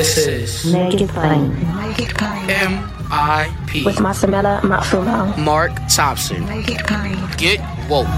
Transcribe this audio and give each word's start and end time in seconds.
This 0.00 0.16
is 0.16 0.72
Make 0.72 0.98
It 0.98 1.10
Plain. 1.10 1.50
Naked 1.76 2.16
Plane. 2.16 2.48
M.I.P. 2.48 3.84
With 3.84 3.96
Masamela 3.96 4.58
Matfumo. 4.62 5.36
Mark 5.36 5.72
Thompson. 5.94 6.42
Make 6.46 6.70
It 6.70 6.86
Plain. 6.86 7.18
Get 7.36 7.60
woke. 7.86 8.08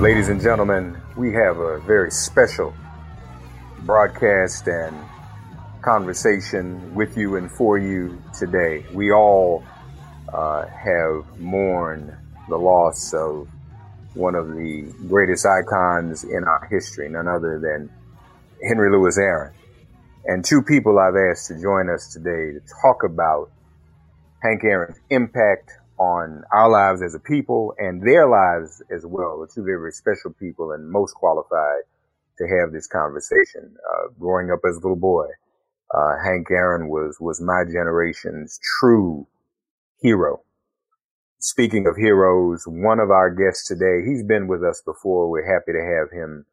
Ladies 0.00 0.30
and 0.30 0.40
gentlemen, 0.40 0.96
we 1.18 1.30
have 1.34 1.58
a 1.58 1.80
very 1.80 2.10
special 2.10 2.72
broadcast 3.80 4.66
and 4.66 4.96
conversation 5.82 6.94
with 6.94 7.18
you 7.18 7.36
and 7.36 7.50
for 7.50 7.76
you 7.76 8.18
today. 8.32 8.86
We 8.94 9.12
all 9.12 9.62
uh, 10.32 10.64
have 10.68 11.38
mourned 11.38 12.16
the 12.48 12.56
loss 12.56 13.12
of 13.12 13.46
one 14.14 14.34
of 14.34 14.48
the 14.48 14.92
greatest 15.08 15.46
icons 15.46 16.24
in 16.24 16.44
our 16.44 16.66
history, 16.70 17.08
none 17.08 17.28
other 17.28 17.58
than 17.58 17.90
Henry 18.66 18.90
Louis 18.90 19.16
Aaron. 19.18 19.52
And 20.24 20.44
two 20.44 20.62
people 20.62 20.98
I've 20.98 21.16
asked 21.16 21.48
to 21.48 21.60
join 21.60 21.88
us 21.88 22.12
today 22.12 22.52
to 22.52 22.60
talk 22.82 23.02
about 23.04 23.50
Hank 24.42 24.62
Aaron's 24.64 24.98
impact 25.10 25.70
on 25.98 26.44
our 26.52 26.70
lives 26.70 27.02
as 27.02 27.14
a 27.14 27.18
people 27.18 27.74
and 27.78 28.02
their 28.02 28.28
lives 28.28 28.82
as 28.90 29.04
well. 29.04 29.40
The 29.40 29.48
two 29.52 29.64
very, 29.64 29.92
special 29.92 30.32
people 30.32 30.72
and 30.72 30.88
most 30.88 31.14
qualified 31.14 31.82
to 32.38 32.44
have 32.44 32.72
this 32.72 32.86
conversation. 32.86 33.76
Uh, 33.90 34.08
growing 34.18 34.50
up 34.50 34.60
as 34.68 34.76
a 34.76 34.80
little 34.80 34.96
boy, 34.96 35.26
uh, 35.92 36.18
Hank 36.22 36.48
Aaron 36.50 36.88
was, 36.88 37.16
was 37.20 37.40
my 37.40 37.64
generation's 37.64 38.60
true 38.80 39.26
hero. 40.00 40.42
Speaking 41.40 41.86
of 41.86 41.94
heroes, 41.96 42.64
one 42.66 42.98
of 42.98 43.10
our 43.12 43.30
guests 43.30 43.68
today, 43.68 44.02
he's 44.04 44.24
been 44.24 44.48
with 44.48 44.64
us 44.64 44.82
before. 44.84 45.30
We're 45.30 45.46
happy 45.46 45.70
to 45.70 45.78
have 45.78 46.10
him 46.10 46.46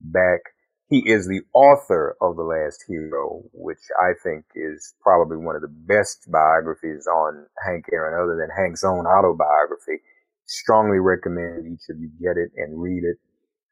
back. 0.00 0.40
He 0.88 1.08
is 1.08 1.28
the 1.28 1.42
author 1.54 2.16
of 2.20 2.34
The 2.34 2.42
Last 2.42 2.82
Hero, 2.88 3.44
which 3.52 3.78
I 4.02 4.10
think 4.24 4.44
is 4.56 4.92
probably 5.00 5.36
one 5.36 5.54
of 5.54 5.62
the 5.62 5.68
best 5.70 6.28
biographies 6.32 7.06
on 7.06 7.46
Hank 7.64 7.84
Aaron, 7.92 8.20
other 8.20 8.36
than 8.36 8.50
Hank's 8.56 8.82
own 8.82 9.06
autobiography. 9.06 10.02
Strongly 10.46 10.98
recommend 10.98 11.72
each 11.72 11.88
of 11.88 12.00
you 12.00 12.10
get 12.20 12.36
it 12.36 12.50
and 12.56 12.82
read 12.82 13.04
it. 13.04 13.18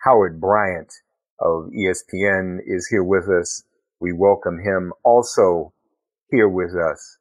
Howard 0.04 0.40
Bryant 0.40 0.92
of 1.40 1.70
ESPN 1.74 2.58
is 2.64 2.86
here 2.86 3.02
with 3.02 3.28
us. 3.28 3.64
We 3.98 4.12
welcome 4.12 4.60
him 4.62 4.92
also 5.02 5.72
here 6.30 6.48
with 6.48 6.76
us. 6.76 7.18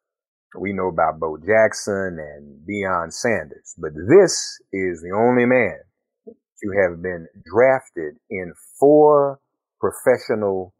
We 0.59 0.73
know 0.73 0.89
about 0.89 1.19
Bo 1.19 1.37
Jackson 1.37 2.17
and 2.19 2.67
Deion 2.67 3.11
Sanders, 3.13 3.73
but 3.77 3.91
this 3.95 4.59
is 4.73 5.01
the 5.01 5.15
only 5.15 5.45
man 5.45 5.79
to 6.25 6.69
have 6.83 7.01
been 7.01 7.27
drafted 7.45 8.15
in 8.29 8.53
four 8.79 9.39
professional 9.79 10.73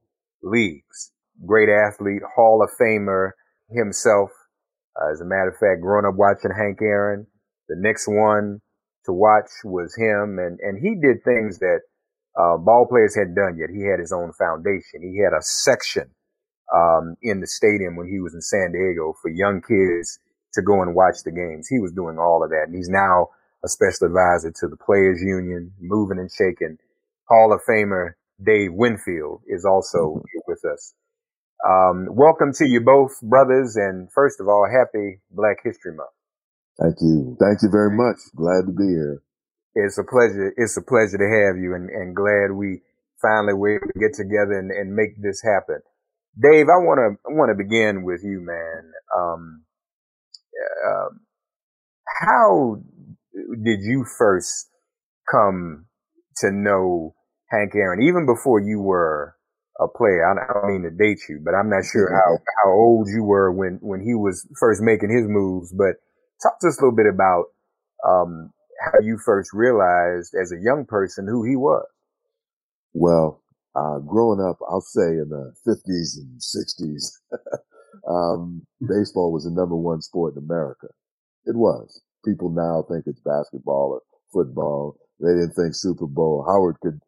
leagues. 0.44 1.12
Great 1.46 1.70
athlete, 1.70 2.22
Hall 2.36 2.62
of 2.64 2.70
Famer 2.80 3.32
himself. 3.70 4.30
Uh, 5.00 5.12
as 5.12 5.22
a 5.22 5.26
matter 5.26 5.50
of 5.50 5.58
fact, 5.58 5.82
growing 5.82 6.06
up 6.06 6.16
watching 6.16 6.52
Hank 6.52 6.80
Aaron, 6.82 7.26
the 7.70 7.78
next 7.78 8.08
one 8.08 8.60
to 9.06 9.14
watch 9.14 9.50
was 9.64 9.96
him, 9.96 10.38
and 10.38 10.60
and 10.60 10.78
he 10.78 10.96
did 10.96 11.24
things 11.24 11.60
that 11.60 11.80
uh, 12.38 12.58
ball 12.58 12.86
players 12.90 13.16
hadn't 13.16 13.36
done 13.36 13.58
yet. 13.58 13.70
He 13.74 13.88
had 13.88 14.00
his 14.00 14.12
own 14.12 14.34
foundation. 14.38 15.02
He 15.02 15.24
had 15.24 15.34
a 15.34 15.42
section 15.42 16.12
um, 16.74 17.16
in 17.22 17.40
the 17.40 17.48
stadium 17.48 17.96
when 17.96 18.08
he 18.08 18.20
was 18.20 18.34
in 18.34 18.42
San 18.42 18.72
Diego 18.72 19.14
for 19.22 19.30
young 19.30 19.62
kids 19.62 20.20
to 20.54 20.62
go 20.62 20.82
and 20.82 20.96
watch 20.96 21.24
the 21.24 21.32
games. 21.32 21.68
He 21.68 21.80
was 21.80 21.92
doing 21.92 22.18
all 22.18 22.44
of 22.44 22.50
that, 22.50 22.68
and 22.68 22.76
he's 22.76 22.90
now 22.90 23.30
a 23.64 23.70
special 23.70 24.08
advisor 24.08 24.52
to 24.52 24.68
the 24.68 24.78
Players 24.78 25.22
Union, 25.22 25.72
moving 25.80 26.20
and 26.20 26.32
shaking. 26.32 26.78
Hall 27.30 27.54
of 27.54 27.62
Famer 27.68 28.14
Dave 28.44 28.74
Winfield 28.74 29.42
is 29.48 29.66
also 29.66 30.20
mm-hmm. 30.20 30.40
with 30.48 30.66
us. 30.66 30.94
Um, 31.64 32.08
welcome 32.10 32.54
to 32.58 32.66
you 32.66 32.82
both, 32.82 33.22
brothers, 33.22 33.76
and 33.76 34.12
first 34.12 34.40
of 34.40 34.48
all, 34.48 34.66
happy 34.66 35.22
Black 35.30 35.58
History 35.64 35.94
Month. 35.94 36.10
Thank 36.82 36.96
you. 37.02 37.38
Thank 37.40 37.62
you 37.62 37.70
very 37.70 37.96
much. 37.96 38.18
Glad 38.36 38.66
to 38.66 38.74
be 38.74 38.88
here. 38.88 39.22
It's 39.76 40.00
a 40.00 40.04
pleasure. 40.04 40.54
It's 40.58 40.76
a 40.76 40.82
pleasure 40.82 41.18
to 41.22 41.30
have 41.30 41.62
you, 41.62 41.76
and, 41.76 41.90
and 41.90 42.16
glad 42.16 42.52
we 42.52 42.82
finally 43.22 43.54
were 43.54 43.78
able 43.78 43.94
to 43.94 44.00
get 44.00 44.18
together 44.18 44.58
and, 44.58 44.72
and 44.72 44.96
make 44.96 45.22
this 45.22 45.42
happen. 45.44 45.82
Dave, 46.40 46.68
I 46.70 46.80
want 46.80 47.00
to 47.00 47.30
I 47.30 47.34
want 47.34 47.52
to 47.52 47.64
begin 47.64 48.04
with 48.04 48.22
you, 48.24 48.40
man. 48.42 48.92
Um, 49.18 49.64
uh, 50.88 51.10
how 52.22 52.78
did 53.64 53.82
you 53.82 54.06
first 54.18 54.70
come 55.30 55.86
to 56.38 56.52
know 56.52 57.16
Hank 57.50 57.74
Aaron, 57.76 58.02
even 58.04 58.26
before 58.26 58.60
you 58.60 58.82
were 58.82 59.36
a 59.80 59.88
player? 59.88 60.26
I 60.26 60.36
don't 60.54 60.74
mean 60.74 60.84
to 60.84 60.98
date 60.98 61.20
you, 61.30 61.42
but 61.44 61.54
I'm 61.54 61.70
not 61.70 61.84
sure 61.92 62.12
how, 62.14 62.38
how 62.64 62.72
old 62.72 63.08
you 63.10 63.24
were 63.24 63.52
when, 63.52 63.80
when 63.82 64.02
he 64.02 64.14
was 64.14 64.48
first 64.60 64.82
making 64.82 65.10
his 65.10 65.28
moves. 65.28 65.74
But 65.74 65.98
talk 66.42 66.60
to 66.62 66.68
us 66.68 66.80
a 66.80 66.86
little 66.86 66.96
bit 66.96 67.08
about 67.12 67.46
um, 68.08 68.52
how 68.84 69.00
you 69.04 69.18
first 69.24 69.52
realized 69.54 70.34
as 70.40 70.52
a 70.52 70.62
young 70.62 70.86
person 70.88 71.28
who 71.28 71.44
he 71.44 71.56
was. 71.56 71.86
Well, 72.94 73.41
uh, 73.76 74.00
growing 74.00 74.42
up, 74.42 74.58
I'll 74.70 74.82
say 74.82 75.02
in 75.20 75.30
the 75.30 75.54
50s 75.68 76.18
and 76.18 76.40
60s, 76.40 77.12
um, 78.10 78.66
baseball 78.82 79.32
was 79.32 79.46
the 79.46 79.52
number 79.52 79.76
one 79.76 80.02
sport 80.02 80.36
in 80.36 80.44
America. 80.44 80.88
It 81.46 81.56
was. 81.56 82.02
People 82.26 82.50
now 82.50 82.86
think 82.90 83.06
it's 83.08 83.22
basketball 83.22 84.00
or 84.00 84.02
football. 84.34 84.98
They 85.20 85.34
didn't 85.34 85.54
think 85.54 85.74
Super 85.76 86.08
Bowl. 86.08 86.46
Howard 86.48 86.80
could 86.82 87.00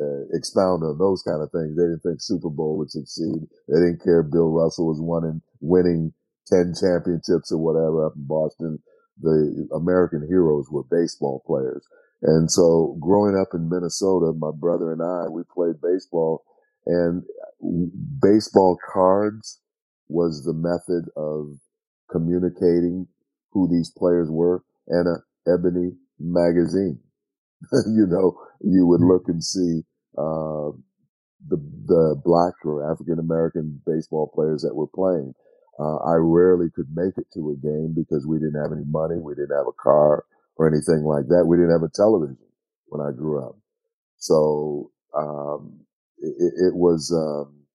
uh, 0.00 0.26
expound 0.32 0.82
on 0.84 0.98
those 0.98 1.22
kind 1.22 1.42
of 1.42 1.50
things. 1.52 1.76
They 1.76 1.84
didn't 1.84 2.02
think 2.02 2.20
Super 2.20 2.50
Bowl 2.50 2.78
would 2.78 2.90
succeed. 2.90 3.46
They 3.68 3.78
didn't 3.80 4.02
care 4.02 4.22
Bill 4.22 4.50
Russell 4.50 4.88
was 4.88 5.00
winning, 5.00 5.42
winning 5.60 6.12
10 6.48 6.74
championships 6.80 7.52
or 7.52 7.58
whatever 7.58 8.06
up 8.06 8.16
in 8.16 8.26
Boston. 8.26 8.78
The 9.20 9.68
American 9.74 10.26
heroes 10.28 10.66
were 10.70 10.84
baseball 10.90 11.42
players. 11.46 11.84
And 12.26 12.50
so 12.50 12.98
growing 13.00 13.36
up 13.38 13.50
in 13.54 13.70
Minnesota, 13.70 14.34
my 14.38 14.52
brother 14.52 14.92
and 14.92 15.02
I, 15.02 15.28
we 15.30 15.42
played 15.54 15.80
baseball 15.82 16.44
and 16.86 17.24
baseball 18.22 18.78
cards 18.92 19.60
was 20.08 20.44
the 20.44 20.54
method 20.54 21.10
of 21.16 21.58
communicating 22.10 23.08
who 23.52 23.68
these 23.68 23.92
players 23.96 24.28
were 24.30 24.64
and 24.88 25.08
a 25.08 25.50
ebony 25.50 25.92
magazine. 26.20 27.00
you 27.86 28.06
know, 28.08 28.38
you 28.62 28.86
would 28.86 29.02
look 29.02 29.24
and 29.28 29.44
see, 29.44 29.82
uh, 30.18 30.72
the, 31.48 31.58
the 31.86 32.20
black 32.24 32.54
or 32.64 32.90
African 32.90 33.18
American 33.20 33.80
baseball 33.86 34.30
players 34.34 34.62
that 34.62 34.74
were 34.74 34.88
playing. 34.88 35.34
Uh, 35.78 35.98
I 35.98 36.16
rarely 36.16 36.68
could 36.74 36.88
make 36.94 37.18
it 37.18 37.26
to 37.34 37.50
a 37.52 37.56
game 37.56 37.94
because 37.96 38.26
we 38.26 38.38
didn't 38.38 38.60
have 38.62 38.72
any 38.72 38.86
money. 38.86 39.16
We 39.16 39.34
didn't 39.36 39.56
have 39.56 39.68
a 39.68 39.72
car 39.82 40.24
or 40.56 40.66
anything 40.66 41.04
like 41.04 41.28
that. 41.28 41.44
We 41.46 41.56
didn't 41.56 41.72
have 41.72 41.82
a 41.82 41.92
television 41.94 42.38
when 42.86 43.00
I 43.00 43.12
grew 43.16 43.44
up. 43.44 43.56
So, 44.18 44.90
um, 45.16 45.80
it, 46.18 46.52
it, 46.68 46.74
was, 46.74 47.12
um, 47.12 47.66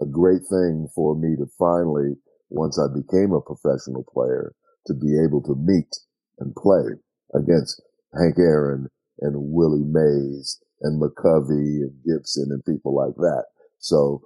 a 0.00 0.06
great 0.06 0.42
thing 0.48 0.88
for 0.94 1.14
me 1.14 1.36
to 1.36 1.46
finally, 1.58 2.16
once 2.48 2.78
I 2.78 2.88
became 2.88 3.32
a 3.32 3.40
professional 3.40 4.04
player, 4.12 4.54
to 4.86 4.94
be 4.94 5.18
able 5.22 5.42
to 5.42 5.54
meet 5.54 5.94
and 6.38 6.54
play 6.54 6.96
against 7.34 7.82
Hank 8.18 8.38
Aaron 8.38 8.88
and 9.20 9.52
Willie 9.52 9.84
Mays 9.84 10.58
and 10.80 11.00
McCovey 11.00 11.84
and 11.84 11.92
Gibson 12.04 12.48
and 12.50 12.64
people 12.64 12.94
like 12.94 13.14
that. 13.16 13.44
So 13.78 14.22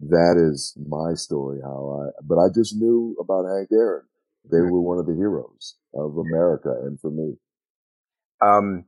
that 0.00 0.36
is 0.38 0.76
my 0.88 1.14
story. 1.14 1.60
How 1.62 2.02
I, 2.02 2.10
but 2.26 2.38
I 2.38 2.48
just 2.54 2.76
knew 2.76 3.16
about 3.20 3.44
Hank 3.44 3.68
Aaron. 3.72 4.04
They 4.50 4.60
were 4.60 4.80
one 4.80 4.98
of 4.98 5.06
the 5.06 5.14
heroes 5.14 5.76
of 5.94 6.16
America 6.16 6.72
and 6.84 6.98
for 7.00 7.10
me. 7.10 7.34
Um, 8.40 8.84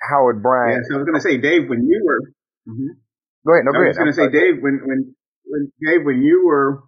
Howard 0.00 0.42
Bryant. 0.42 0.84
Yeah, 0.84 0.88
so 0.88 0.94
I 0.94 0.98
was 0.98 1.06
going 1.06 1.18
to 1.18 1.26
say, 1.26 1.38
Dave, 1.38 1.68
when 1.68 1.86
you 1.86 2.02
were, 2.04 2.20
mm-hmm. 2.68 2.98
go 3.46 3.54
ahead. 3.54 3.64
No, 3.64 3.72
go 3.72 3.84
I 3.84 3.88
was 3.88 3.98
going 3.98 4.12
to 4.12 4.16
say, 4.16 4.30
Dave, 4.30 4.62
when, 4.62 4.80
when, 4.84 5.14
when, 5.44 5.72
Dave, 5.84 6.04
when 6.04 6.22
you 6.22 6.46
were 6.46 6.84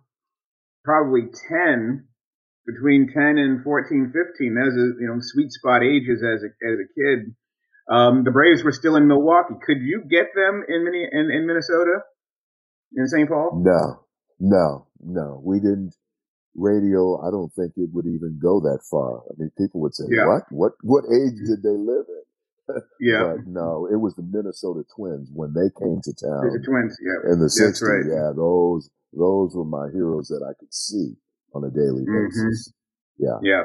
probably 0.85 1.23
10, 1.49 2.07
between 2.67 3.09
10 3.13 3.39
and 3.39 3.65
14, 3.65 4.13
15, 4.15 4.57
as 4.59 4.75
a, 4.75 4.87
you 5.01 5.09
know, 5.09 5.19
sweet 5.21 5.51
spot 5.51 5.83
ages 5.83 6.23
as 6.23 6.43
a, 6.43 6.51
as 6.63 6.77
a 6.79 6.89
kid, 6.95 7.35
um, 7.91 8.23
the 8.23 8.31
Braves 8.31 8.63
were 8.63 8.73
still 8.73 8.97
in 8.97 9.09
Milwaukee. 9.09 9.55
Could 9.67 9.79
you 9.81 10.03
get 10.09 10.31
them 10.35 10.63
in, 10.69 10.85
Mini- 10.85 11.09
in, 11.11 11.31
in 11.31 11.47
Minnesota, 11.47 12.07
in 12.97 13.07
St. 13.09 13.29
Paul? 13.29 13.63
No, 13.65 14.07
no, 14.39 14.87
no. 15.01 15.43
We 15.45 15.59
didn't. 15.59 15.95
Radio, 16.55 17.21
I 17.21 17.31
don't 17.31 17.53
think 17.55 17.73
it 17.77 17.91
would 17.93 18.07
even 18.07 18.39
go 18.43 18.61
that 18.61 18.81
far. 18.91 19.23
I 19.31 19.35
mean, 19.39 19.51
people 19.57 19.81
would 19.81 19.95
say, 19.95 20.05
yeah. 20.11 20.27
"What? 20.27 20.43
What? 20.51 20.73
What 20.83 21.05
age 21.07 21.39
did 21.47 21.63
they 21.63 21.77
live 21.77 22.07
in?" 22.09 22.25
yeah. 23.01 23.35
But 23.37 23.47
no, 23.47 23.87
it 23.91 23.97
was 23.97 24.15
the 24.17 24.23
Minnesota 24.23 24.83
Twins 24.95 25.29
when 25.33 25.55
they 25.55 25.71
came 25.79 26.01
to 26.03 26.13
town. 26.13 26.51
The 26.51 26.63
Twins, 26.65 26.97
yeah. 27.03 27.33
In 27.33 27.39
the 27.39 27.47
'60s, 27.47 27.83
right. 27.83 28.07
yeah. 28.07 28.33
Those 28.35 28.91
those 29.13 29.55
were 29.55 29.65
my 29.65 29.91
heroes 29.93 30.29
that 30.29 30.43
I 30.43 30.55
could 30.59 30.73
see 30.73 31.17
on 31.55 31.65
a 31.65 31.71
daily 31.71 32.03
mm-hmm. 32.03 32.27
basis. 32.27 32.73
Yeah. 33.19 33.39
Yeah. 33.43 33.65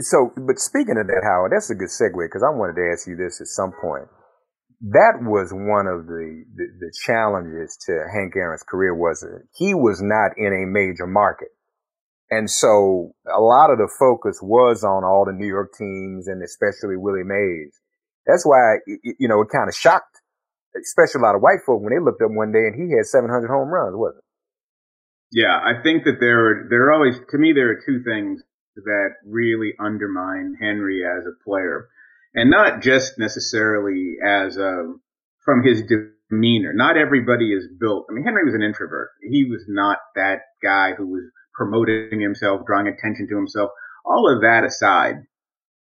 So, 0.00 0.32
but 0.36 0.58
speaking 0.58 0.96
of 0.96 1.08
that, 1.08 1.22
Howard, 1.24 1.52
that's 1.52 1.70
a 1.70 1.74
good 1.74 1.90
segue 1.90 2.14
because 2.14 2.42
I 2.42 2.54
wanted 2.54 2.76
to 2.76 2.90
ask 2.92 3.08
you 3.08 3.16
this 3.16 3.40
at 3.40 3.48
some 3.48 3.72
point. 3.72 4.06
That 4.80 5.18
was 5.22 5.50
one 5.50 5.86
of 5.86 6.06
the, 6.06 6.44
the, 6.54 6.66
the 6.78 6.92
challenges 7.04 7.76
to 7.86 8.06
Hank 8.14 8.36
Aaron's 8.36 8.62
career 8.62 8.94
was 8.94 9.20
that 9.20 9.42
he 9.56 9.74
was 9.74 10.00
not 10.00 10.38
in 10.38 10.52
a 10.52 10.70
major 10.70 11.06
market. 11.06 11.48
And 12.30 12.50
so 12.50 13.14
a 13.26 13.40
lot 13.40 13.70
of 13.70 13.78
the 13.78 13.90
focus 13.98 14.38
was 14.42 14.84
on 14.84 15.02
all 15.02 15.24
the 15.24 15.32
New 15.32 15.48
York 15.48 15.72
teams 15.76 16.28
and 16.28 16.42
especially 16.42 16.96
Willie 16.96 17.24
Mays. 17.24 17.74
That's 18.26 18.44
why, 18.44 18.78
you 18.86 19.26
know, 19.26 19.40
it 19.40 19.48
kind 19.48 19.68
of 19.68 19.74
shocked, 19.74 20.20
especially 20.76 21.20
a 21.20 21.24
lot 21.24 21.34
of 21.34 21.40
white 21.40 21.64
folk 21.64 21.80
when 21.80 21.92
they 21.92 22.04
looked 22.04 22.22
up 22.22 22.30
one 22.30 22.52
day 22.52 22.68
and 22.68 22.76
he 22.76 22.94
had 22.94 23.06
700 23.06 23.48
home 23.48 23.68
runs, 23.68 23.96
wasn't 23.96 24.18
it? 24.18 24.24
Yeah, 25.32 25.56
I 25.56 25.82
think 25.82 26.04
that 26.04 26.20
there 26.20 26.38
are, 26.38 26.66
there 26.70 26.88
are 26.88 26.92
always, 26.92 27.16
to 27.30 27.38
me, 27.38 27.52
there 27.52 27.70
are 27.70 27.80
two 27.84 28.02
things 28.04 28.42
that 28.76 29.16
really 29.26 29.72
undermine 29.80 30.56
Henry 30.60 31.02
as 31.04 31.24
a 31.26 31.44
player. 31.44 31.88
And 32.34 32.50
not 32.50 32.82
just 32.82 33.18
necessarily 33.18 34.16
as 34.24 34.56
a, 34.56 34.92
from 35.44 35.62
his 35.62 35.82
demeanor. 35.82 36.72
Not 36.74 36.96
everybody 36.96 37.52
is 37.52 37.66
built. 37.80 38.06
I 38.10 38.12
mean, 38.12 38.24
Henry 38.24 38.44
was 38.44 38.54
an 38.54 38.62
introvert. 38.62 39.10
He 39.22 39.44
was 39.44 39.64
not 39.66 39.98
that 40.14 40.40
guy 40.62 40.92
who 40.96 41.06
was 41.06 41.24
promoting 41.54 42.20
himself, 42.20 42.66
drawing 42.66 42.86
attention 42.86 43.28
to 43.28 43.36
himself. 43.36 43.70
All 44.04 44.32
of 44.32 44.42
that 44.42 44.64
aside, 44.64 45.16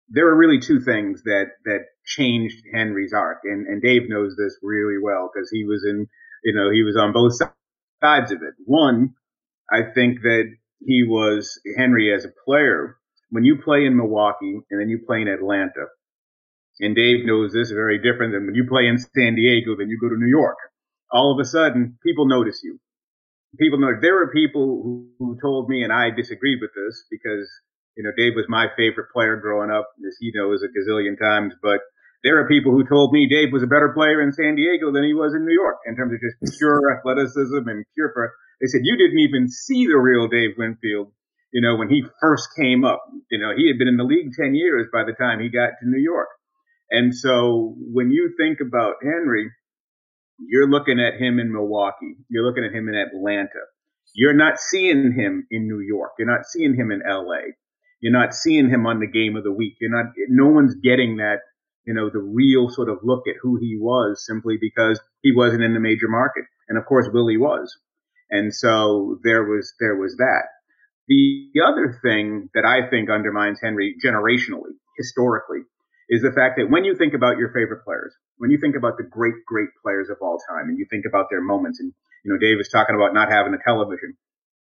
there 0.09 0.29
are 0.29 0.37
really 0.37 0.61
two 0.61 0.81
things 0.81 1.23
that, 1.25 1.47
that 1.65 1.81
changed 2.05 2.63
Henry's 2.73 3.13
arc. 3.13 3.39
And, 3.45 3.67
and 3.67 3.83
Dave 3.83 4.09
knows 4.09 4.37
this 4.37 4.57
really 4.63 4.99
well 5.03 5.31
because 5.33 5.51
he 5.51 5.65
was 5.65 5.85
in, 5.85 6.07
you 6.45 6.55
know, 6.55 6.71
he 6.71 6.83
was 6.83 6.97
on 6.97 7.13
both 7.13 7.35
sides 7.35 8.31
of 8.31 8.39
it. 8.43 8.55
One, 8.65 9.15
I 9.71 9.83
think 9.95 10.21
that 10.23 10.45
he 10.81 11.05
was 11.07 11.61
Henry 11.77 12.15
as 12.15 12.25
a 12.25 12.33
player. 12.45 12.97
When 13.31 13.45
you 13.45 13.57
play 13.63 13.85
in 13.85 13.97
Milwaukee 13.97 14.61
and 14.71 14.81
then 14.81 14.89
you 14.89 15.01
play 15.05 15.21
in 15.23 15.29
Atlanta, 15.29 15.87
and 16.81 16.95
Dave 16.95 17.25
knows 17.25 17.53
this 17.53 17.71
very 17.71 17.99
different 17.99 18.33
than 18.33 18.47
when 18.47 18.55
you 18.55 18.67
play 18.69 18.87
in 18.87 18.99
San 18.99 19.35
Diego, 19.35 19.77
then 19.77 19.89
you 19.89 19.99
go 20.01 20.09
to 20.09 20.19
New 20.19 20.29
York. 20.29 20.57
All 21.11 21.33
of 21.33 21.41
a 21.41 21.49
sudden, 21.49 21.99
people 22.03 22.27
notice 22.27 22.61
you. 22.63 22.79
People 23.59 23.79
know 23.79 23.93
there 24.01 24.15
were 24.15 24.33
people 24.33 24.83
who, 24.83 25.09
who 25.19 25.39
told 25.41 25.69
me, 25.69 25.83
and 25.83 25.93
I 25.93 26.11
disagreed 26.11 26.59
with 26.61 26.73
this 26.75 27.05
because 27.11 27.49
you 27.97 28.05
know 28.05 28.11
Dave 28.17 28.37
was 28.37 28.47
my 28.49 28.67
favorite 28.77 29.13
player 29.13 29.37
growing 29.37 29.71
up, 29.71 29.89
as 30.07 30.17
he 30.21 30.33
knows 30.35 30.63
a 30.63 30.69
gazillion 30.69 31.19
times. 31.19 31.55
But 31.63 31.81
there 32.23 32.39
are 32.39 32.49
people 32.49 32.73
who 32.73 32.85
told 32.85 33.13
me 33.13 33.29
Dave 33.29 33.53
was 33.53 33.63
a 33.63 33.71
better 33.71 33.93
player 33.95 34.21
in 34.21 34.33
San 34.33 34.57
Diego 34.57 34.93
than 34.93 35.05
he 35.05 35.15
was 35.15 35.33
in 35.33 35.47
New 35.47 35.55
York 35.55 35.79
in 35.87 35.97
terms 35.97 36.13
of 36.13 36.21
just 36.21 36.59
pure 36.59 36.99
athleticism 36.99 37.69
and 37.69 37.85
pure 37.95 38.13
they 38.61 38.67
said 38.67 38.81
you 38.85 38.97
didn't 38.97 39.21
even 39.21 39.49
see 39.49 39.87
the 39.87 39.99
real 39.99 40.29
Dave 40.29 40.57
Winfield, 40.57 41.13
you 41.53 41.61
know, 41.61 41.77
when 41.77 41.89
he 41.89 42.05
first 42.21 42.49
came 42.57 42.85
up. 42.85 43.05
You 43.31 43.39
know, 43.39 43.53
he 43.57 43.69
had 43.69 43.79
been 43.79 43.89
in 43.89 43.97
the 43.97 44.05
league 44.05 44.33
10 44.33 44.55
years 44.55 44.89
by 44.93 45.05
the 45.05 45.13
time 45.13 45.41
he 45.41 45.49
got 45.49 45.77
to 45.81 45.89
New 45.89 46.01
York. 46.01 46.29
And 46.91 47.15
so 47.15 47.75
when 47.79 48.11
you 48.11 48.35
think 48.39 48.59
about 48.61 48.97
Henry, 49.03 49.51
you're 50.39 50.69
looking 50.69 51.01
at 51.01 51.21
him 51.21 51.39
in 51.39 51.53
Milwaukee. 51.53 52.17
You're 52.29 52.45
looking 52.45 52.65
at 52.65 52.75
him 52.75 52.89
in 52.89 52.95
Atlanta. 52.95 53.65
You're 54.15 54.35
not 54.35 54.61
seeing 54.61 55.13
him 55.13 55.47
in 55.51 55.67
New 55.67 55.81
York. 55.81 56.13
You're 56.19 56.31
not 56.31 56.47
seeing 56.47 56.75
him 56.75 56.91
in 56.91 57.03
LA. 57.07 57.53
You're 58.01 58.13
not 58.13 58.35
seeing 58.35 58.69
him 58.69 58.87
on 58.87 59.01
the 59.01 59.07
game 59.07 59.37
of 59.37 59.45
the 59.45 59.53
week. 59.53 59.75
You're 59.81 59.91
not, 59.91 60.13
no 60.29 60.47
one's 60.49 60.75
getting 60.77 61.17
that, 61.17 61.41
you 61.85 61.95
know, 61.95 62.11
the 62.11 62.21
real 62.21 62.69
sort 62.69 62.89
of 62.89 62.99
look 63.03 63.27
at 63.27 63.37
who 63.41 63.59
he 63.61 63.77
was 63.81 64.25
simply 64.27 64.59
because 64.61 65.01
he 65.23 65.33
wasn't 65.35 65.63
in 65.63 65.75
the 65.75 65.81
major 65.81 66.09
market. 66.09 66.45
And 66.69 66.79
of 66.79 66.85
course, 66.87 67.09
Willie 67.13 67.37
was. 67.37 67.77
And 68.31 68.55
so 68.55 69.19
there 69.23 69.45
was, 69.45 69.73
there 69.81 69.97
was 69.97 70.17
that. 70.17 70.49
The 71.09 71.51
other 71.65 71.99
thing 72.03 72.51
that 72.55 72.65
I 72.65 72.91
think 72.91 73.09
undermines 73.09 73.61
Henry 73.63 73.95
generationally, 74.05 74.75
historically, 74.99 75.61
is 76.09 76.23
the 76.23 76.33
fact 76.33 76.57
that 76.59 76.71
when 76.71 76.85
you 76.85 76.95
think 76.95 77.15
about 77.15 77.39
your 77.39 77.51
favorite 77.51 77.85
players, 77.85 78.15
when 78.39 78.51
you 78.51 78.59
think 78.59 78.77
about 78.77 78.97
the 78.97 79.05
great, 79.05 79.35
great 79.47 79.71
players 79.83 80.09
of 80.09 80.19
all 80.23 80.39
time 80.49 80.69
and 80.69 80.79
you 80.79 80.87
think 80.89 81.05
about 81.09 81.27
their 81.31 81.43
moments 81.43 81.81
and, 81.81 81.93
you 82.25 82.33
know, 82.33 82.39
Dave 82.39 82.61
is 82.61 82.69
talking 82.69 82.95
about 82.95 83.15
not 83.15 83.31
having 83.31 83.55
a 83.55 83.63
television. 83.63 84.17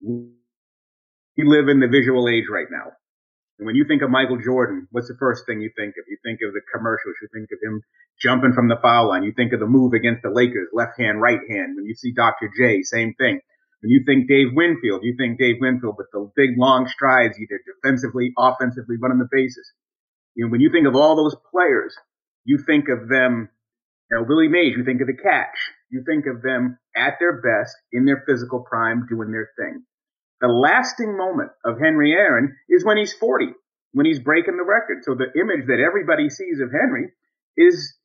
We 0.02 1.44
live 1.44 1.68
in 1.68 1.78
the 1.80 1.86
visual 1.86 2.28
age 2.28 2.46
right 2.50 2.66
now. 2.70 2.90
And 3.58 3.66
when 3.66 3.74
you 3.74 3.84
think 3.86 4.02
of 4.02 4.10
Michael 4.10 4.38
Jordan, 4.38 4.86
what's 4.90 5.08
the 5.08 5.18
first 5.18 5.46
thing 5.46 5.60
you 5.60 5.70
think 5.76 5.94
of? 5.98 6.06
You 6.08 6.18
think 6.24 6.38
of 6.46 6.54
the 6.54 6.62
commercials. 6.72 7.14
You 7.22 7.28
think 7.34 7.50
of 7.50 7.58
him 7.62 7.82
jumping 8.20 8.52
from 8.52 8.68
the 8.68 8.78
foul 8.80 9.08
line. 9.08 9.24
You 9.24 9.32
think 9.34 9.52
of 9.52 9.60
the 9.60 9.66
move 9.66 9.94
against 9.94 10.22
the 10.22 10.30
Lakers, 10.30 10.68
left 10.72 10.98
hand, 10.98 11.20
right 11.20 11.40
hand. 11.50 11.74
When 11.74 11.84
you 11.86 11.94
see 11.94 12.12
Dr. 12.12 12.50
J, 12.56 12.82
same 12.82 13.14
thing. 13.14 13.40
When 13.82 13.90
you 13.90 14.02
think 14.06 14.28
Dave 14.28 14.54
Winfield, 14.54 15.02
you 15.02 15.14
think 15.16 15.38
Dave 15.38 15.56
Winfield 15.60 15.96
with 15.98 16.08
the 16.12 16.30
big 16.34 16.50
long 16.56 16.88
strides, 16.88 17.38
either 17.38 17.60
defensively, 17.66 18.32
offensively, 18.38 18.96
running 19.00 19.18
the 19.18 19.28
bases. 19.30 19.72
You 20.38 20.46
know, 20.46 20.52
when 20.52 20.60
you 20.60 20.70
think 20.70 20.86
of 20.86 20.94
all 20.94 21.16
those 21.16 21.34
players, 21.50 21.96
you 22.44 22.58
think 22.64 22.86
of 22.88 23.08
them, 23.08 23.48
you 24.08 24.16
know, 24.16 24.22
Willie 24.22 24.46
Mays, 24.46 24.76
you 24.76 24.84
think 24.84 25.00
of 25.00 25.08
the 25.08 25.20
catch. 25.20 25.58
You 25.90 26.04
think 26.06 26.26
of 26.30 26.42
them 26.42 26.78
at 26.94 27.18
their 27.18 27.42
best, 27.42 27.74
in 27.90 28.04
their 28.04 28.22
physical 28.24 28.60
prime, 28.60 29.06
doing 29.10 29.32
their 29.32 29.50
thing. 29.58 29.82
The 30.40 30.46
lasting 30.46 31.16
moment 31.16 31.50
of 31.64 31.80
Henry 31.82 32.12
Aaron 32.12 32.54
is 32.68 32.84
when 32.84 32.98
he's 32.98 33.12
40, 33.12 33.46
when 33.90 34.06
he's 34.06 34.20
breaking 34.20 34.56
the 34.56 34.62
record. 34.62 35.02
So 35.02 35.16
the 35.16 35.26
image 35.34 35.66
that 35.66 35.82
everybody 35.84 36.30
sees 36.30 36.60
of 36.60 36.70
Henry 36.70 37.10
is 37.56 37.96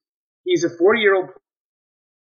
he's 0.44 0.64
a 0.64 0.76
40 0.76 1.02
year 1.02 1.16
old 1.16 1.30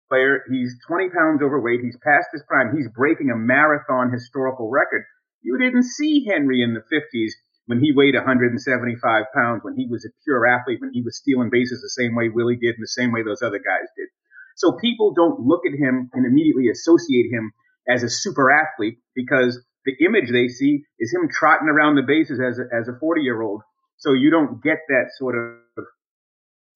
player. 0.09 0.41
He's 0.51 0.75
20 0.87 1.11
pounds 1.11 1.43
overweight. 1.43 1.81
He's 1.85 1.99
past 2.03 2.29
his 2.33 2.43
prime. 2.49 2.75
He's 2.75 2.89
breaking 2.89 3.29
a 3.29 3.37
marathon 3.37 4.11
historical 4.11 4.71
record. 4.71 5.05
You 5.43 5.59
didn't 5.59 5.85
see 5.85 6.25
Henry 6.25 6.63
in 6.63 6.73
the 6.73 6.81
50s 6.81 7.33
when 7.69 7.81
he 7.81 7.93
weighed 7.93 8.15
175 8.17 9.25
pounds, 9.35 9.61
when 9.63 9.77
he 9.77 9.87
was 9.87 10.05
a 10.05 10.09
pure 10.25 10.47
athlete, 10.47 10.81
when 10.81 10.93
he 10.93 11.03
was 11.03 11.19
stealing 11.19 11.51
bases 11.53 11.83
the 11.83 12.03
same 12.03 12.17
way 12.17 12.31
Willie 12.31 12.57
did 12.57 12.75
and 12.77 12.83
the 12.83 12.89
same 12.89 13.13
way 13.13 13.23
those 13.23 13.43
other 13.43 13.61
guys 13.61 13.89
did. 13.95 14.09
So 14.57 14.73
people 14.81 15.13
don't 15.13 15.41
look 15.41 15.67
at 15.67 15.79
him 15.79 16.09
and 16.15 16.25
immediately 16.25 16.71
associate 16.73 17.31
him 17.31 17.53
as 17.87 18.03
a 18.03 18.09
super 18.09 18.51
athlete 18.51 18.99
because 19.15 19.61
the 19.85 19.93
image 20.05 20.33
they 20.33 20.49
see 20.49 20.85
is 20.99 21.13
him 21.13 21.29
trotting 21.29 21.69
around 21.69 21.97
the 21.97 22.09
bases 22.09 22.41
as 22.41 22.59
a, 22.59 22.65
as 22.75 22.89
a 22.89 22.99
40 22.99 23.21
year 23.21 23.43
old. 23.43 23.61
So 23.99 24.15
you 24.15 24.31
don't 24.31 24.63
get 24.63 24.79
that 24.89 25.11
sort 25.19 25.37
of 25.37 25.85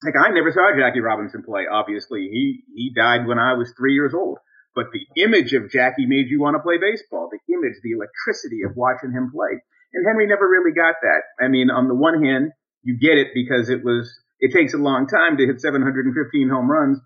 like 0.04 0.14
I 0.18 0.30
never 0.34 0.52
saw 0.52 0.76
Jackie 0.76 1.00
Robinson 1.00 1.42
play. 1.42 1.62
Obviously, 1.70 2.28
he 2.30 2.64
he 2.74 2.92
died 2.94 3.26
when 3.26 3.38
I 3.38 3.54
was 3.54 3.72
three 3.76 3.94
years 3.94 4.12
old. 4.14 4.38
but 4.74 4.86
the 4.92 5.06
image 5.22 5.52
of 5.52 5.70
Jackie 5.70 6.06
made 6.06 6.28
you 6.28 6.40
want 6.40 6.56
to 6.56 6.62
play 6.62 6.78
baseball. 6.78 7.28
The 7.30 7.40
image, 7.52 7.76
the 7.82 7.92
electricity 7.92 8.62
of 8.62 8.76
watching 8.76 9.12
him 9.12 9.30
play. 9.30 9.62
And 9.94 10.06
Henry 10.06 10.26
never 10.26 10.48
really 10.48 10.72
got 10.72 10.96
that. 11.02 11.22
I 11.42 11.48
mean, 11.48 11.70
on 11.70 11.88
the 11.88 11.94
one 11.94 12.22
hand, 12.22 12.52
you 12.82 12.98
get 12.98 13.18
it 13.18 13.28
because 13.34 13.68
it 13.68 13.84
was, 13.84 14.12
it 14.40 14.52
takes 14.52 14.74
a 14.74 14.78
long 14.78 15.06
time 15.06 15.36
to 15.36 15.46
hit 15.46 15.60
715 15.60 16.48
home 16.48 16.70
runs. 16.70 16.98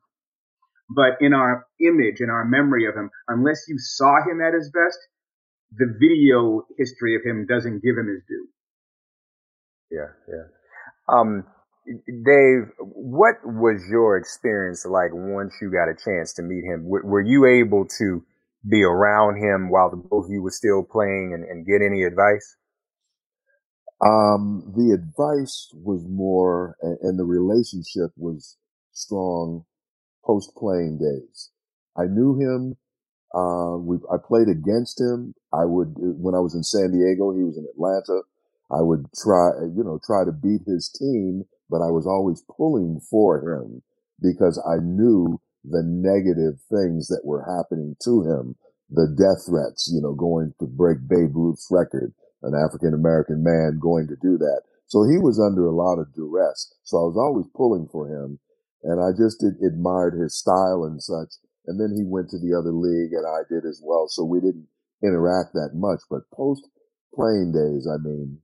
But 0.95 1.19
in 1.21 1.35
our 1.35 1.67
image, 1.81 2.21
in 2.21 2.31
our 2.31 2.45
memory 2.45 2.87
of 2.87 2.95
him, 2.95 3.11
unless 3.27 3.65
you 3.69 3.77
saw 3.79 4.23
him 4.23 4.41
at 4.41 4.55
his 4.55 4.71
best, 4.71 4.99
the 5.77 5.87
video 5.99 6.63
history 6.79 7.17
of 7.17 7.23
him 7.25 7.47
doesn't 7.47 7.83
give 7.83 7.99
him 7.99 8.07
his 8.07 8.23
due. 8.29 8.49
Yeah, 9.91 10.15
yeah. 10.29 10.47
Um, 11.09 11.45
Dave, 11.87 12.71
what 12.79 13.37
was 13.45 13.83
your 13.91 14.17
experience 14.17 14.85
like 14.85 15.11
once 15.13 15.55
you 15.61 15.71
got 15.71 15.89
a 15.89 15.95
chance 15.95 16.33
to 16.35 16.43
meet 16.43 16.65
him? 16.65 16.85
W- 16.85 17.07
were 17.07 17.21
you 17.21 17.47
able 17.47 17.87
to 17.99 18.25
be 18.69 18.83
around 18.83 19.37
him 19.37 19.71
while 19.71 19.91
the 19.91 19.97
both 19.97 20.27
of 20.27 20.31
you 20.31 20.43
were 20.43 20.51
still 20.51 20.83
playing 20.83 21.33
and, 21.35 21.45
and 21.45 21.67
get 21.67 21.83
any 21.85 22.03
advice? 22.03 22.57
Um, 24.05 24.73
the 24.77 24.93
advice 24.93 25.71
was 25.75 26.05
more, 26.09 26.77
and, 26.83 26.99
and 27.03 27.19
the 27.19 27.25
relationship 27.25 28.11
was 28.17 28.57
strong 28.93 29.65
post 30.25 30.53
playing 30.57 30.99
days. 30.99 31.51
I 31.97 32.05
knew 32.07 32.39
him. 32.39 32.77
Uh, 33.35 33.79
we, 33.79 33.99
I 34.13 34.17
played 34.19 34.49
against 34.49 35.01
him. 35.01 35.35
I 35.53 35.65
would, 35.65 35.95
when 35.97 36.35
I 36.35 36.41
was 36.41 36.55
in 36.55 36.63
San 36.63 36.93
Diego, 36.93 37.35
he 37.37 37.43
was 37.43 37.59
in 37.59 37.67
Atlanta. 37.75 38.23
I 38.71 38.83
would 38.83 39.07
try, 39.23 39.51
you 39.77 39.85
know, 39.85 40.01
try 40.07 40.25
to 40.25 40.33
beat 40.33 40.63
his 40.67 40.89
team, 40.91 41.45
but 41.71 41.79
I 41.79 41.91
was 41.91 42.07
always 42.07 42.43
pulling 42.57 43.01
for 43.11 43.39
him 43.41 43.83
because 44.21 44.59
I 44.67 44.83
knew 44.83 45.41
the 45.65 45.83
negative 45.85 46.61
things 46.71 47.09
that 47.09 47.25
were 47.25 47.45
happening 47.45 47.97
to 48.05 48.23
him, 48.23 48.57
the 48.91 49.09
death 49.09 49.47
threats, 49.47 49.91
you 49.93 50.01
know, 50.01 50.15
going 50.15 50.55
to 50.61 50.67
break 50.67 50.99
Babe 51.09 51.35
Ruth's 51.35 51.69
record, 51.71 52.13
an 52.43 52.55
African 52.55 52.95
American 52.95 53.43
man 53.43 53.79
going 53.81 54.07
to 54.09 54.17
do 54.21 54.39
that. 54.39 54.63
So 54.87 55.03
he 55.03 55.19
was 55.19 55.41
under 55.41 55.67
a 55.67 55.75
lot 55.75 55.99
of 55.99 56.15
duress. 56.15 56.73
So 56.85 56.99
I 56.99 57.07
was 57.11 57.19
always 57.19 57.47
pulling 57.55 57.89
for 57.91 58.07
him 58.07 58.39
and 58.83 59.03
I 59.03 59.11
just 59.11 59.41
did, 59.41 59.59
admired 59.67 60.15
his 60.15 60.39
style 60.39 60.85
and 60.85 61.03
such. 61.03 61.35
And 61.67 61.81
then 61.81 61.91
he 61.97 62.07
went 62.07 62.31
to 62.31 62.39
the 62.39 62.55
other 62.55 62.71
league 62.71 63.13
and 63.13 63.27
I 63.27 63.43
did 63.51 63.67
as 63.67 63.83
well. 63.83 64.07
So 64.09 64.23
we 64.23 64.39
didn't 64.39 64.69
interact 65.03 65.53
that 65.55 65.75
much, 65.75 66.01
but 66.09 66.31
post 66.31 66.63
playing 67.15 67.51
days, 67.51 67.89
I 67.91 67.99
mean, 67.99 68.39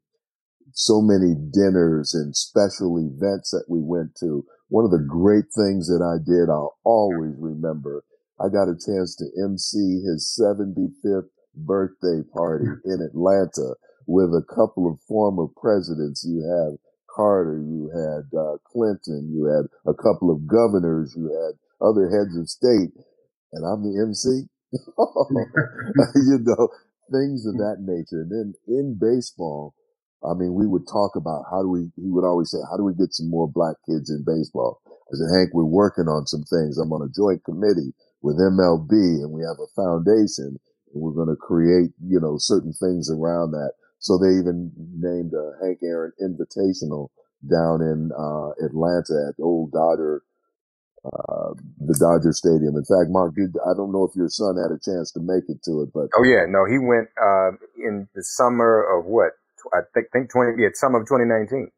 so 0.72 1.00
many 1.00 1.36
dinners 1.36 2.14
and 2.14 2.34
special 2.34 2.98
events 2.98 3.50
that 3.50 3.66
we 3.68 3.80
went 3.80 4.16
to. 4.20 4.44
One 4.68 4.84
of 4.84 4.90
the 4.90 5.06
great 5.06 5.52
things 5.54 5.86
that 5.86 6.02
I 6.02 6.18
did, 6.18 6.50
I'll 6.50 6.78
always 6.82 7.36
remember. 7.38 8.04
I 8.40 8.48
got 8.48 8.72
a 8.72 8.74
chance 8.74 9.14
to 9.16 9.30
MC 9.38 10.02
his 10.02 10.26
75th 10.34 11.28
birthday 11.56 12.22
party 12.34 12.66
in 12.86 13.00
Atlanta 13.02 13.74
with 14.06 14.30
a 14.30 14.44
couple 14.54 14.90
of 14.90 15.00
former 15.08 15.46
presidents. 15.60 16.24
You 16.28 16.42
had 16.42 16.78
Carter, 17.14 17.58
you 17.60 17.90
had 17.94 18.26
uh, 18.38 18.58
Clinton, 18.66 19.30
you 19.34 19.46
had 19.46 19.66
a 19.90 19.94
couple 19.94 20.30
of 20.30 20.46
governors, 20.46 21.14
you 21.16 21.26
had 21.28 21.54
other 21.86 22.08
heads 22.10 22.36
of 22.38 22.48
state, 22.48 22.92
and 23.52 23.64
I'm 23.66 23.82
the 23.82 23.96
MC. 24.00 24.48
you 26.16 26.38
know, 26.44 26.68
things 27.12 27.46
of 27.46 27.56
that 27.58 27.78
nature. 27.80 28.22
And 28.22 28.30
then 28.32 28.54
in 28.68 28.98
baseball, 29.00 29.74
I 30.24 30.34
mean, 30.34 30.54
we 30.54 30.66
would 30.66 30.86
talk 30.88 31.16
about 31.16 31.44
how 31.50 31.62
do 31.62 31.68
we, 31.68 31.90
he 31.96 32.10
would 32.10 32.24
always 32.26 32.50
say, 32.50 32.58
how 32.70 32.76
do 32.76 32.84
we 32.84 32.94
get 32.94 33.12
some 33.14 33.30
more 33.30 33.48
black 33.48 33.76
kids 33.88 34.10
in 34.10 34.24
baseball? 34.26 34.80
I 34.86 35.14
said, 35.16 35.30
Hank, 35.36 35.50
we're 35.54 35.64
working 35.68 36.08
on 36.08 36.26
some 36.26 36.44
things. 36.44 36.78
I'm 36.78 36.92
on 36.92 37.02
a 37.06 37.12
joint 37.14 37.44
committee 37.44 37.94
with 38.22 38.38
MLB 38.40 38.92
and 39.22 39.32
we 39.32 39.42
have 39.42 39.58
a 39.60 39.70
foundation 39.76 40.58
and 40.92 41.02
we're 41.02 41.12
going 41.12 41.28
to 41.28 41.36
create, 41.36 41.90
you 42.04 42.20
know, 42.20 42.36
certain 42.38 42.72
things 42.72 43.10
around 43.10 43.52
that. 43.52 43.72
So 43.98 44.18
they 44.18 44.38
even 44.38 44.72
named 44.98 45.32
a 45.34 45.52
Hank 45.64 45.78
Aaron 45.82 46.12
Invitational 46.20 47.08
down 47.48 47.82
in, 47.82 48.10
uh, 48.12 48.50
Atlanta 48.64 49.28
at 49.28 49.36
the 49.36 49.42
old 49.42 49.72
Dodger, 49.72 50.22
uh, 51.04 51.54
the 51.78 51.94
Dodger 51.98 52.32
Stadium. 52.32 52.76
In 52.76 52.84
fact, 52.84 53.10
Mark, 53.10 53.34
did, 53.34 53.54
I 53.66 53.74
don't 53.76 53.92
know 53.92 54.04
if 54.04 54.14
your 54.16 54.28
son 54.28 54.56
had 54.56 54.70
a 54.74 54.78
chance 54.78 55.12
to 55.12 55.20
make 55.20 55.44
it 55.48 55.62
to 55.64 55.82
it, 55.82 55.90
but. 55.94 56.10
Oh 56.18 56.24
yeah, 56.24 56.46
no, 56.48 56.66
he 56.66 56.78
went, 56.78 57.08
uh, 57.20 57.52
in 57.78 58.08
the 58.14 58.22
summer 58.22 58.82
of 58.82 59.06
what? 59.06 59.32
I 59.72 59.86
think, 59.94 60.08
think 60.12 60.30
20, 60.30 60.60
yeah, 60.62 60.70
summer 60.74 61.00
of 61.00 61.06
2019. 61.06 61.70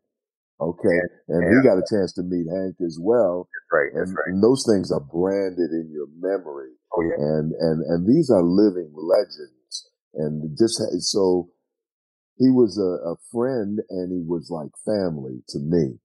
Okay. 0.60 1.00
And, 1.28 1.44
and 1.44 1.56
he 1.56 1.68
got 1.68 1.78
a 1.78 1.84
chance 1.88 2.12
to 2.14 2.22
meet 2.22 2.46
Hank 2.48 2.76
as 2.84 2.98
well. 3.00 3.48
That's 3.52 3.72
right. 3.72 3.90
That's 3.94 4.10
and, 4.10 4.16
right. 4.16 4.28
And 4.28 4.42
those 4.42 4.64
things 4.64 4.92
are 4.92 5.00
branded 5.00 5.70
in 5.72 5.90
your 5.92 6.06
memory. 6.16 6.72
Oh, 6.96 7.02
yeah. 7.02 7.16
And, 7.18 7.52
and, 7.58 7.82
and 7.86 8.06
these 8.08 8.30
are 8.30 8.42
living 8.42 8.92
legends. 8.94 9.90
And 10.14 10.56
just 10.56 10.80
so 11.02 11.50
he 12.38 12.50
was 12.50 12.78
a, 12.78 13.10
a 13.10 13.16
friend 13.32 13.80
and 13.90 14.12
he 14.12 14.22
was 14.26 14.50
like 14.50 14.70
family 14.84 15.42
to 15.50 15.58
me. 15.58 15.98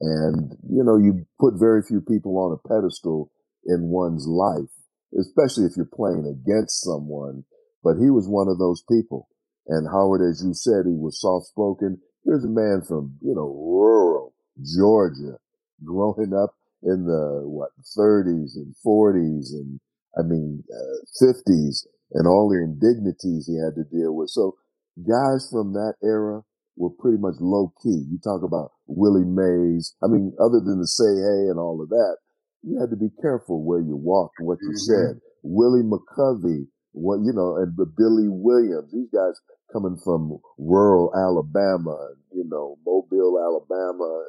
And, 0.00 0.52
you 0.68 0.84
know, 0.84 0.96
you 0.96 1.26
put 1.40 1.54
very 1.58 1.82
few 1.82 2.00
people 2.00 2.38
on 2.38 2.52
a 2.58 2.68
pedestal 2.68 3.30
in 3.66 3.88
one's 3.90 4.26
life, 4.26 4.70
especially 5.18 5.64
if 5.64 5.76
you're 5.76 5.86
playing 5.94 6.26
against 6.26 6.82
someone. 6.84 7.44
But 7.82 7.96
he 7.98 8.10
was 8.10 8.28
one 8.28 8.48
of 8.48 8.58
those 8.58 8.82
people. 8.90 9.28
And 9.68 9.88
Howard, 9.88 10.22
as 10.22 10.44
you 10.44 10.54
said, 10.54 10.86
he 10.86 10.94
was 10.96 11.20
soft 11.20 11.46
spoken. 11.46 12.00
Here's 12.24 12.44
a 12.44 12.48
man 12.48 12.82
from, 12.86 13.16
you 13.22 13.34
know, 13.34 13.48
rural 13.48 14.34
Georgia 14.76 15.38
growing 15.84 16.34
up 16.34 16.54
in 16.82 17.06
the, 17.06 17.42
what, 17.44 17.70
30s 17.96 18.56
and 18.56 18.74
40s 18.84 19.52
and, 19.52 19.80
I 20.18 20.22
mean, 20.22 20.64
uh, 20.72 21.24
50s 21.24 21.86
and 22.12 22.26
all 22.26 22.48
the 22.48 22.62
indignities 22.62 23.46
he 23.46 23.56
had 23.58 23.74
to 23.76 23.84
deal 23.84 24.14
with. 24.14 24.30
So 24.30 24.56
guys 24.96 25.48
from 25.50 25.72
that 25.74 25.94
era 26.02 26.42
were 26.76 26.90
pretty 26.90 27.18
much 27.18 27.34
low 27.40 27.72
key. 27.82 28.04
You 28.08 28.18
talk 28.22 28.42
about 28.42 28.72
Willie 28.86 29.26
Mays. 29.26 29.94
I 30.02 30.08
mean, 30.08 30.32
other 30.40 30.60
than 30.60 30.80
the 30.80 30.86
say 30.86 31.08
hey 31.08 31.50
and 31.50 31.58
all 31.58 31.82
of 31.82 31.88
that, 31.88 32.16
you 32.62 32.80
had 32.80 32.90
to 32.90 32.96
be 32.96 33.10
careful 33.20 33.64
where 33.64 33.80
you 33.80 33.96
walked, 33.96 34.36
what 34.40 34.58
you 34.60 34.70
mm-hmm. 34.70 35.16
said. 35.16 35.20
Willie 35.42 35.86
McCovey, 35.86 36.66
what, 36.92 37.20
you 37.22 37.32
know, 37.32 37.56
and 37.56 37.76
Billy 37.76 38.28
Williams, 38.28 38.92
these 38.92 39.10
guys 39.12 39.38
coming 39.72 39.96
from 40.02 40.38
rural 40.58 41.12
Alabama, 41.14 41.96
you 42.32 42.44
know, 42.48 42.76
Mobile, 42.84 43.38
Alabama, 43.38 44.24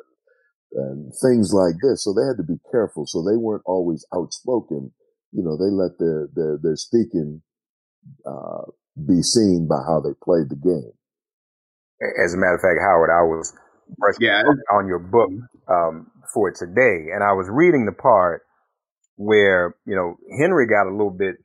and, 0.74 0.86
and 0.86 1.14
things 1.22 1.54
like 1.54 1.76
this. 1.82 2.04
So 2.04 2.14
they 2.14 2.28
had 2.28 2.38
to 2.38 2.48
be 2.48 2.60
careful. 2.72 3.06
So 3.08 3.24
they 3.24 3.38
weren't 3.38 3.64
always 3.66 4.06
outspoken. 4.14 4.92
You 5.32 5.44
know, 5.44 5.58
they 5.58 5.72
let 5.72 5.98
their 6.00 6.30
their 6.34 6.58
their 6.62 6.76
speaking 6.76 7.42
uh, 8.26 8.64
be 8.96 9.22
seen 9.22 9.68
by 9.68 9.84
how 9.86 10.00
they 10.00 10.16
played 10.24 10.50
the 10.50 10.56
game. 10.56 10.94
As 12.24 12.34
a 12.34 12.38
matter 12.38 12.56
of 12.56 12.62
fact, 12.62 12.80
Howard, 12.80 13.10
I 13.10 13.24
was 13.24 13.54
yeah. 14.20 14.44
on 14.72 14.88
your 14.88 15.00
book 15.00 15.30
um, 15.68 16.12
for 16.34 16.52
today, 16.52 17.12
and 17.14 17.24
I 17.24 17.34
was 17.34 17.48
reading 17.50 17.86
the 17.86 17.92
part 17.92 18.44
where 19.16 19.76
you 19.86 19.96
know 19.96 20.16
Henry 20.40 20.68
got 20.68 20.88
a 20.88 20.92
little 20.92 21.12
bit 21.12 21.36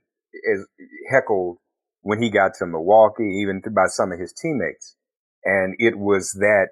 as 0.51 0.65
heckled 1.11 1.57
when 2.01 2.21
he 2.21 2.29
got 2.29 2.53
to 2.59 2.65
Milwaukee, 2.65 3.39
even 3.41 3.61
by 3.73 3.87
some 3.87 4.11
of 4.11 4.19
his 4.19 4.33
teammates. 4.33 4.95
And 5.43 5.75
it 5.79 5.97
was 5.97 6.33
that 6.39 6.67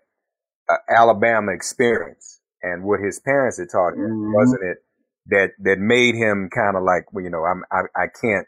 uh, 0.69 0.75
Alabama 0.89 1.53
experience 1.53 2.39
and 2.61 2.83
what 2.83 2.99
his 2.99 3.19
parents 3.19 3.57
had 3.57 3.69
taught 3.71 3.93
him, 3.93 4.11
mm-hmm. 4.11 4.33
wasn't 4.33 4.63
it? 4.63 4.77
That, 5.27 5.51
that 5.59 5.77
made 5.77 6.15
him 6.15 6.49
kind 6.49 6.75
of 6.75 6.81
like, 6.81 7.13
well, 7.13 7.23
you 7.23 7.29
know, 7.29 7.45
I'm, 7.45 7.61
I, 7.71 7.85
I 7.95 8.07
can't 8.09 8.47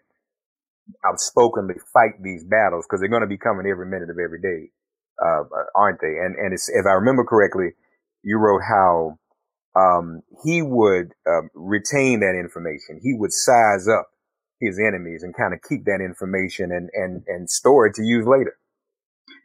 outspokenly 1.06 1.76
fight 1.94 2.18
these 2.22 2.44
battles 2.44 2.84
because 2.84 3.00
they're 3.00 3.14
going 3.14 3.22
to 3.22 3.28
be 3.28 3.38
coming 3.38 3.68
every 3.70 3.86
minute 3.86 4.10
of 4.10 4.18
every 4.18 4.42
day, 4.42 4.72
uh, 5.24 5.44
aren't 5.76 6.02
they? 6.02 6.18
And, 6.18 6.36
and 6.36 6.52
it's, 6.52 6.70
if 6.74 6.88
I 6.88 6.94
remember 6.94 7.24
correctly, 7.26 7.78
you 8.24 8.40
wrote 8.40 8.64
how, 8.68 9.20
um, 9.78 10.24
he 10.44 10.64
would, 10.64 11.14
uh, 11.30 11.46
retain 11.54 12.22
that 12.22 12.34
information. 12.34 13.00
He 13.02 13.14
would 13.14 13.32
size 13.32 13.88
up 13.88 14.10
his 14.60 14.82
enemies 14.82 15.22
and 15.22 15.38
kind 15.38 15.54
of 15.54 15.62
keep 15.62 15.86
that 15.86 16.02
information 16.04 16.72
and, 16.72 16.90
and, 16.92 17.22
and 17.28 17.48
store 17.48 17.86
it 17.86 17.94
to 17.96 18.04
use 18.04 18.26
later. 18.26 18.58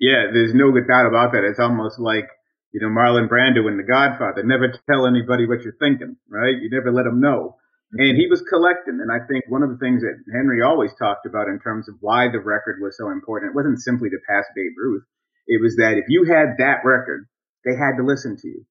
Yeah, 0.01 0.33
there's 0.33 0.55
no 0.55 0.73
doubt 0.73 1.07
about 1.07 1.33
that. 1.33 1.45
It's 1.45 1.61
almost 1.61 2.01
like, 2.01 2.25
you 2.73 2.81
know, 2.81 2.89
Marlon 2.89 3.29
Brando 3.29 3.69
in 3.69 3.77
The 3.77 3.87
Godfather. 3.87 4.43
Never 4.43 4.73
tell 4.89 5.07
anybody 5.07 5.47
what 5.47 5.63
you're 5.63 5.79
thinking, 5.79 6.17
right? 6.29 6.55
You 6.61 6.69
never 6.71 6.93
let 6.93 7.05
them 7.05 7.21
know. 7.21 7.57
Mm-hmm. 7.95 8.01
And 8.01 8.17
he 8.19 8.27
was 8.29 8.43
collecting. 8.43 9.01
And 9.01 9.11
I 9.11 9.25
think 9.27 9.45
one 9.49 9.63
of 9.63 9.71
the 9.71 9.79
things 9.79 10.03
that 10.03 10.21
Henry 10.33 10.63
always 10.63 10.93
talked 10.99 11.27
about 11.27 11.49
in 11.49 11.61
terms 11.61 11.89
of 11.89 11.97
why 12.01 12.29
the 12.29 12.41
record 12.41 12.79
was 12.81 12.97
so 12.97 13.11
important, 13.11 13.53
it 13.53 13.57
wasn't 13.57 13.81
simply 13.81 14.11
to 14.11 14.19
pass 14.29 14.45
Babe 14.55 14.77
Ruth. 14.77 15.05
It 15.47 15.63
was 15.63 15.77
that 15.77 15.97
if 15.97 16.05
you 16.09 16.25
had 16.25 16.59
that 16.59 16.85
record, 16.85 17.27
they 17.65 17.73
had 17.73 17.97
to 17.97 18.05
listen 18.05 18.37
to 18.37 18.49
you. 18.49 18.65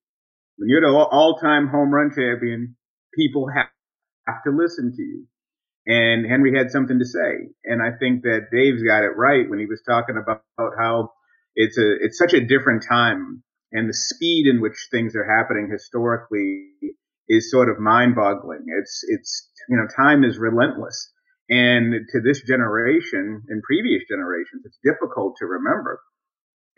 When 0.56 0.68
you're 0.68 0.80
the 0.80 0.94
all-time 0.94 1.68
home 1.68 1.90
run 1.90 2.10
champion, 2.14 2.76
people 3.14 3.48
have, 3.48 3.66
have 4.26 4.42
to 4.44 4.50
listen 4.50 4.94
to 4.96 5.02
you 5.02 5.26
and 5.88 6.26
Henry 6.26 6.56
had 6.56 6.70
something 6.70 6.98
to 6.98 7.04
say. 7.04 7.48
And 7.64 7.80
I 7.82 7.96
think 7.98 8.22
that 8.22 8.52
Dave's 8.52 8.82
got 8.82 9.04
it 9.04 9.16
right 9.16 9.48
when 9.48 9.58
he 9.58 9.64
was 9.64 9.80
talking 9.82 10.16
about 10.20 10.42
how 10.78 11.12
it's 11.56 11.78
a 11.78 11.96
it's 12.04 12.18
such 12.18 12.34
a 12.34 12.44
different 12.44 12.84
time, 12.86 13.42
and 13.72 13.88
the 13.88 13.94
speed 13.94 14.46
in 14.46 14.60
which 14.60 14.88
things 14.90 15.14
are 15.14 15.24
happening 15.24 15.68
historically 15.70 16.68
is 17.28 17.50
sort 17.50 17.68
of 17.68 17.78
mind-boggling. 17.78 18.64
It's 18.80 19.04
it's 19.08 19.50
you 19.68 19.76
know 19.76 19.86
time 19.94 20.24
is 20.24 20.38
relentless, 20.38 21.12
And 21.48 21.92
to 22.12 22.20
this 22.20 22.42
generation 22.42 23.42
and 23.48 23.62
previous 23.62 24.02
generations, 24.08 24.62
it's 24.64 24.78
difficult 24.82 25.36
to 25.38 25.46
remember 25.46 26.00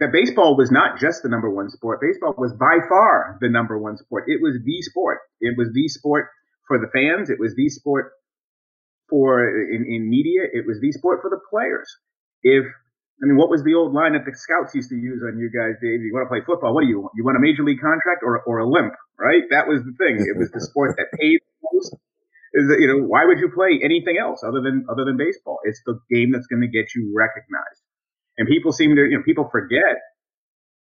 that 0.01 0.13
baseball 0.13 0.57
was 0.57 0.71
not 0.71 0.99
just 0.99 1.23
the 1.23 1.29
number 1.29 1.51
one 1.51 1.71
sport. 1.71 2.01
Baseball 2.01 2.35
was 2.37 2.53
by 2.55 2.79
far 2.89 3.39
the 3.41 3.49
number 3.49 3.79
one 3.79 3.97
sport. 3.97 4.25
It 4.27 4.41
was 4.43 4.59
the 4.65 4.83
sport. 4.83 5.19
It 5.41 5.57
was 5.57 5.69
the 5.73 5.89
sport 5.89 6.29
for 6.67 6.79
the 6.79 6.89
fans. 6.93 7.31
It 7.31 7.39
was 7.39 7.55
the 7.55 7.69
sport 7.69 8.13
for 9.09 9.47
in, 9.47 9.85
in 9.87 10.09
media. 10.09 10.43
It 10.53 10.67
was 10.67 10.81
the 10.81 10.93
sport 10.93 11.21
for 11.21 11.31
the 11.31 11.41
players. 11.51 11.89
If 12.43 12.65
I 13.21 13.29
mean, 13.29 13.37
what 13.37 13.53
was 13.53 13.61
the 13.63 13.77
old 13.77 13.93
line 13.93 14.17
that 14.17 14.25
the 14.25 14.33
scouts 14.33 14.73
used 14.75 14.89
to 14.89 14.97
use 14.97 15.21
on 15.21 15.37
you 15.37 15.53
guys, 15.53 15.77
Dave? 15.85 16.01
You 16.01 16.09
want 16.17 16.25
to 16.25 16.33
play 16.33 16.41
football? 16.41 16.73
What 16.73 16.83
do 16.83 16.89
you 16.89 17.05
want? 17.05 17.13
You 17.17 17.25
want 17.25 17.37
a 17.37 17.45
major 17.45 17.61
league 17.63 17.81
contract 17.81 18.25
or 18.25 18.41
or 18.49 18.65
a 18.65 18.69
limp, 18.69 18.97
right? 19.21 19.45
That 19.53 19.69
was 19.69 19.85
the 19.85 19.93
thing. 20.01 20.25
It 20.25 20.41
was 20.41 20.49
the 20.51 20.61
sport 20.61 20.97
that 20.97 21.13
paid 21.21 21.45
most. 21.61 21.93
Is 22.57 22.67
that 22.73 22.81
you 22.81 22.89
know 22.89 23.05
why 23.05 23.29
would 23.29 23.39
you 23.39 23.53
play 23.53 23.77
anything 23.85 24.17
else 24.17 24.41
other 24.41 24.65
than 24.65 24.89
other 24.89 25.05
than 25.05 25.21
baseball? 25.21 25.61
It's 25.69 25.85
the 25.85 26.01
game 26.09 26.33
that's 26.33 26.49
going 26.49 26.65
to 26.65 26.73
get 26.73 26.97
you 26.97 27.13
recognized. 27.13 27.85
And 28.41 28.49
people 28.49 28.73
seem 28.73 28.97
to, 28.97 29.05
you 29.05 29.19
know, 29.19 29.25
people 29.25 29.49
forget 29.53 30.01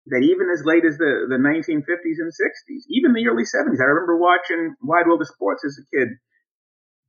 that 0.06 0.22
even 0.22 0.50
as 0.50 0.62
late 0.64 0.84
as 0.84 0.98
the, 0.98 1.26
the 1.30 1.38
1950s 1.38 2.18
and 2.18 2.30
60s, 2.30 2.82
even 2.90 3.12
the 3.12 3.26
early 3.26 3.42
70s, 3.42 3.78
I 3.78 3.86
remember 3.86 4.16
watching 4.18 4.74
Wide 4.82 5.06
World 5.06 5.20
of 5.20 5.28
Sports 5.28 5.64
as 5.64 5.78
a 5.78 5.86
kid. 5.96 6.08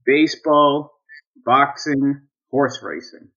Baseball, 0.05 0.91
boxing, 1.45 2.21
horse 2.49 2.79
racing. 2.81 3.29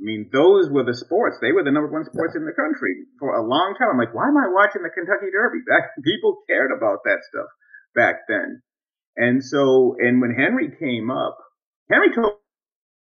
I 0.00 0.02
mean, 0.02 0.30
those 0.32 0.70
were 0.70 0.84
the 0.84 0.96
sports. 0.96 1.38
They 1.40 1.52
were 1.52 1.62
the 1.62 1.70
number 1.70 1.90
one 1.90 2.04
sports 2.04 2.34
in 2.34 2.44
the 2.44 2.56
country 2.56 3.06
for 3.20 3.36
a 3.36 3.46
long 3.46 3.74
time. 3.78 3.90
I'm 3.92 3.98
like, 3.98 4.14
why 4.14 4.26
am 4.26 4.36
I 4.36 4.50
watching 4.50 4.82
the 4.82 4.90
Kentucky 4.90 5.30
Derby? 5.30 5.62
Back, 5.68 5.94
people 6.02 6.42
cared 6.48 6.72
about 6.74 7.04
that 7.04 7.22
stuff 7.28 7.48
back 7.94 8.26
then. 8.28 8.62
And 9.16 9.44
so, 9.44 9.94
and 9.98 10.20
when 10.20 10.34
Henry 10.34 10.72
came 10.78 11.10
up, 11.10 11.36
Henry 11.90 12.14
told, 12.14 12.40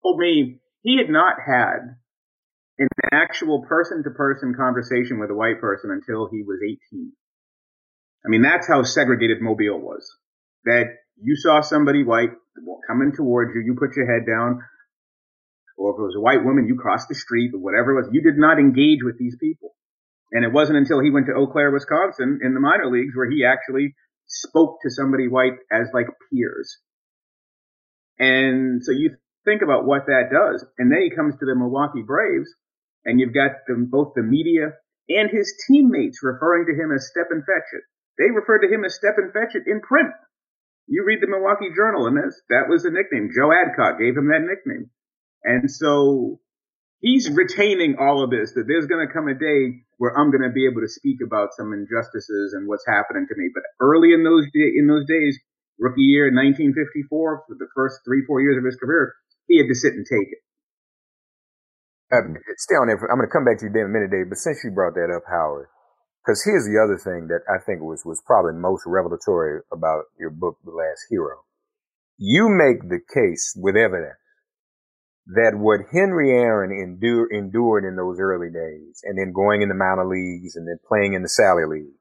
told 0.04 0.20
me 0.20 0.62
he 0.84 0.98
had 0.98 1.10
not 1.10 1.38
had 1.46 1.98
an 2.78 2.88
actual 3.12 3.66
person 3.68 4.04
to 4.04 4.12
person 4.12 4.54
conversation 4.54 5.20
with 5.20 5.32
a 5.32 5.36
white 5.36 5.60
person 5.60 5.90
until 5.92 6.30
he 6.30 6.44
was 6.44 6.60
18. 6.64 7.12
I 8.26 8.30
mean, 8.30 8.42
that's 8.42 8.68
how 8.68 8.84
segregated 8.84 9.42
Mobile 9.42 9.80
was. 9.80 10.08
That 10.66 10.86
you 11.22 11.36
saw 11.36 11.62
somebody 11.62 12.04
white 12.04 12.32
coming 12.88 13.14
towards 13.16 13.52
you, 13.56 13.62
you 13.62 13.76
put 13.80 13.96
your 13.96 14.06
head 14.12 14.26
down, 14.28 14.62
or 15.78 15.92
if 15.92 16.00
it 16.00 16.08
was 16.08 16.16
a 16.18 16.22
white 16.24 16.44
woman, 16.44 16.68
you 16.68 16.76
crossed 16.76 17.10
the 17.10 17.16
street 17.16 17.52
or 17.54 17.60
whatever 17.60 17.92
it 17.92 18.06
was. 18.06 18.10
You 18.12 18.22
did 18.22 18.38
not 18.38 18.60
engage 18.60 19.04
with 19.04 19.18
these 19.20 19.36
people. 19.40 19.76
And 20.32 20.44
it 20.44 20.52
wasn't 20.52 20.80
until 20.80 21.00
he 21.00 21.12
went 21.12 21.28
to 21.28 21.34
Eau 21.34 21.48
Claire, 21.48 21.72
Wisconsin 21.72 22.40
in 22.44 22.54
the 22.54 22.60
minor 22.60 22.90
leagues 22.90 23.16
where 23.16 23.30
he 23.30 23.46
actually 23.46 23.96
spoke 24.28 24.80
to 24.82 24.90
somebody 24.90 25.28
white 25.28 25.60
as 25.72 25.88
like 25.94 26.08
peers. 26.32 26.80
And 28.18 28.84
so 28.84 28.92
you 28.92 29.16
think 29.44 29.62
about 29.62 29.86
what 29.86 30.08
that 30.08 30.32
does. 30.32 30.66
And 30.78 30.92
then 30.92 31.02
he 31.04 31.16
comes 31.16 31.36
to 31.36 31.46
the 31.46 31.56
Milwaukee 31.56 32.04
Braves 32.06 32.50
and 33.06 33.20
you've 33.20 33.34
got 33.34 33.68
them, 33.68 33.88
both 33.92 34.14
the 34.16 34.24
media 34.24 34.74
and 35.08 35.30
his 35.30 35.54
teammates 35.68 36.24
referring 36.24 36.66
to 36.66 36.74
him 36.74 36.92
as 36.92 37.08
Stepin 37.08 37.44
Fetchit. 37.46 37.86
They 38.18 38.34
referred 38.34 38.66
to 38.66 38.74
him 38.74 38.84
as 38.84 38.96
Stepin 38.96 39.30
Fetchit 39.30 39.68
in 39.68 39.82
print. 39.82 40.14
You 40.88 41.04
read 41.06 41.22
the 41.22 41.30
Milwaukee 41.30 41.74
Journal, 41.76 42.08
and 42.08 42.18
that's, 42.18 42.42
that 42.50 42.70
was 42.70 42.84
the 42.84 42.92
nickname. 42.92 43.30
Joe 43.34 43.52
Adcock 43.52 44.00
gave 44.00 44.18
him 44.18 44.30
that 44.30 44.46
nickname. 44.46 44.90
And 45.46 45.70
so 45.70 46.42
he's 47.00 47.30
retaining 47.30 47.96
all 48.02 48.26
of 48.26 48.34
this, 48.34 48.58
that 48.58 48.66
there's 48.68 48.90
going 48.90 49.06
to 49.06 49.14
come 49.14 49.30
a 49.30 49.38
day 49.38 49.86
where 50.02 50.18
I'm 50.18 50.34
going 50.34 50.44
to 50.44 50.52
be 50.52 50.66
able 50.66 50.82
to 50.82 50.90
speak 50.90 51.22
about 51.22 51.54
some 51.54 51.72
injustices 51.72 52.58
and 52.58 52.68
what's 52.68 52.84
happening 52.90 53.30
to 53.30 53.36
me. 53.38 53.54
But 53.54 53.64
early 53.80 54.12
in 54.12 54.26
those, 54.26 54.50
in 54.52 54.90
those 54.90 55.06
days, 55.06 55.38
rookie 55.80 56.10
year 56.10 56.34
1954, 56.34 57.08
for 57.14 57.56
the 57.56 57.70
first 57.78 58.02
three, 58.04 58.26
four 58.26 58.42
years 58.42 58.58
of 58.58 58.66
his 58.66 58.76
career, 58.76 59.14
he 59.48 59.62
had 59.62 59.70
to 59.70 59.78
sit 59.78 59.94
and 59.94 60.04
take 60.04 60.34
it. 60.34 60.42
Uh, 62.10 62.42
stay 62.58 62.76
on 62.76 62.90
there. 62.90 62.98
I'm 62.98 63.18
going 63.22 63.30
to 63.30 63.34
come 63.34 63.46
back 63.46 63.62
to 63.62 63.66
you 63.66 63.74
in 63.74 63.86
a 63.86 63.94
minute, 63.94 64.10
Dave. 64.10 64.30
But 64.30 64.42
since 64.42 64.66
you 64.66 64.74
brought 64.74 64.98
that 64.98 65.14
up, 65.14 65.24
Howard, 65.30 65.70
because 66.26 66.42
here's 66.42 66.66
the 66.66 66.82
other 66.82 66.98
thing 66.98 67.30
that 67.30 67.46
I 67.46 67.62
think 67.62 67.82
was 67.82 68.02
was 68.06 68.22
probably 68.26 68.54
most 68.54 68.86
revelatory 68.86 69.62
about 69.72 70.10
your 70.18 70.30
book, 70.30 70.58
The 70.66 70.74
Last 70.74 71.06
Hero. 71.10 71.46
You 72.18 72.50
make 72.50 72.82
the 72.90 73.02
case 73.14 73.54
with 73.58 73.76
evidence 73.76 74.18
that 75.28 75.54
what 75.56 75.82
Henry 75.92 76.32
Aaron 76.32 76.72
endure, 76.72 77.28
endured 77.32 77.84
in 77.84 77.96
those 77.96 78.20
early 78.20 78.50
days, 78.50 79.02
and 79.04 79.18
then 79.18 79.34
going 79.34 79.62
in 79.62 79.70
the 79.70 79.76
minor 79.76 80.08
leagues, 80.08 80.56
and 80.56 80.68
then 80.68 80.78
playing 80.88 81.14
in 81.14 81.24
the 81.24 81.30
Sally 81.30 81.66
League, 81.66 81.98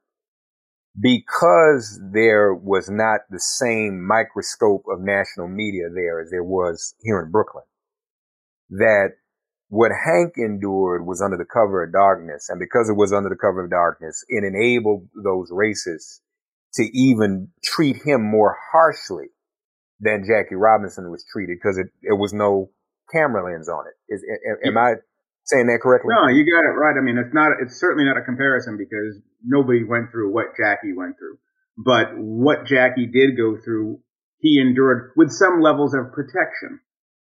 because 1.00 2.00
there 2.12 2.54
was 2.54 2.88
not 2.90 3.20
the 3.30 3.40
same 3.40 4.06
microscope 4.06 4.84
of 4.88 5.00
national 5.00 5.48
media 5.48 5.84
there 5.92 6.20
as 6.20 6.30
there 6.30 6.44
was 6.44 6.94
here 7.00 7.20
in 7.20 7.30
Brooklyn, 7.30 7.64
that 8.70 9.10
what 9.68 9.90
Hank 9.90 10.34
endured 10.36 11.06
was 11.06 11.20
under 11.20 11.36
the 11.36 11.44
cover 11.44 11.82
of 11.82 11.92
darkness. 11.92 12.48
And 12.48 12.60
because 12.60 12.88
it 12.88 12.96
was 12.96 13.12
under 13.12 13.28
the 13.28 13.40
cover 13.40 13.64
of 13.64 13.70
darkness, 13.70 14.24
it 14.28 14.44
enabled 14.44 15.08
those 15.16 15.50
racists 15.50 16.20
to 16.74 16.84
even 16.96 17.48
treat 17.64 17.96
him 18.04 18.22
more 18.22 18.56
harshly 18.72 19.28
than 19.98 20.24
Jackie 20.26 20.54
Robinson 20.54 21.10
was 21.10 21.24
treated 21.32 21.56
because 21.60 21.78
it, 21.78 21.88
it 22.02 22.18
was 22.18 22.32
no 22.32 22.70
camera 23.10 23.44
lens 23.44 23.68
on 23.68 23.84
it. 23.86 23.96
Is, 24.12 24.24
am 24.64 24.76
I 24.76 24.94
saying 25.44 25.66
that 25.66 25.80
correctly? 25.82 26.14
No, 26.14 26.28
you 26.28 26.44
got 26.44 26.64
it 26.64 26.74
right. 26.74 26.96
I 26.96 27.02
mean, 27.02 27.18
it's 27.18 27.34
not, 27.34 27.52
it's 27.60 27.78
certainly 27.78 28.04
not 28.04 28.16
a 28.16 28.24
comparison 28.24 28.76
because 28.76 29.20
nobody 29.44 29.84
went 29.84 30.10
through 30.10 30.32
what 30.32 30.56
Jackie 30.56 30.94
went 30.96 31.16
through. 31.18 31.38
But 31.76 32.16
what 32.16 32.66
Jackie 32.66 33.06
did 33.06 33.36
go 33.36 33.56
through, 33.62 34.00
he 34.38 34.60
endured 34.60 35.12
with 35.16 35.32
some 35.32 35.60
levels 35.60 35.94
of 35.94 36.12
protection, 36.12 36.80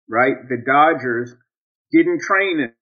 right? 0.08 0.36
The 0.48 0.62
Dodgers 0.64 1.34
didn't 1.90 2.20
train 2.20 2.72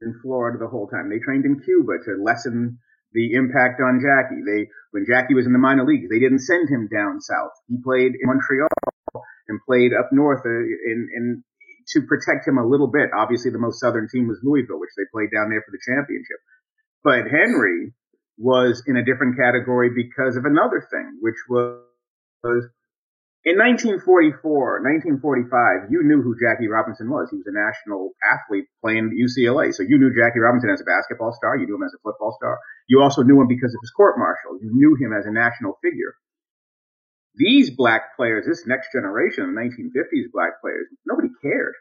in 0.00 0.14
Florida 0.22 0.58
the 0.58 0.68
whole 0.68 0.88
time. 0.88 1.10
They 1.10 1.18
trained 1.18 1.44
in 1.44 1.60
Cuba 1.60 2.00
to 2.04 2.22
lessen 2.22 2.78
the 3.12 3.34
impact 3.34 3.80
on 3.82 4.00
Jackie. 4.00 4.40
They, 4.46 4.70
when 4.92 5.04
Jackie 5.04 5.34
was 5.34 5.46
in 5.46 5.52
the 5.52 5.58
minor 5.58 5.84
leagues, 5.84 6.08
they 6.08 6.18
didn't 6.20 6.40
send 6.40 6.68
him 6.68 6.88
down 6.88 7.20
south. 7.20 7.52
He 7.68 7.76
played 7.82 8.12
in 8.16 8.24
Montreal 8.24 8.68
and 9.48 9.60
played 9.66 9.92
up 9.92 10.10
north 10.12 10.46
uh, 10.46 10.48
in, 10.48 11.08
in 11.14 11.44
to 11.88 12.02
protect 12.02 12.46
him 12.46 12.58
a 12.58 12.66
little 12.66 12.86
bit. 12.86 13.10
Obviously, 13.16 13.50
the 13.50 13.58
most 13.58 13.80
southern 13.80 14.08
team 14.08 14.28
was 14.28 14.40
Louisville, 14.42 14.80
which 14.80 14.94
they 14.96 15.04
played 15.12 15.30
down 15.32 15.50
there 15.50 15.62
for 15.62 15.72
the 15.72 15.82
championship. 15.82 16.40
But 17.02 17.30
Henry 17.30 17.92
was 18.38 18.82
in 18.86 18.96
a 18.96 19.04
different 19.04 19.36
category 19.36 19.90
because 19.94 20.36
of 20.36 20.44
another 20.44 20.80
thing, 20.90 21.18
which 21.20 21.36
was, 21.48 21.84
was 22.42 22.68
in 23.40 23.56
1944, 23.56 24.84
1945, 25.16 25.88
you 25.88 26.04
knew 26.04 26.20
who 26.20 26.36
Jackie 26.36 26.68
Robinson 26.68 27.08
was. 27.08 27.32
He 27.32 27.40
was 27.40 27.48
a 27.48 27.56
national 27.56 28.12
athlete 28.20 28.68
playing 28.84 29.16
UCLA. 29.16 29.72
So 29.72 29.80
you 29.80 29.96
knew 29.96 30.12
Jackie 30.12 30.44
Robinson 30.44 30.68
as 30.68 30.84
a 30.84 30.88
basketball 30.88 31.32
star. 31.32 31.56
You 31.56 31.64
knew 31.64 31.80
him 31.80 31.88
as 31.88 31.96
a 31.96 32.04
football 32.04 32.36
star. 32.36 32.60
You 32.84 33.00
also 33.00 33.24
knew 33.24 33.40
him 33.40 33.48
because 33.48 33.72
of 33.72 33.80
his 33.80 33.96
court 33.96 34.20
martial. 34.20 34.60
You 34.60 34.68
knew 34.76 34.92
him 35.00 35.16
as 35.16 35.24
a 35.24 35.32
national 35.32 35.80
figure. 35.80 36.12
These 37.40 37.70
black 37.72 38.16
players, 38.16 38.44
this 38.44 38.66
next 38.66 38.92
generation, 38.92 39.54
the 39.54 39.60
1950s 39.60 40.28
black 40.30 40.60
players, 40.60 40.86
nobody 41.06 41.28
cared. 41.40 41.72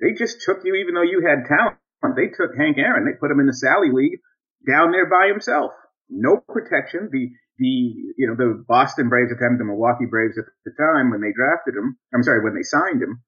They 0.00 0.16
just 0.16 0.40
took 0.40 0.64
you 0.64 0.74
even 0.76 0.94
though 0.94 1.04
you 1.04 1.20
had 1.20 1.44
talent. 1.44 1.76
They 2.16 2.28
took 2.32 2.56
Hank 2.56 2.78
Aaron. 2.78 3.04
They 3.04 3.18
put 3.18 3.30
him 3.30 3.40
in 3.40 3.46
the 3.46 3.52
Sally 3.52 3.92
League 3.92 4.20
down 4.66 4.92
there 4.92 5.08
by 5.08 5.28
himself. 5.28 5.72
No 6.08 6.40
protection. 6.48 7.10
The 7.12 7.28
the 7.58 8.14
you 8.16 8.26
know 8.28 8.36
the 8.36 8.64
Boston 8.66 9.08
Braves 9.08 9.32
at 9.32 9.38
the 9.38 9.44
time, 9.44 9.58
the 9.58 9.64
Milwaukee 9.64 10.08
Braves 10.08 10.38
at 10.38 10.44
the 10.64 10.72
time 10.78 11.10
when 11.10 11.20
they 11.20 11.32
drafted 11.32 11.74
him. 11.74 11.98
I'm 12.14 12.22
sorry, 12.22 12.44
when 12.44 12.54
they 12.54 12.62
signed 12.62 13.02
him, 13.02 13.24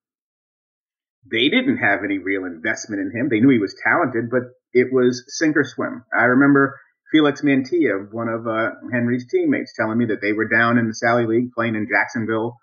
they 1.31 1.49
didn't 1.49 1.79
have 1.79 2.05
any 2.05 2.19
real 2.19 2.45
investment 2.45 3.03
in 3.03 3.11
him. 3.13 3.29
They 3.29 3.41
knew 3.41 3.51
he 3.51 3.59
was 3.59 3.77
talented, 3.83 4.31
but 4.31 4.53
it 4.73 4.93
was 4.93 5.25
sink 5.29 5.57
or 5.57 5.65
swim. 5.65 6.05
I 6.17 6.25
remember 6.25 6.79
Felix 7.11 7.43
Mantilla, 7.43 8.13
one 8.13 8.29
of 8.29 8.47
uh, 8.47 8.71
Henry's 8.93 9.27
teammates, 9.31 9.73
telling 9.75 9.99
me 9.99 10.07
that 10.07 10.21
they 10.21 10.33
were 10.33 10.49
down 10.49 10.79
in 10.79 10.87
the 10.87 10.95
Sally 10.95 11.27
League 11.27 11.53
playing 11.53 11.75
in 11.75 11.89
Jacksonville, 11.89 12.59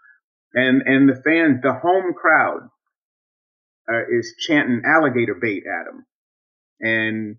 and 0.53 0.81
and 0.85 1.09
the 1.09 1.15
fans, 1.15 1.61
the 1.61 1.73
home 1.73 2.13
crowd, 2.13 2.69
uh, 3.91 4.03
is 4.11 4.35
chanting 4.47 4.83
alligator 4.85 5.35
bait 5.39 5.63
at 5.65 5.89
him, 5.89 6.05
and 6.79 7.37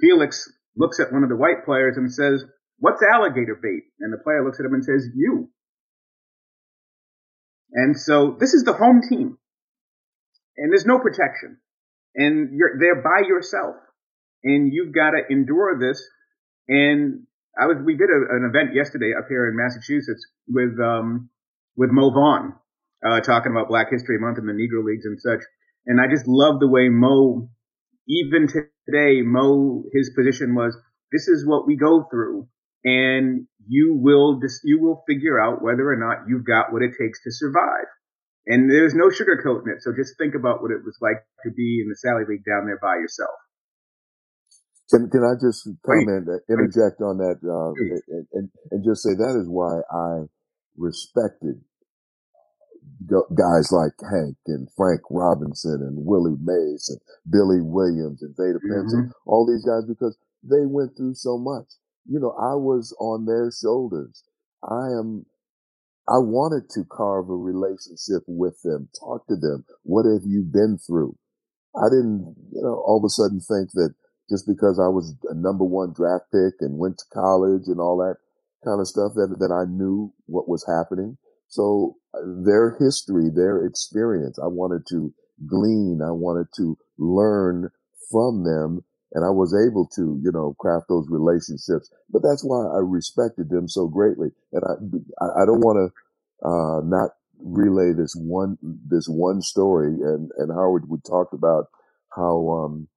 Felix 0.00 0.48
looks 0.76 1.00
at 1.00 1.12
one 1.12 1.22
of 1.22 1.28
the 1.28 1.36
white 1.36 1.64
players 1.64 1.96
and 1.96 2.12
says, 2.12 2.44
What's 2.78 3.02
alligator 3.02 3.58
bait? 3.60 3.82
And 4.00 4.12
the 4.12 4.22
player 4.22 4.44
looks 4.44 4.60
at 4.60 4.66
him 4.66 4.74
and 4.74 4.84
says, 4.84 5.08
You. 5.14 5.50
And 7.72 7.98
so 7.98 8.36
this 8.38 8.54
is 8.54 8.62
the 8.62 8.72
home 8.72 9.02
team. 9.08 9.36
And 10.56 10.72
there's 10.72 10.86
no 10.86 10.98
protection. 10.98 11.58
And 12.14 12.50
you're 12.56 12.78
there 12.78 13.02
by 13.02 13.26
yourself. 13.26 13.76
And 14.44 14.72
you've 14.72 14.94
got 14.94 15.10
to 15.10 15.22
endure 15.28 15.78
this. 15.78 16.02
And 16.68 17.26
I 17.60 17.66
was, 17.66 17.78
we 17.84 17.96
did 17.96 18.10
a, 18.10 18.36
an 18.36 18.44
event 18.48 18.74
yesterday 18.74 19.12
up 19.18 19.26
here 19.28 19.48
in 19.48 19.56
Massachusetts 19.56 20.26
with, 20.48 20.78
um, 20.80 21.30
with 21.76 21.90
Mo 21.92 22.10
Vaughn, 22.10 22.54
uh, 23.04 23.20
talking 23.20 23.52
about 23.52 23.68
Black 23.68 23.88
History 23.90 24.18
Month 24.18 24.38
and 24.38 24.48
the 24.48 24.52
Negro 24.52 24.84
Leagues 24.84 25.06
and 25.06 25.20
such. 25.20 25.40
And 25.86 26.00
I 26.00 26.06
just 26.10 26.26
love 26.28 26.60
the 26.60 26.68
way 26.68 26.88
Mo, 26.90 27.50
even 28.08 28.48
today, 28.48 29.22
Mo, 29.22 29.84
his 29.92 30.10
position 30.16 30.54
was, 30.54 30.76
this 31.12 31.28
is 31.28 31.46
what 31.46 31.66
we 31.66 31.76
go 31.76 32.06
through 32.10 32.48
and 32.84 33.46
you 33.68 33.96
will 34.00 34.40
you 34.64 34.80
will 34.80 35.04
figure 35.06 35.40
out 35.40 35.62
whether 35.62 35.88
or 35.90 35.96
not 35.96 36.28
you've 36.28 36.46
got 36.46 36.72
what 36.72 36.82
it 36.82 36.92
takes 36.98 37.22
to 37.24 37.30
survive. 37.32 37.86
And 38.46 38.70
there's 38.70 38.94
no 38.94 39.08
sugarcoating 39.08 39.68
it. 39.68 39.82
So 39.82 39.92
just 39.96 40.18
think 40.18 40.34
about 40.34 40.62
what 40.62 40.70
it 40.72 40.84
was 40.84 40.98
like 41.02 41.24
to 41.44 41.50
be 41.50 41.80
in 41.82 41.88
the 41.88 41.96
Sally 41.96 42.24
League 42.28 42.44
down 42.44 42.66
there 42.66 42.78
by 42.80 42.96
yourself. 42.96 43.36
Can 44.90 45.10
can 45.10 45.22
I 45.22 45.34
just 45.40 45.68
comment, 45.84 46.28
uh, 46.28 46.40
interject 46.48 47.00
on 47.02 47.18
that, 47.18 47.36
uh, 47.44 47.72
and, 48.08 48.26
and, 48.32 48.50
and 48.70 48.84
just 48.84 49.02
say 49.02 49.12
that 49.12 49.36
is 49.36 49.48
why 49.48 49.80
I 49.92 50.24
respected 50.76 51.60
guys 53.06 53.70
like 53.70 53.92
Hank 54.10 54.36
and 54.46 54.68
Frank 54.76 55.02
Robinson 55.10 55.80
and 55.82 56.04
Willie 56.04 56.38
Mays 56.40 56.88
and 56.88 57.00
Billy 57.30 57.60
Williams 57.60 58.22
and 58.22 58.34
Vada 58.36 58.58
mm-hmm. 58.58 59.10
all 59.26 59.46
these 59.46 59.64
guys 59.64 59.84
because 59.86 60.16
they 60.42 60.66
went 60.66 60.96
through 60.96 61.14
so 61.14 61.38
much. 61.38 61.66
You 62.06 62.18
know, 62.20 62.32
I 62.32 62.54
was 62.54 62.94
on 62.98 63.26
their 63.26 63.50
shoulders. 63.52 64.24
I 64.64 64.98
am, 64.98 65.26
I 66.08 66.18
wanted 66.18 66.70
to 66.70 66.84
carve 66.90 67.28
a 67.28 67.36
relationship 67.36 68.24
with 68.26 68.60
them, 68.62 68.88
talk 68.98 69.26
to 69.28 69.36
them. 69.36 69.64
What 69.82 70.06
have 70.06 70.24
you 70.24 70.42
been 70.42 70.78
through? 70.78 71.16
I 71.76 71.88
didn't, 71.90 72.34
you 72.50 72.62
know, 72.62 72.82
all 72.86 72.98
of 72.98 73.04
a 73.04 73.10
sudden 73.12 73.40
think 73.40 73.70
that 73.74 73.94
just 74.28 74.46
because 74.46 74.78
I 74.78 74.88
was 74.88 75.14
a 75.28 75.34
number 75.34 75.64
one 75.64 75.92
draft 75.94 76.26
pick 76.32 76.60
and 76.60 76.78
went 76.78 76.98
to 76.98 77.04
college 77.12 77.66
and 77.66 77.80
all 77.80 77.96
that 77.98 78.16
kind 78.64 78.80
of 78.80 78.88
stuff 78.88 79.12
that, 79.14 79.36
that 79.38 79.52
I 79.52 79.70
knew 79.70 80.12
what 80.26 80.48
was 80.48 80.66
happening. 80.66 81.16
So 81.48 81.96
uh, 82.14 82.20
their 82.44 82.76
history, 82.78 83.30
their 83.34 83.64
experience, 83.64 84.38
I 84.38 84.48
wanted 84.48 84.82
to 84.90 85.14
glean. 85.46 86.00
I 86.04 86.10
wanted 86.10 86.48
to 86.56 86.76
learn 86.98 87.70
from 88.10 88.44
them 88.44 88.84
and 89.12 89.24
I 89.24 89.30
was 89.30 89.56
able 89.56 89.86
to, 89.96 90.20
you 90.22 90.30
know, 90.32 90.54
craft 90.58 90.86
those 90.88 91.06
relationships. 91.08 91.90
But 92.10 92.22
that's 92.22 92.44
why 92.44 92.66
I 92.66 92.80
respected 92.82 93.48
them 93.48 93.68
so 93.68 93.88
greatly. 93.88 94.28
And 94.52 94.62
I, 95.20 95.42
I 95.42 95.46
don't 95.46 95.60
want 95.60 95.78
to, 95.80 96.46
uh, 96.46 96.80
not 96.84 97.12
relay 97.40 97.92
this 97.96 98.14
one, 98.14 98.58
this 98.62 99.06
one 99.08 99.40
story. 99.40 99.94
And, 99.94 100.30
and 100.36 100.52
Howard, 100.52 100.88
we 100.88 100.98
talked 101.06 101.32
about 101.32 101.66
how, 102.14 102.50
um, 102.50 102.88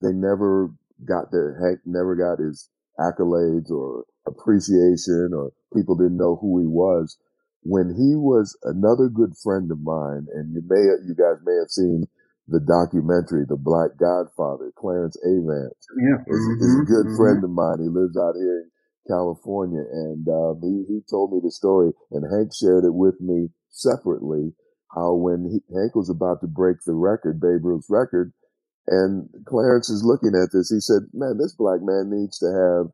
they 0.00 0.12
never 0.12 0.70
got 1.06 1.30
their 1.30 1.58
Hank 1.62 1.80
never 1.84 2.14
got 2.14 2.42
his 2.42 2.68
accolades 2.98 3.70
or 3.70 4.04
appreciation 4.26 5.30
or 5.34 5.52
people 5.74 5.96
didn't 5.96 6.16
know 6.18 6.36
who 6.40 6.60
he 6.60 6.66
was. 6.66 7.16
When 7.62 7.94
he 7.94 8.14
was 8.14 8.56
another 8.62 9.08
good 9.08 9.34
friend 9.42 9.70
of 9.70 9.80
mine, 9.80 10.26
and 10.32 10.54
you 10.54 10.62
may 10.66 10.82
you 11.06 11.14
guys 11.14 11.42
may 11.44 11.58
have 11.58 11.70
seen 11.70 12.06
the 12.48 12.60
documentary, 12.60 13.44
The 13.44 13.60
Black 13.60 13.98
Godfather, 14.00 14.72
Clarence 14.78 15.18
Avant 15.20 15.76
yeah. 16.00 16.24
is, 16.26 16.40
mm-hmm. 16.40 16.64
is 16.64 16.74
a 16.80 16.88
good 16.88 17.06
mm-hmm. 17.12 17.20
friend 17.20 17.44
of 17.44 17.50
mine. 17.50 17.76
He 17.82 17.92
lives 17.92 18.16
out 18.16 18.40
here 18.40 18.64
in 18.64 18.70
California, 19.06 19.84
and 19.84 20.24
uh, 20.24 20.54
he 20.62 20.84
he 20.88 21.00
told 21.10 21.32
me 21.32 21.40
the 21.42 21.52
story, 21.52 21.92
and 22.10 22.24
Hank 22.24 22.54
shared 22.54 22.84
it 22.84 22.94
with 22.94 23.20
me 23.20 23.48
separately. 23.68 24.54
How 24.94 25.12
when 25.12 25.44
he, 25.44 25.60
Hank 25.76 25.94
was 25.94 26.08
about 26.08 26.40
to 26.40 26.48
break 26.48 26.78
the 26.86 26.94
record, 26.94 27.40
Babe 27.40 27.64
Ruth's 27.64 27.90
record, 27.90 28.32
and 28.88 29.28
Clarence 29.46 29.88
is 29.88 30.04
looking 30.04 30.34
at 30.34 30.50
this. 30.52 30.70
He 30.70 30.80
said, 30.80 31.08
"Man, 31.12 31.38
this 31.38 31.54
black 31.54 31.80
man 31.82 32.10
needs 32.10 32.38
to 32.38 32.48
have 32.48 32.84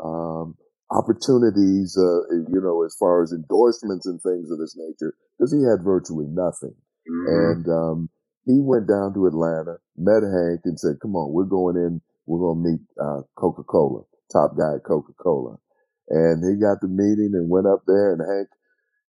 um, 0.00 0.56
opportunities, 0.90 1.96
uh, 1.96 2.48
you 2.48 2.60
know, 2.60 2.84
as 2.84 2.96
far 2.98 3.22
as 3.22 3.32
endorsements 3.32 4.06
and 4.06 4.20
things 4.20 4.50
of 4.50 4.58
this 4.58 4.76
nature, 4.76 5.14
because 5.36 5.52
he 5.52 5.62
had 5.62 5.84
virtually 5.84 6.26
nothing." 6.28 6.74
Mm-hmm. 7.04 7.28
And 7.28 7.64
um, 7.68 7.98
he 8.46 8.60
went 8.60 8.88
down 8.88 9.12
to 9.14 9.26
Atlanta, 9.26 9.76
met 9.96 10.24
Hank, 10.24 10.64
and 10.64 10.80
said, 10.80 11.00
"Come 11.00 11.16
on, 11.16 11.32
we're 11.32 11.44
going 11.44 11.76
in. 11.76 12.00
We're 12.26 12.40
going 12.40 12.64
to 12.64 12.68
meet 12.72 12.82
uh, 12.96 13.22
Coca 13.36 13.62
Cola, 13.64 14.02
top 14.32 14.56
guy 14.56 14.76
at 14.76 14.84
Coca 14.84 15.12
Cola." 15.20 15.56
And 16.08 16.44
he 16.44 16.60
got 16.60 16.80
the 16.80 16.88
meeting 16.88 17.32
and 17.32 17.48
went 17.48 17.66
up 17.66 17.84
there, 17.86 18.12
and 18.12 18.20
Hank 18.20 18.48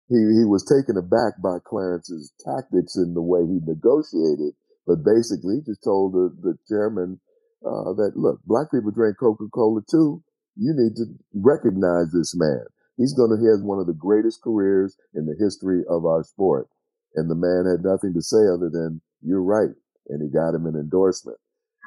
he 0.09 0.17
he 0.17 0.45
was 0.45 0.65
taken 0.65 0.97
aback 0.97 1.41
by 1.41 1.59
Clarence's 1.65 2.33
tactics 2.45 2.97
and 2.97 3.17
the 3.17 3.23
way 3.23 3.41
he 3.47 3.61
negotiated 3.65 4.53
but 4.87 5.05
basically, 5.05 5.61
just 5.65 5.83
told 5.83 6.13
the, 6.13 6.35
the 6.43 6.59
chairman 6.69 7.21
uh, 7.65 7.93
that, 7.97 8.13
look, 8.17 8.41
black 8.45 8.71
people 8.71 8.91
drink 8.91 9.17
Coca 9.19 9.45
Cola 9.53 9.81
too. 9.91 10.23
You 10.57 10.73
need 10.77 10.97
to 10.97 11.07
recognize 11.33 12.13
this 12.13 12.35
man. 12.37 12.65
He's 12.97 13.15
going 13.15 13.31
to, 13.31 13.41
he 13.41 13.49
has 13.49 13.63
one 13.63 13.81
of 13.81 13.87
the 13.87 13.97
greatest 13.97 14.43
careers 14.43 14.97
in 15.15 15.27
the 15.27 15.35
history 15.39 15.83
of 15.89 16.05
our 16.05 16.23
sport. 16.23 16.69
And 17.17 17.31
the 17.31 17.35
man 17.35 17.67
had 17.67 17.85
nothing 17.85 18.13
to 18.15 18.23
say 18.23 18.47
other 18.47 18.71
than, 18.71 19.01
you're 19.23 19.43
right. 19.43 19.75
And 20.09 20.23
he 20.23 20.29
got 20.29 20.55
him 20.55 20.67
an 20.67 20.77
endorsement. 20.77 21.39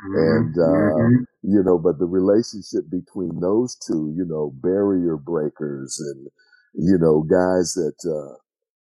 Mm-hmm. 0.03 0.17
And, 0.17 0.53
uh, 0.57 0.93
mm-hmm. 0.97 1.23
you 1.43 1.63
know, 1.63 1.77
but 1.77 1.99
the 1.99 2.05
relationship 2.05 2.89
between 2.89 3.39
those 3.39 3.75
two, 3.75 4.13
you 4.17 4.25
know, 4.25 4.51
barrier 4.61 5.17
breakers 5.17 5.99
and, 5.99 6.27
you 6.73 6.97
know, 6.97 7.21
guys 7.21 7.73
that, 7.73 7.97
uh, 8.03 8.35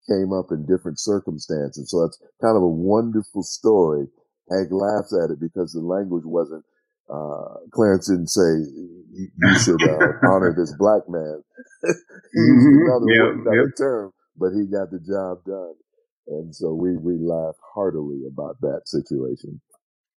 came 0.08 0.32
up 0.32 0.50
in 0.50 0.66
different 0.66 0.98
circumstances. 0.98 1.90
So 1.90 2.04
it's 2.04 2.18
kind 2.40 2.56
of 2.56 2.62
a 2.62 2.68
wonderful 2.68 3.42
story. 3.42 4.06
Hank 4.50 4.68
laughs 4.70 5.12
at 5.12 5.30
it 5.30 5.40
because 5.40 5.72
the 5.72 5.80
language 5.80 6.24
wasn't, 6.24 6.64
uh, 7.10 7.58
Clarence 7.72 8.08
didn't 8.08 8.30
say, 8.30 8.62
you, 8.70 9.28
you 9.36 9.58
should 9.58 9.82
uh, 9.82 10.12
honor 10.30 10.54
this 10.56 10.74
black 10.78 11.02
man. 11.08 11.42
he 11.82 12.40
used 12.40 12.66
mm-hmm. 12.66 12.86
another, 12.86 13.06
yep, 13.10 13.34
another 13.34 13.66
yep. 13.66 13.76
term, 13.76 14.12
but 14.36 14.50
he 14.54 14.66
got 14.66 14.90
the 14.90 15.00
job 15.00 15.42
done. 15.44 15.74
And 16.28 16.54
so 16.54 16.74
we, 16.74 16.96
we 16.96 17.18
laugh 17.18 17.54
heartily 17.74 18.22
about 18.26 18.60
that 18.60 18.82
situation. 18.86 19.60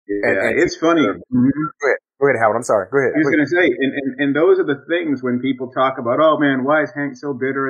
Yeah, 0.07 0.29
and, 0.29 0.37
and 0.37 0.59
it's 0.59 0.75
funny. 0.75 1.05
Mm-hmm. 1.05 1.37
Go, 1.37 1.85
ahead. 1.85 2.01
go 2.19 2.27
ahead, 2.27 2.41
Howard. 2.41 2.57
I'm 2.57 2.63
sorry. 2.65 2.89
Go 2.89 2.97
ahead. 2.97 3.13
I 3.13 3.21
was 3.21 3.29
going 3.29 3.45
to 3.45 3.49
say, 3.49 3.65
and, 3.69 3.93
and, 3.93 4.09
and 4.17 4.35
those 4.35 4.57
are 4.57 4.65
the 4.65 4.81
things 4.89 5.21
when 5.21 5.39
people 5.39 5.69
talk 5.69 5.97
about, 5.99 6.17
oh 6.19 6.37
man, 6.39 6.63
why 6.63 6.81
is 6.81 6.91
Hank 6.95 7.15
so 7.15 7.33
bitter? 7.33 7.69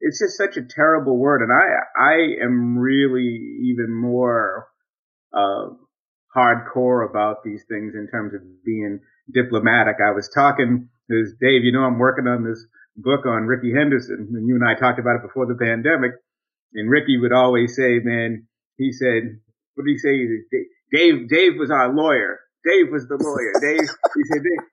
It's 0.00 0.18
just 0.18 0.36
such 0.36 0.56
a 0.56 0.66
terrible 0.68 1.18
word. 1.18 1.42
And 1.42 1.52
I, 1.52 2.02
I 2.02 2.44
am 2.44 2.78
really 2.78 3.38
even 3.62 3.94
more, 3.94 4.66
uh, 5.32 5.74
hardcore 6.34 7.08
about 7.08 7.42
these 7.44 7.64
things 7.68 7.94
in 7.94 8.08
terms 8.10 8.34
of 8.34 8.40
being 8.64 9.00
diplomatic. 9.32 9.96
I 9.98 10.14
was 10.14 10.30
talking 10.32 10.88
to 11.10 11.24
Dave, 11.40 11.64
you 11.64 11.72
know, 11.72 11.82
I'm 11.82 11.98
working 11.98 12.26
on 12.26 12.44
this 12.44 12.64
book 12.96 13.26
on 13.26 13.46
Rickey 13.46 13.72
Henderson 13.74 14.30
and 14.34 14.46
you 14.46 14.54
and 14.54 14.64
I 14.64 14.78
talked 14.78 14.98
about 14.98 15.16
it 15.16 15.26
before 15.26 15.46
the 15.46 15.58
pandemic. 15.58 16.12
And 16.74 16.90
Rickey 16.90 17.18
would 17.18 17.32
always 17.32 17.74
say, 17.74 17.98
man, 17.98 18.46
he 18.76 18.92
said, 18.92 19.40
what 19.74 19.86
did 19.86 19.92
he 19.92 19.98
say? 19.98 20.22
Dave, 20.94 21.28
Dave 21.28 21.58
was 21.58 21.70
our 21.70 21.92
lawyer. 21.92 22.38
Dave 22.64 22.92
was 22.92 23.08
the 23.08 23.18
lawyer. 23.18 23.52
Dave, 23.60 23.88
he 24.14 24.22
said, 24.24 24.42
Dave, 24.42 24.66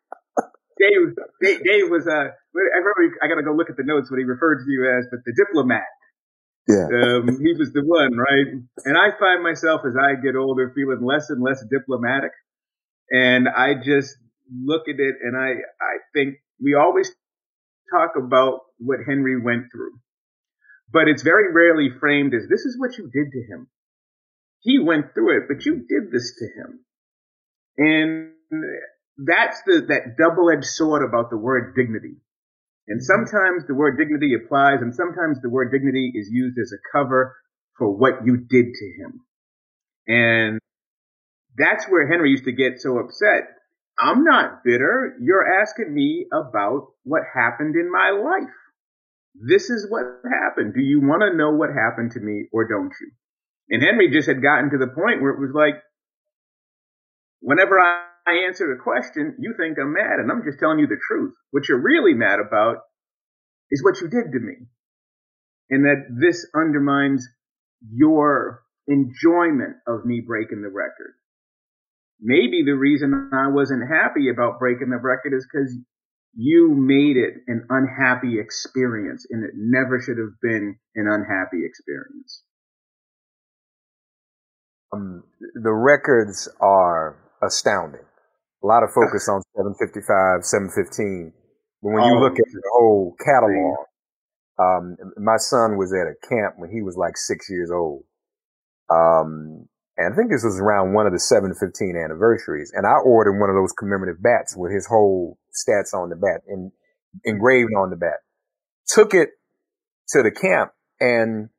Dave, 0.79 1.61
Dave 1.63 1.89
was, 1.89 2.07
uh, 2.07 2.29
I 2.31 2.77
remember, 2.77 3.17
I 3.21 3.27
gotta 3.27 3.43
go 3.43 3.53
look 3.53 3.69
at 3.69 3.77
the 3.77 3.83
notes 3.83 4.09
what 4.09 4.17
he 4.19 4.25
referred 4.25 4.63
to 4.63 4.71
you 4.71 4.85
as, 4.97 5.07
but 5.11 5.19
the 5.25 5.33
diplomat. 5.33 5.87
Yeah. 6.67 6.87
Um, 6.91 7.39
he 7.39 7.53
was 7.57 7.71
the 7.71 7.83
one, 7.83 8.17
right? 8.17 8.47
And 8.85 8.97
I 8.97 9.17
find 9.17 9.41
myself 9.41 9.81
as 9.87 9.95
I 9.95 10.19
get 10.19 10.35
older 10.35 10.71
feeling 10.75 10.99
less 11.01 11.29
and 11.29 11.41
less 11.41 11.63
diplomatic. 11.71 12.31
And 13.09 13.47
I 13.47 13.75
just 13.75 14.17
look 14.51 14.83
at 14.89 14.99
it 14.99 15.15
and 15.23 15.37
I, 15.37 15.51
I 15.79 15.95
think 16.13 16.35
we 16.61 16.75
always 16.75 17.09
talk 17.91 18.11
about 18.17 18.61
what 18.79 18.99
Henry 19.07 19.39
went 19.41 19.71
through, 19.71 19.99
but 20.91 21.07
it's 21.07 21.23
very 21.23 21.53
rarely 21.53 21.89
framed 21.99 22.33
as 22.33 22.47
this 22.49 22.65
is 22.65 22.77
what 22.77 22.97
you 22.97 23.09
did 23.13 23.31
to 23.31 23.39
him. 23.47 23.67
He 24.59 24.79
went 24.79 25.13
through 25.13 25.37
it, 25.37 25.43
but 25.47 25.65
you 25.65 25.85
did 25.87 26.11
this 26.11 26.35
to 26.39 26.45
him. 26.45 26.79
And 27.77 28.31
that's 29.17 29.61
the 29.65 29.85
that 29.89 30.17
double-edged 30.17 30.65
sword 30.65 31.03
about 31.07 31.29
the 31.29 31.37
word 31.37 31.73
dignity. 31.75 32.17
And 32.87 32.99
mm-hmm. 32.99 33.25
sometimes 33.25 33.65
the 33.67 33.75
word 33.75 33.97
dignity 33.97 34.33
applies, 34.33 34.81
and 34.81 34.93
sometimes 34.93 35.41
the 35.41 35.49
word 35.49 35.71
dignity 35.71 36.11
is 36.15 36.29
used 36.31 36.57
as 36.57 36.71
a 36.71 36.97
cover 36.97 37.35
for 37.77 37.95
what 37.95 38.25
you 38.25 38.37
did 38.37 38.73
to 38.73 38.85
him. 38.97 39.21
And 40.07 40.59
that's 41.57 41.85
where 41.89 42.07
Henry 42.07 42.29
used 42.29 42.45
to 42.45 42.51
get 42.51 42.79
so 42.79 42.99
upset. 42.99 43.49
I'm 43.99 44.23
not 44.23 44.63
bitter. 44.63 45.15
You're 45.19 45.61
asking 45.61 45.93
me 45.93 46.27
about 46.31 46.87
what 47.03 47.23
happened 47.33 47.75
in 47.75 47.91
my 47.91 48.11
life. 48.11 48.53
This 49.33 49.69
is 49.69 49.87
what 49.89 50.05
happened. 50.23 50.73
Do 50.73 50.81
you 50.81 51.01
want 51.01 51.21
to 51.21 51.35
know 51.35 51.51
what 51.51 51.69
happened 51.69 52.11
to 52.11 52.19
me 52.19 52.47
or 52.51 52.67
don't 52.67 52.93
you? 53.01 53.11
And 53.69 53.83
Henry 53.83 54.09
just 54.11 54.27
had 54.27 54.41
gotten 54.41 54.69
to 54.71 54.77
the 54.77 54.87
point 54.87 55.21
where 55.21 55.31
it 55.31 55.39
was 55.39 55.51
like, 55.53 55.81
whenever 57.41 57.79
I 57.79 58.06
I 58.27 58.45
answer 58.45 58.67
the 58.67 58.83
question, 58.83 59.35
you 59.39 59.55
think 59.55 59.77
I'm 59.79 59.93
mad, 59.93 60.19
and 60.19 60.29
I'm 60.29 60.43
just 60.43 60.59
telling 60.59 60.79
you 60.79 60.87
the 60.87 60.99
truth. 61.07 61.33
What 61.51 61.69
you're 61.69 61.81
really 61.81 62.13
mad 62.13 62.39
about 62.45 62.79
is 63.71 63.81
what 63.81 64.01
you 64.01 64.09
did 64.09 64.33
to 64.33 64.39
me. 64.39 64.67
And 65.69 65.85
that 65.85 66.07
this 66.19 66.45
undermines 66.53 67.25
your 67.89 68.63
enjoyment 68.87 69.77
of 69.87 70.05
me 70.05 70.21
breaking 70.25 70.61
the 70.61 70.67
record. 70.67 71.15
Maybe 72.19 72.63
the 72.65 72.75
reason 72.75 73.29
I 73.33 73.47
wasn't 73.47 73.87
happy 73.87 74.29
about 74.29 74.59
breaking 74.59 74.89
the 74.89 74.97
record 74.97 75.33
is 75.33 75.47
because 75.49 75.73
you 76.35 76.75
made 76.75 77.15
it 77.15 77.43
an 77.47 77.65
unhappy 77.69 78.39
experience, 78.39 79.25
and 79.29 79.45
it 79.45 79.51
never 79.55 80.01
should 80.01 80.17
have 80.17 80.35
been 80.41 80.77
an 80.95 81.07
unhappy 81.07 81.65
experience. 81.65 82.43
Um, 84.91 85.23
the 85.53 85.73
records 85.73 86.49
are 86.59 87.17
astounding 87.41 88.01
a 88.63 88.67
lot 88.67 88.83
of 88.83 88.89
focus 88.89 89.29
on 89.29 89.41
755, 89.55 90.43
715. 90.43 91.33
But 91.81 91.89
when 91.93 92.03
you 92.05 92.17
oh, 92.17 92.21
look 92.21 92.33
at 92.33 92.49
the 92.51 92.71
whole 92.73 93.15
catalog, 93.23 93.85
um, 94.57 94.97
my 95.17 95.37
son 95.37 95.77
was 95.77 95.93
at 95.93 96.09
a 96.09 96.17
camp 96.27 96.55
when 96.57 96.71
he 96.71 96.81
was 96.81 96.97
like 96.97 97.17
six 97.17 97.49
years 97.49 97.69
old. 97.71 98.03
Um, 98.89 99.69
and 99.97 100.13
I 100.13 100.15
think 100.15 100.29
this 100.29 100.43
was 100.43 100.59
around 100.59 100.93
one 100.93 101.05
of 101.05 101.13
the 101.13 101.19
715 101.19 101.95
anniversaries. 101.95 102.71
And 102.73 102.85
I 102.85 102.97
ordered 103.03 103.39
one 103.39 103.49
of 103.49 103.55
those 103.55 103.73
commemorative 103.73 104.21
bats 104.21 104.55
with 104.57 104.71
his 104.71 104.87
whole 104.87 105.37
stats 105.53 105.93
on 105.93 106.09
the 106.09 106.15
bat 106.15 106.41
and 106.47 106.71
engraved 107.25 107.71
on 107.77 107.89
the 107.89 107.95
bat. 107.95 108.21
Took 108.87 109.13
it 109.13 109.29
to 110.09 110.23
the 110.23 110.31
camp 110.31 110.71
and, 110.99 111.49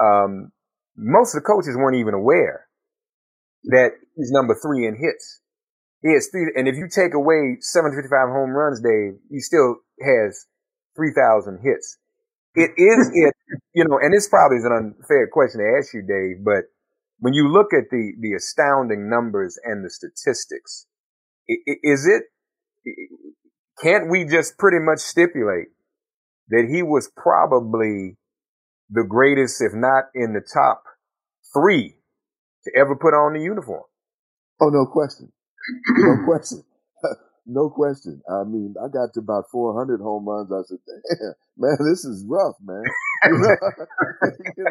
um, 0.00 0.52
most 0.96 1.34
of 1.34 1.42
the 1.42 1.46
coaches 1.46 1.76
weren't 1.76 1.96
even 1.96 2.14
aware 2.14 2.66
that 3.64 3.90
he's 4.16 4.30
number 4.30 4.54
three 4.54 4.86
in 4.86 4.96
hits. 4.96 5.40
He 6.02 6.12
has 6.14 6.28
three, 6.32 6.52
and 6.56 6.66
if 6.66 6.76
you 6.76 6.88
take 6.88 7.14
away 7.14 7.58
755 7.60 8.10
home 8.32 8.50
runs, 8.50 8.80
Dave, 8.80 9.20
he 9.30 9.40
still 9.40 9.76
has 10.00 10.46
3,000 10.96 11.60
hits. 11.62 11.98
It 12.54 12.70
is 12.76 13.10
it, 13.12 13.34
you 13.74 13.84
know, 13.84 13.98
and 14.00 14.14
this 14.14 14.28
probably 14.28 14.58
is 14.58 14.64
an 14.64 14.72
unfair 14.72 15.28
question 15.30 15.60
to 15.60 15.76
ask 15.78 15.92
you, 15.92 16.02
Dave, 16.02 16.44
but 16.44 16.64
when 17.18 17.34
you 17.34 17.48
look 17.48 17.74
at 17.74 17.90
the, 17.90 18.12
the 18.18 18.32
astounding 18.32 19.10
numbers 19.10 19.58
and 19.62 19.84
the 19.84 19.90
statistics, 19.90 20.86
is 21.46 22.08
it, 22.08 22.24
can't 23.82 24.10
we 24.10 24.24
just 24.24 24.56
pretty 24.58 24.78
much 24.80 25.00
stipulate 25.00 25.68
that 26.48 26.66
he 26.70 26.82
was 26.82 27.10
probably 27.16 28.16
the 28.88 29.04
greatest, 29.06 29.60
if 29.60 29.72
not 29.74 30.04
in 30.14 30.32
the 30.32 30.40
top 30.40 30.82
three 31.52 31.96
to 32.64 32.70
ever 32.76 32.96
put 32.96 33.14
on 33.14 33.34
the 33.34 33.40
uniform? 33.40 33.84
Oh, 34.60 34.68
no 34.70 34.86
question. 34.86 35.30
No 35.88 36.16
question. 36.24 36.64
no 37.46 37.70
question. 37.70 38.22
I 38.30 38.44
mean, 38.44 38.74
I 38.82 38.88
got 38.88 39.14
to 39.14 39.20
about 39.20 39.44
400 39.50 40.00
home 40.00 40.28
runs. 40.28 40.52
I 40.52 40.62
said, 40.66 40.78
damn, 40.86 41.34
man, 41.58 41.76
this 41.80 42.04
is 42.04 42.24
rough, 42.28 42.56
man. 42.62 42.82
You 44.56 44.64
know? 44.64 44.70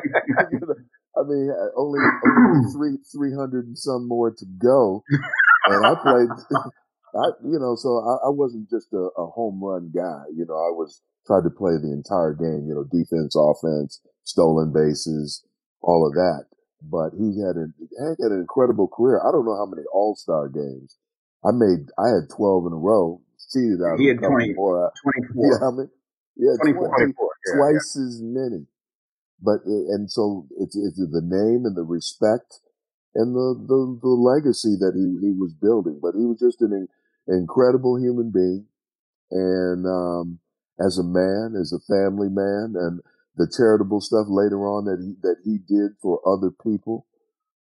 you 0.52 0.60
know, 0.60 0.76
I 1.18 1.24
mean, 1.24 1.52
only, 1.78 2.00
only 2.26 2.68
three, 2.74 2.98
300 3.12 3.68
and 3.68 3.78
some 3.78 4.08
more 4.08 4.32
to 4.32 4.46
go. 4.58 5.04
And 5.66 5.86
I 5.86 5.94
played, 5.96 6.30
I, 7.16 7.26
you 7.44 7.60
know, 7.60 7.76
so 7.76 8.00
I, 8.00 8.28
I 8.28 8.30
wasn't 8.30 8.70
just 8.70 8.94
a, 8.94 9.10
a, 9.18 9.28
home 9.28 9.60
run 9.64 9.92
guy. 9.94 10.24
You 10.36 10.46
know, 10.48 10.56
I 10.56 10.72
was 10.74 11.02
tried 11.28 11.44
to 11.44 11.50
play 11.50 11.74
the 11.82 11.92
entire 11.92 12.34
game, 12.34 12.66
you 12.68 12.74
know, 12.74 12.86
defense, 12.86 13.36
offense, 13.36 14.02
stolen 14.24 14.72
bases, 14.74 15.44
all 15.82 16.08
of 16.08 16.14
that. 16.14 16.46
But 16.82 17.12
he 17.12 17.40
had 17.40 17.60
an, 17.60 17.74
Hank 18.00 18.20
had 18.22 18.32
an 18.32 18.40
incredible 18.40 18.88
career. 18.88 19.20
I 19.20 19.32
don't 19.32 19.46
know 19.46 19.58
how 19.58 19.66
many 19.66 19.84
all 19.92 20.16
star 20.16 20.48
games. 20.48 20.98
I 21.44 21.52
made, 21.52 21.92
I 21.98 22.08
had 22.08 22.32
12 22.36 22.68
in 22.68 22.74
a 22.74 22.80
row, 22.80 23.22
cheated 23.52 23.82
out. 23.84 24.00
He 24.00 24.08
had 24.08 24.20
20, 24.20 24.54
more, 24.54 24.92
24. 25.04 25.46
Yeah, 25.46 25.68
I 25.68 25.72
mean, 25.72 25.90
yeah, 26.36 26.56
24, 26.62 26.88
20, 26.88 27.14
24, 27.14 27.30
yeah, 27.48 27.54
twice 27.56 27.96
yeah. 27.96 28.08
as 28.08 28.22
many. 28.24 28.68
But, 29.42 29.64
and 29.66 30.12
so 30.12 30.48
it's, 30.60 30.76
it's 30.76 31.00
the 31.00 31.24
name 31.24 31.64
and 31.64 31.76
the 31.76 31.84
respect 31.84 32.60
and 33.16 33.36
the, 33.36 33.56
the, 33.56 34.00
the 34.02 34.16
legacy 34.16 34.76
that 34.80 34.96
he, 34.96 35.20
he 35.24 35.32
was 35.32 35.54
building. 35.54 36.00
But 36.02 36.16
he 36.16 36.26
was 36.26 36.40
just 36.40 36.62
an 36.62 36.88
incredible 37.28 37.98
human 38.00 38.32
being. 38.32 38.68
And, 39.32 39.86
um, 39.86 40.40
as 40.80 40.98
a 40.98 41.04
man, 41.04 41.56
as 41.60 41.74
a 41.74 41.84
family 41.92 42.30
man, 42.30 42.74
and 42.76 43.02
the 43.40 43.48
charitable 43.48 44.02
stuff 44.02 44.28
later 44.28 44.68
on 44.68 44.84
that 44.84 45.00
he, 45.00 45.16
that 45.24 45.40
he 45.48 45.64
did 45.64 45.96
for 46.04 46.20
other 46.28 46.52
people, 46.52 47.08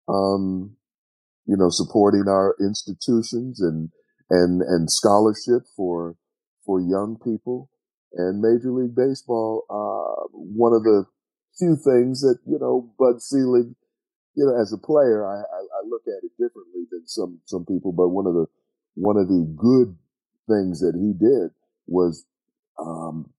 um, 0.09 0.75
you 1.45 1.55
know, 1.55 1.69
supporting 1.69 2.25
our 2.27 2.57
institutions 2.59 3.61
and, 3.61 3.93
and, 4.31 4.63
and 4.63 4.89
scholarship 4.89 5.69
for, 5.77 6.17
for 6.65 6.81
young 6.81 7.15
people 7.23 7.69
and 8.17 8.41
Major 8.41 8.73
League 8.73 8.95
Baseball. 8.95 9.69
Uh, 9.69 10.25
one 10.33 10.73
of 10.73 10.81
the 10.81 11.05
few 11.59 11.77
things 11.77 12.21
that, 12.21 12.39
you 12.49 12.57
know, 12.57 12.89
Bud 12.97 13.21
Selig, 13.21 13.69
you 14.33 14.45
know, 14.45 14.59
as 14.59 14.73
a 14.73 14.81
player, 14.81 15.29
I, 15.29 15.37
I, 15.37 15.61
I 15.61 15.81
look 15.87 16.01
at 16.07 16.25
it 16.25 16.33
differently 16.41 16.89
than 16.89 17.05
some, 17.05 17.39
some 17.45 17.65
people, 17.65 17.91
but 17.91 18.09
one 18.09 18.25
of 18.25 18.33
the, 18.33 18.47
one 18.95 19.17
of 19.17 19.27
the 19.27 19.45
good 19.55 19.95
things 20.49 20.79
that 20.79 20.97
he 20.97 21.13
did 21.13 21.53
was 21.85 22.25
um, 22.81 23.29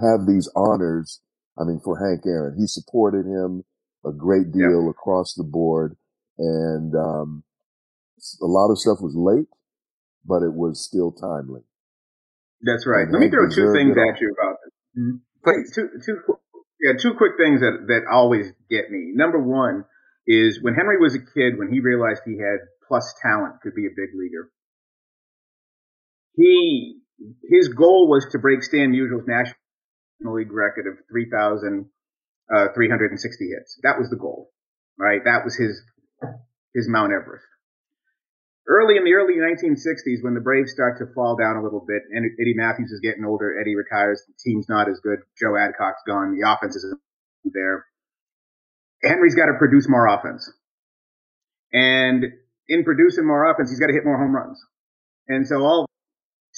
have 0.00 0.26
these 0.28 0.48
honors. 0.54 1.20
I 1.58 1.64
mean, 1.64 1.80
for 1.82 1.98
Hank 1.98 2.26
Aaron, 2.26 2.56
he 2.58 2.66
supported 2.66 3.26
him 3.26 3.64
a 4.04 4.12
great 4.12 4.52
deal 4.52 4.84
yeah. 4.84 4.90
across 4.90 5.34
the 5.34 5.44
board, 5.44 5.96
and 6.38 6.94
um, 6.94 7.44
a 8.42 8.46
lot 8.46 8.70
of 8.70 8.78
stuff 8.78 8.98
was 9.00 9.14
late, 9.16 9.48
but 10.24 10.42
it 10.42 10.52
was 10.52 10.84
still 10.84 11.12
timely. 11.12 11.62
That's 12.62 12.86
right. 12.86 13.04
And 13.04 13.12
Let 13.12 13.22
Hank 13.22 13.32
me 13.32 13.36
throw 13.36 13.48
two 13.48 13.72
things 13.72 13.96
at 13.96 14.20
you 14.20 14.34
about 14.36 14.56
this. 14.64 14.72
Mm-hmm. 14.98 15.16
Please, 15.44 15.74
two, 15.74 15.88
two, 16.04 16.16
yeah, 16.80 16.92
two 17.00 17.14
quick 17.14 17.32
things 17.38 17.60
that 17.60 17.86
that 17.88 18.02
always 18.10 18.52
get 18.68 18.90
me. 18.90 19.12
Number 19.14 19.38
one 19.38 19.84
is 20.26 20.60
when 20.60 20.74
Henry 20.74 20.98
was 20.98 21.14
a 21.14 21.20
kid, 21.20 21.58
when 21.58 21.72
he 21.72 21.80
realized 21.80 22.22
he 22.24 22.38
had 22.38 22.66
plus 22.88 23.14
talent, 23.22 23.60
could 23.62 23.74
be 23.74 23.86
a 23.86 23.94
big 23.94 24.10
leaguer 24.14 24.50
he 26.36 26.98
his 27.48 27.68
goal 27.68 28.08
was 28.08 28.26
to 28.32 28.38
break 28.38 28.62
Stan 28.62 28.90
Musial's 28.90 29.26
National 29.26 29.56
League 30.20 30.52
record 30.52 30.86
of 30.86 30.98
3,360 31.10 31.88
uh, 32.50 33.48
hits. 33.58 33.78
That 33.82 33.98
was 33.98 34.10
the 34.10 34.16
goal, 34.16 34.50
right? 34.98 35.22
That 35.24 35.44
was 35.44 35.56
his 35.56 35.82
his 36.74 36.88
Mount 36.88 37.12
Everest. 37.12 37.44
Early 38.68 38.96
in 38.96 39.04
the 39.04 39.14
early 39.14 39.34
1960s, 39.34 40.22
when 40.22 40.34
the 40.34 40.40
Braves 40.40 40.72
start 40.72 40.98
to 40.98 41.06
fall 41.14 41.36
down 41.36 41.56
a 41.56 41.62
little 41.62 41.84
bit, 41.86 42.02
and 42.10 42.26
Eddie 42.26 42.54
Mathews 42.56 42.90
is 42.90 43.00
getting 43.00 43.24
older, 43.24 43.58
Eddie 43.58 43.76
retires, 43.76 44.22
the 44.26 44.34
team's 44.42 44.68
not 44.68 44.88
as 44.88 44.98
good, 45.00 45.20
Joe 45.38 45.56
Adcock's 45.56 46.02
gone, 46.06 46.36
the 46.36 46.50
offense 46.50 46.74
isn't 46.74 47.00
there. 47.44 47.86
Henry's 49.02 49.36
got 49.36 49.46
to 49.46 49.54
produce 49.56 49.88
more 49.88 50.06
offense. 50.08 50.50
And 51.72 52.24
in 52.68 52.84
producing 52.84 53.26
more 53.26 53.48
offense, 53.48 53.70
he's 53.70 53.78
got 53.78 53.86
to 53.86 53.92
hit 53.92 54.04
more 54.04 54.18
home 54.18 54.34
runs. 54.34 54.60
And 55.28 55.46
so 55.46 55.62
all 55.62 55.85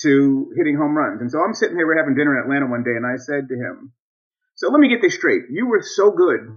to 0.02 0.52
hitting 0.56 0.76
home 0.76 0.96
runs. 0.96 1.20
And 1.20 1.30
so 1.30 1.40
I'm 1.40 1.54
sitting 1.54 1.76
here, 1.76 1.86
we're 1.86 1.98
having 1.98 2.14
dinner 2.14 2.38
in 2.38 2.44
Atlanta 2.44 2.66
one 2.66 2.84
day, 2.84 2.94
and 2.94 3.06
I 3.06 3.16
said 3.16 3.48
to 3.48 3.54
him, 3.54 3.92
So 4.56 4.70
let 4.70 4.80
me 4.80 4.88
get 4.88 5.02
this 5.02 5.14
straight. 5.14 5.50
You 5.50 5.66
were 5.66 5.82
so 5.82 6.10
good, 6.10 6.54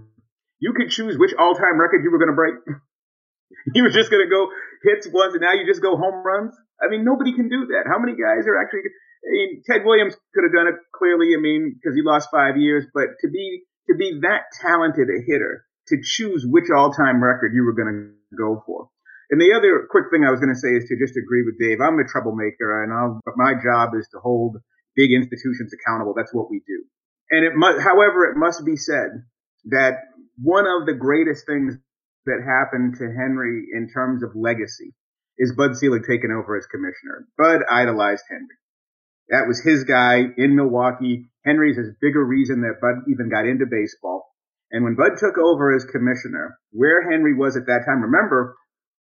you 0.62 0.72
could 0.72 0.90
choose 0.90 1.18
which 1.18 1.34
all 1.38 1.54
time 1.54 1.80
record 1.80 2.04
you 2.04 2.10
were 2.10 2.22
going 2.22 2.30
to 2.30 2.38
break. 2.38 2.54
you 3.74 3.82
were 3.82 3.90
just 3.90 4.10
going 4.10 4.22
to 4.22 4.30
go 4.30 4.46
hits 4.86 5.08
once, 5.10 5.34
and 5.34 5.42
now 5.42 5.52
you 5.52 5.66
just 5.66 5.82
go 5.82 5.96
home 5.96 6.22
runs. 6.24 6.54
I 6.80 6.88
mean, 6.88 7.04
nobody 7.04 7.34
can 7.34 7.48
do 7.48 7.66
that. 7.74 7.90
How 7.90 7.98
many 7.98 8.14
guys 8.14 8.46
are 8.46 8.54
actually? 8.62 8.86
I 9.22 9.30
mean, 9.30 9.62
Ted 9.66 9.82
Williams 9.84 10.14
could 10.34 10.44
have 10.46 10.54
done 10.54 10.70
it 10.70 10.78
clearly. 10.94 11.34
I 11.34 11.40
mean, 11.40 11.74
because 11.74 11.94
he 11.94 12.02
lost 12.02 12.30
five 12.30 12.56
years, 12.56 12.86
but 12.94 13.18
to 13.22 13.28
be 13.28 13.62
to 13.90 13.94
be 13.98 14.20
that 14.22 14.54
talented 14.60 15.08
a 15.10 15.18
hitter, 15.26 15.66
to 15.88 15.98
choose 16.02 16.46
which 16.46 16.70
all 16.70 16.92
time 16.92 17.22
record 17.22 17.52
you 17.54 17.64
were 17.64 17.74
going 17.74 17.90
to 17.90 18.36
go 18.36 18.62
for. 18.66 18.88
And 19.32 19.40
the 19.40 19.56
other 19.56 19.88
quick 19.88 20.12
thing 20.12 20.28
I 20.28 20.30
was 20.30 20.44
going 20.44 20.52
to 20.52 20.60
say 20.60 20.76
is 20.76 20.84
to 20.92 21.00
just 21.00 21.16
agree 21.16 21.40
with 21.40 21.56
Dave. 21.56 21.80
I'm 21.80 21.96
a 21.96 22.04
troublemaker, 22.04 22.84
and 22.84 22.92
I'll, 22.92 23.16
my 23.34 23.56
job 23.56 23.96
is 23.96 24.06
to 24.12 24.20
hold 24.20 24.60
big 24.94 25.08
institutions 25.08 25.72
accountable. 25.72 26.12
That's 26.12 26.34
what 26.36 26.50
we 26.52 26.60
do. 26.68 26.84
And 27.32 27.40
it 27.40 27.56
must, 27.56 27.80
however, 27.80 28.28
it 28.28 28.36
must 28.36 28.60
be 28.60 28.76
said 28.76 29.24
that 29.72 30.04
one 30.36 30.68
of 30.68 30.84
the 30.84 30.92
greatest 30.92 31.46
things 31.46 31.80
that 32.26 32.44
happened 32.44 33.00
to 33.00 33.08
Henry 33.08 33.72
in 33.72 33.88
terms 33.88 34.22
of 34.22 34.36
legacy 34.36 34.92
is 35.38 35.56
Bud 35.56 35.80
Selig 35.80 36.04
taking 36.04 36.30
over 36.30 36.52
as 36.60 36.68
commissioner. 36.68 37.24
Bud 37.40 37.64
idolized 37.64 38.28
Henry. 38.28 38.60
That 39.32 39.48
was 39.48 39.64
his 39.64 39.84
guy 39.84 40.28
in 40.36 40.56
Milwaukee. 40.56 41.32
Henry's 41.42 41.78
as 41.78 41.88
big 42.02 42.16
a 42.16 42.22
reason 42.22 42.60
that 42.68 42.84
Bud 42.84 43.08
even 43.08 43.30
got 43.30 43.48
into 43.48 43.64
baseball. 43.64 44.28
And 44.70 44.84
when 44.84 44.94
Bud 44.94 45.16
took 45.16 45.38
over 45.38 45.74
as 45.74 45.88
commissioner, 45.88 46.58
where 46.70 47.10
Henry 47.10 47.34
was 47.34 47.56
at 47.56 47.64
that 47.64 47.84
time, 47.88 48.02
remember, 48.02 48.56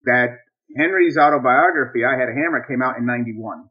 that 0.06 0.40
Henry's 0.76 1.18
autobiography, 1.18 2.04
I 2.04 2.18
Had 2.18 2.30
a 2.30 2.36
Hammer, 2.36 2.66
came 2.68 2.82
out 2.82 2.98
in 2.98 3.06
91. 3.06 3.70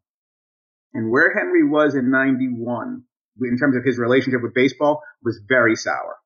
And 0.95 1.11
where 1.11 1.35
Henry 1.35 1.67
was 1.67 1.95
in 1.95 2.11
91, 2.11 3.03
in 3.43 3.59
terms 3.59 3.77
of 3.77 3.85
his 3.85 3.99
relationship 3.99 4.43
with 4.43 4.55
baseball, 4.55 5.03
was 5.23 5.43
very 5.49 5.75
sour. 5.75 6.17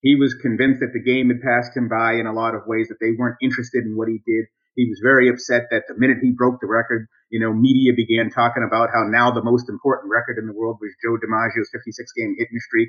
He 0.00 0.16
was 0.16 0.32
convinced 0.32 0.80
that 0.80 0.96
the 0.96 1.04
game 1.04 1.28
had 1.28 1.44
passed 1.44 1.76
him 1.76 1.88
by 1.88 2.14
in 2.14 2.26
a 2.26 2.32
lot 2.32 2.54
of 2.54 2.66
ways, 2.66 2.88
that 2.88 2.96
they 3.00 3.12
weren't 3.12 3.36
interested 3.42 3.84
in 3.84 3.96
what 3.96 4.08
he 4.08 4.24
did. 4.24 4.48
He 4.74 4.88
was 4.88 5.04
very 5.04 5.28
upset 5.28 5.68
that 5.70 5.84
the 5.86 5.98
minute 5.98 6.18
he 6.22 6.32
broke 6.32 6.60
the 6.60 6.66
record, 6.66 7.06
you 7.28 7.38
know, 7.38 7.52
media 7.52 7.92
began 7.92 8.30
talking 8.30 8.64
about 8.64 8.88
how 8.88 9.04
now 9.04 9.30
the 9.30 9.44
most 9.44 9.68
important 9.68 10.10
record 10.10 10.38
in 10.38 10.46
the 10.46 10.56
world 10.56 10.78
was 10.80 10.96
Joe 11.04 11.20
DiMaggio's 11.20 11.68
56 11.68 12.12
game 12.16 12.34
hitting 12.38 12.58
streak. 12.58 12.88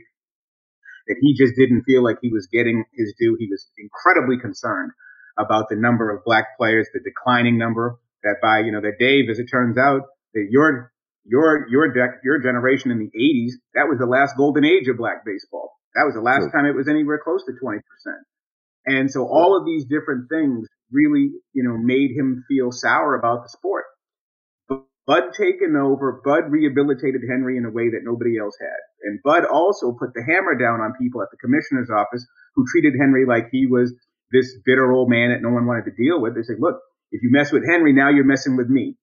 That 1.08 1.20
he 1.20 1.36
just 1.36 1.58
didn't 1.58 1.84
feel 1.84 2.04
like 2.04 2.20
he 2.22 2.32
was 2.32 2.48
getting 2.48 2.86
his 2.94 3.14
due. 3.20 3.36
He 3.38 3.50
was 3.52 3.68
incredibly 3.76 4.40
concerned 4.40 4.92
about 5.38 5.70
the 5.70 5.76
number 5.76 6.10
of 6.10 6.24
black 6.24 6.58
players, 6.58 6.88
the 6.94 7.00
declining 7.00 7.58
number 7.58 8.00
that 8.24 8.36
by, 8.41 8.60
you 8.60 8.72
know, 8.72 8.82
that 8.82 9.00
Dave, 9.00 9.30
as 9.30 9.39
it 9.39 9.46
turns 9.46 9.78
out, 9.78 10.02
that 10.34 10.48
your, 10.50 10.91
your, 11.26 11.67
your, 11.70 11.91
de- 11.91 12.20
your 12.24 12.39
generation 12.39 12.91
in 12.91 13.00
the 13.00 13.12
80s, 13.17 13.54
that 13.74 13.89
was 13.89 13.98
the 14.00 14.06
last 14.06 14.38
golden 14.38 14.65
age 14.65 14.88
of 14.88 14.98
black 14.98 15.26
baseball. 15.26 15.74
That 15.96 16.06
was 16.06 16.15
the 16.15 16.22
last 16.22 16.52
time 16.54 16.65
it 16.65 16.76
was 16.76 16.88
anywhere 16.88 17.20
close 17.24 17.44
to 17.46 17.52
20%. 17.52 17.82
And 18.86 19.12
so 19.12 19.28
all 19.28 19.58
of 19.58 19.65
these 19.65 19.86
different 19.86 20.30
things 20.30 20.67
really, 20.91 21.32
you 21.54 21.63
know, 21.63 21.78
made 21.78 22.12
him 22.12 22.44
feel 22.48 22.72
sour 22.72 23.15
about 23.15 23.44
the 23.44 23.50
sport. 23.50 23.86
Bud 25.08 25.34
taken 25.36 25.76
over, 25.76 26.22
Bud 26.24 26.52
rehabilitated 26.52 27.22
Henry 27.28 27.58
in 27.58 27.65
a 27.65 27.72
way 27.72 27.89
that 27.89 28.06
nobody 28.06 28.38
else 28.38 28.56
had. 28.60 28.80
And 29.04 29.20
Bud 29.24 29.46
also 29.46 29.91
put 29.98 30.13
the 30.13 30.24
hammer 30.24 30.56
down 30.56 30.80
on 30.80 30.94
people 31.00 31.22
at 31.22 31.30
the 31.32 31.41
commissioner's 31.41 31.89
office 31.89 32.26
who 32.56 32.65
treated 32.72 32.94
Henry 33.00 33.26
like 33.26 33.50
he 33.52 33.65
was 33.65 33.94
this 34.32 34.58
bitter 34.65 34.91
old 34.91 35.10
man 35.10 35.32
that 35.32 35.41
no 35.41 35.54
one 35.54 35.65
wanted 35.65 35.86
to 35.86 35.96
deal 35.98 36.22
with. 36.22 36.36
They 36.36 36.44
said, 36.44 36.60
look, 36.60 36.80
if 37.12 37.22
you 37.22 37.30
mess 37.32 37.52
with 37.52 37.67
Henry, 37.67 37.94
now 37.94 38.10
you're 38.10 38.24
messing 38.24 38.56
with 38.56 38.70
me. 38.70 38.98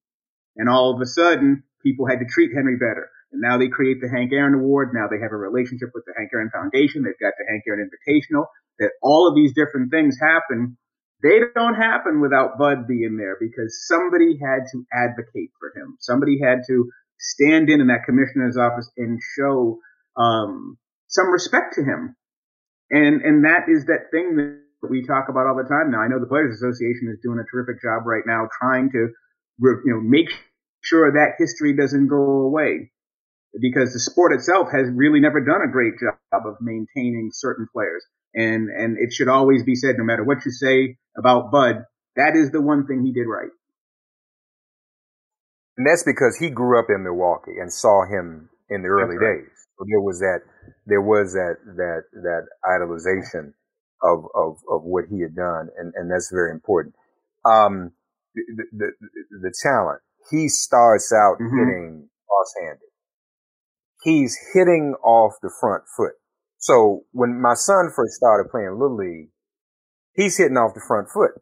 And 0.57 0.69
all 0.69 0.95
of 0.95 1.01
a 1.01 1.07
sudden, 1.07 1.63
people 1.83 2.07
had 2.07 2.19
to 2.21 2.27
treat 2.27 2.51
Henry 2.55 2.77
better. 2.77 3.11
And 3.33 3.41
now 3.41 3.59
they 3.59 3.69
create 3.69 4.01
the 4.01 4.09
Hank 4.09 4.33
Aaron 4.33 4.55
Award. 4.55 4.91
Now 4.95 5.07
they 5.09 5.21
have 5.21 5.33
a 5.33 5.37
relationship 5.37 5.91
with 5.95 6.05
the 6.07 6.15
Hank 6.17 6.31
Aaron 6.33 6.51
Foundation. 6.51 7.03
They've 7.03 7.21
got 7.21 7.35
the 7.39 7.45
Hank 7.49 7.65
Aaron 7.69 7.85
Invitational. 7.85 8.47
That 8.79 8.93
all 9.03 9.29
of 9.29 9.35
these 9.35 9.53
different 9.55 9.91
things 9.91 10.17
happen. 10.21 10.79
They 11.23 11.41
don't 11.55 11.75
happen 11.75 12.21
without 12.21 12.59
Bud 12.59 12.87
being 12.87 13.17
there 13.19 13.37
because 13.41 13.87
somebody 13.87 14.39
had 14.39 14.71
to 14.73 14.87
advocate 14.93 15.51
for 15.59 15.73
him. 15.75 15.97
Somebody 15.99 16.39
had 16.41 16.63
to 16.69 16.89
stand 17.19 17.69
in 17.69 17.81
in 17.81 17.89
that 17.89 18.07
commissioner's 18.07 18.57
office 18.57 18.89
and 18.97 19.19
show 19.37 19.79
um, 20.17 20.79
some 21.09 21.29
respect 21.31 21.75
to 21.75 21.83
him. 21.83 22.15
And 22.91 23.21
and 23.23 23.45
that 23.45 23.69
is 23.69 23.87
that 23.87 24.11
thing 24.11 24.37
that 24.37 24.63
we 24.83 25.07
talk 25.07 25.29
about 25.29 25.47
all 25.47 25.57
the 25.57 25.69
time 25.69 25.91
now. 25.91 26.01
I 26.01 26.09
know 26.09 26.21
the 26.21 26.31
Players 26.31 26.55
Association 26.55 27.11
is 27.11 27.19
doing 27.23 27.39
a 27.39 27.47
terrific 27.51 27.83
job 27.83 28.07
right 28.07 28.23
now 28.27 28.49
trying 28.61 28.91
to 28.93 29.09
you 29.61 29.83
know 29.87 30.01
make 30.01 30.31
sure 30.83 31.11
that 31.13 31.35
history 31.39 31.75
doesn't 31.75 32.07
go 32.07 32.47
away 32.47 32.91
because 33.61 33.93
the 33.93 34.01
sport 34.01 34.33
itself 34.33 34.69
has 34.73 34.87
really 34.95 35.21
never 35.21 35.41
done 35.41 35.63
a 35.67 35.71
great 35.71 35.95
job 35.99 36.47
of 36.47 36.57
maintaining 36.61 37.31
certain 37.33 37.67
players. 37.73 38.05
And 38.35 38.69
and 38.71 38.99
it 38.99 39.13
should 39.13 39.29
always 39.29 39.65
be 39.65 39.75
said, 39.75 39.97
no 39.99 40.05
matter 40.05 40.25
what 40.25 40.45
you 40.45 40.53
say 40.53 40.97
about 41.17 41.51
Bud, 41.51 41.85
that 42.17 42.37
is 42.37 42.51
the 42.51 42.61
one 42.61 42.87
thing 42.87 43.05
he 43.05 43.13
did 43.13 43.27
right. 43.27 43.51
And 45.77 45.87
that's 45.87 46.05
because 46.05 46.37
he 46.37 46.51
grew 46.51 46.79
up 46.79 46.87
in 46.91 47.05
Milwaukee 47.05 47.59
and 47.61 47.73
saw 47.73 48.05
him 48.05 48.51
in 48.69 48.83
the 48.83 48.89
early 48.89 49.17
right. 49.17 49.43
days. 49.43 49.51
So 49.79 49.85
there 49.89 50.01
was 50.01 50.19
that 50.19 50.41
there 50.87 51.01
was 51.01 51.33
that 51.33 51.57
that 51.77 52.03
that 52.13 52.47
idolization 52.67 53.55
of 54.03 54.25
of 54.35 54.59
of 54.71 54.83
what 54.83 55.05
he 55.11 55.21
had 55.21 55.35
done, 55.35 55.69
and 55.79 55.93
and 55.97 56.11
that's 56.11 56.31
very 56.31 56.53
important. 56.53 56.95
Um, 57.45 57.93
the 58.35 58.67
the, 58.73 58.93
the 59.31 59.55
talent. 59.63 60.01
He 60.31 60.49
starts 60.49 61.13
out 61.13 61.39
mm-hmm. 61.41 61.57
hitting 61.57 62.09
cross-handed. 62.29 62.89
He's 64.05 64.37
hitting 64.53 64.95
off 65.03 65.35
the 65.43 65.51
front 65.61 65.85
foot. 65.97 66.13
So 66.59 67.07
when 67.13 67.41
my 67.41 67.55
son 67.55 67.91
first 67.95 68.15
started 68.15 68.51
playing 68.51 68.79
little 68.79 68.97
league, 68.97 69.31
he's 70.15 70.37
hitting 70.37 70.57
off 70.59 70.75
the 70.75 70.85
front 70.87 71.09
foot. 71.09 71.33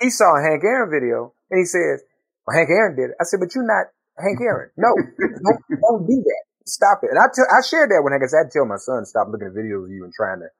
He 0.00 0.10
saw 0.10 0.36
a 0.36 0.42
Hank 0.42 0.62
Aaron 0.64 0.90
video 0.90 1.34
and 1.50 1.58
he 1.58 1.64
says, 1.64 2.02
well, 2.46 2.58
Hank 2.58 2.68
Aaron 2.68 2.96
did 2.96 3.14
it. 3.14 3.16
I 3.20 3.24
said, 3.24 3.38
but 3.38 3.54
you're 3.54 3.66
not 3.66 3.94
Hank 4.18 4.42
Aaron. 4.42 4.70
No, 4.76 4.90
don't, 4.90 5.60
don't 5.82 6.06
do 6.06 6.18
that. 6.18 6.42
Stop 6.66 7.06
it. 7.06 7.10
And 7.14 7.18
I, 7.18 7.30
t- 7.30 7.46
I 7.46 7.62
shared 7.62 7.90
that 7.94 8.02
when 8.02 8.12
I 8.12 8.18
guess 8.18 8.34
I 8.34 8.42
tell 8.50 8.66
my 8.66 8.80
son 8.80 9.06
stop 9.06 9.28
looking 9.30 9.48
at 9.48 9.54
videos 9.54 9.86
of 9.86 9.94
you 9.94 10.02
and 10.02 10.12
trying 10.12 10.42
to 10.42 10.50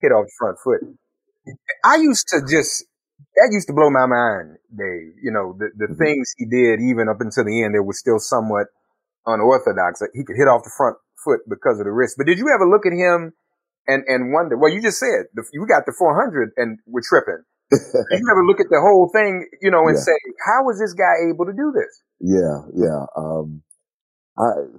hit 0.00 0.12
off 0.12 0.26
the 0.26 0.36
front 0.38 0.58
foot. 0.62 0.80
I 1.84 1.96
used 1.96 2.28
to 2.28 2.40
just 2.48 2.84
that 3.36 3.50
used 3.50 3.66
to 3.68 3.74
blow 3.74 3.90
my 3.90 4.06
mind, 4.06 4.58
Dave. 4.70 5.14
You 5.22 5.30
know, 5.30 5.54
the, 5.58 5.70
the 5.74 5.90
mm-hmm. 5.90 6.02
things 6.02 6.34
he 6.36 6.46
did 6.46 6.80
even 6.80 7.08
up 7.08 7.20
until 7.20 7.44
the 7.44 7.62
end, 7.62 7.74
there 7.74 7.82
was 7.82 7.98
still 7.98 8.18
somewhat 8.18 8.66
unorthodox. 9.26 10.02
He 10.14 10.24
could 10.24 10.36
hit 10.36 10.46
off 10.46 10.62
the 10.62 10.74
front 10.76 10.96
foot 11.24 11.40
because 11.48 11.78
of 11.78 11.86
the 11.86 11.94
wrist. 11.94 12.14
But 12.16 12.26
did 12.26 12.38
you 12.38 12.50
ever 12.50 12.66
look 12.66 12.86
at 12.86 12.94
him 12.94 13.34
and, 13.86 14.04
and 14.06 14.32
wonder, 14.32 14.56
well, 14.56 14.72
you 14.72 14.80
just 14.82 14.98
said 14.98 15.30
the, 15.34 15.42
you 15.52 15.66
got 15.66 15.86
the 15.86 15.94
400 15.96 16.52
and 16.56 16.78
we're 16.86 17.02
tripping. 17.02 17.42
you 17.72 18.26
ever 18.30 18.44
look 18.46 18.60
at 18.60 18.70
the 18.70 18.80
whole 18.80 19.10
thing, 19.12 19.46
you 19.60 19.70
know, 19.70 19.86
and 19.88 19.96
yeah. 19.96 20.08
say, 20.08 20.18
how 20.46 20.64
was 20.64 20.80
this 20.80 20.94
guy 20.94 21.28
able 21.28 21.44
to 21.44 21.52
do 21.52 21.72
this? 21.74 21.92
Yeah, 22.20 22.64
yeah. 22.72 23.04
Um, 23.16 23.62
I, 24.38 24.72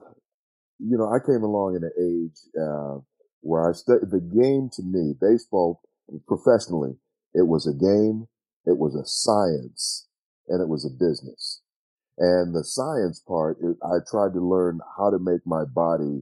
you 0.80 0.98
know, 0.98 1.06
I 1.06 1.20
came 1.22 1.44
along 1.44 1.78
in 1.78 1.84
an 1.84 1.94
age, 1.94 2.40
uh, 2.58 2.98
where 3.42 3.70
I 3.70 3.74
studied 3.74 4.12
the 4.12 4.20
game 4.20 4.70
to 4.74 4.84
me, 4.84 5.14
baseball 5.20 5.82
professionally, 6.28 6.98
it 7.34 7.48
was 7.48 7.68
a 7.68 7.74
game, 7.74 8.28
it 8.66 8.78
was 8.78 8.96
a 8.96 9.06
science, 9.06 10.08
and 10.48 10.62
it 10.62 10.68
was 10.68 10.86
a 10.86 10.90
business. 10.90 11.62
And 12.18 12.54
the 12.54 12.64
science 12.64 13.22
part, 13.26 13.58
it, 13.62 13.78
I 13.84 14.04
tried 14.10 14.34
to 14.34 14.42
learn 14.42 14.80
how 14.98 15.10
to 15.10 15.20
make 15.20 15.42
my 15.46 15.64
body 15.64 16.22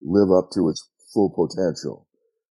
live 0.00 0.30
up 0.32 0.50
to 0.54 0.68
its 0.68 0.88
full 1.12 1.30
potential. 1.30 2.06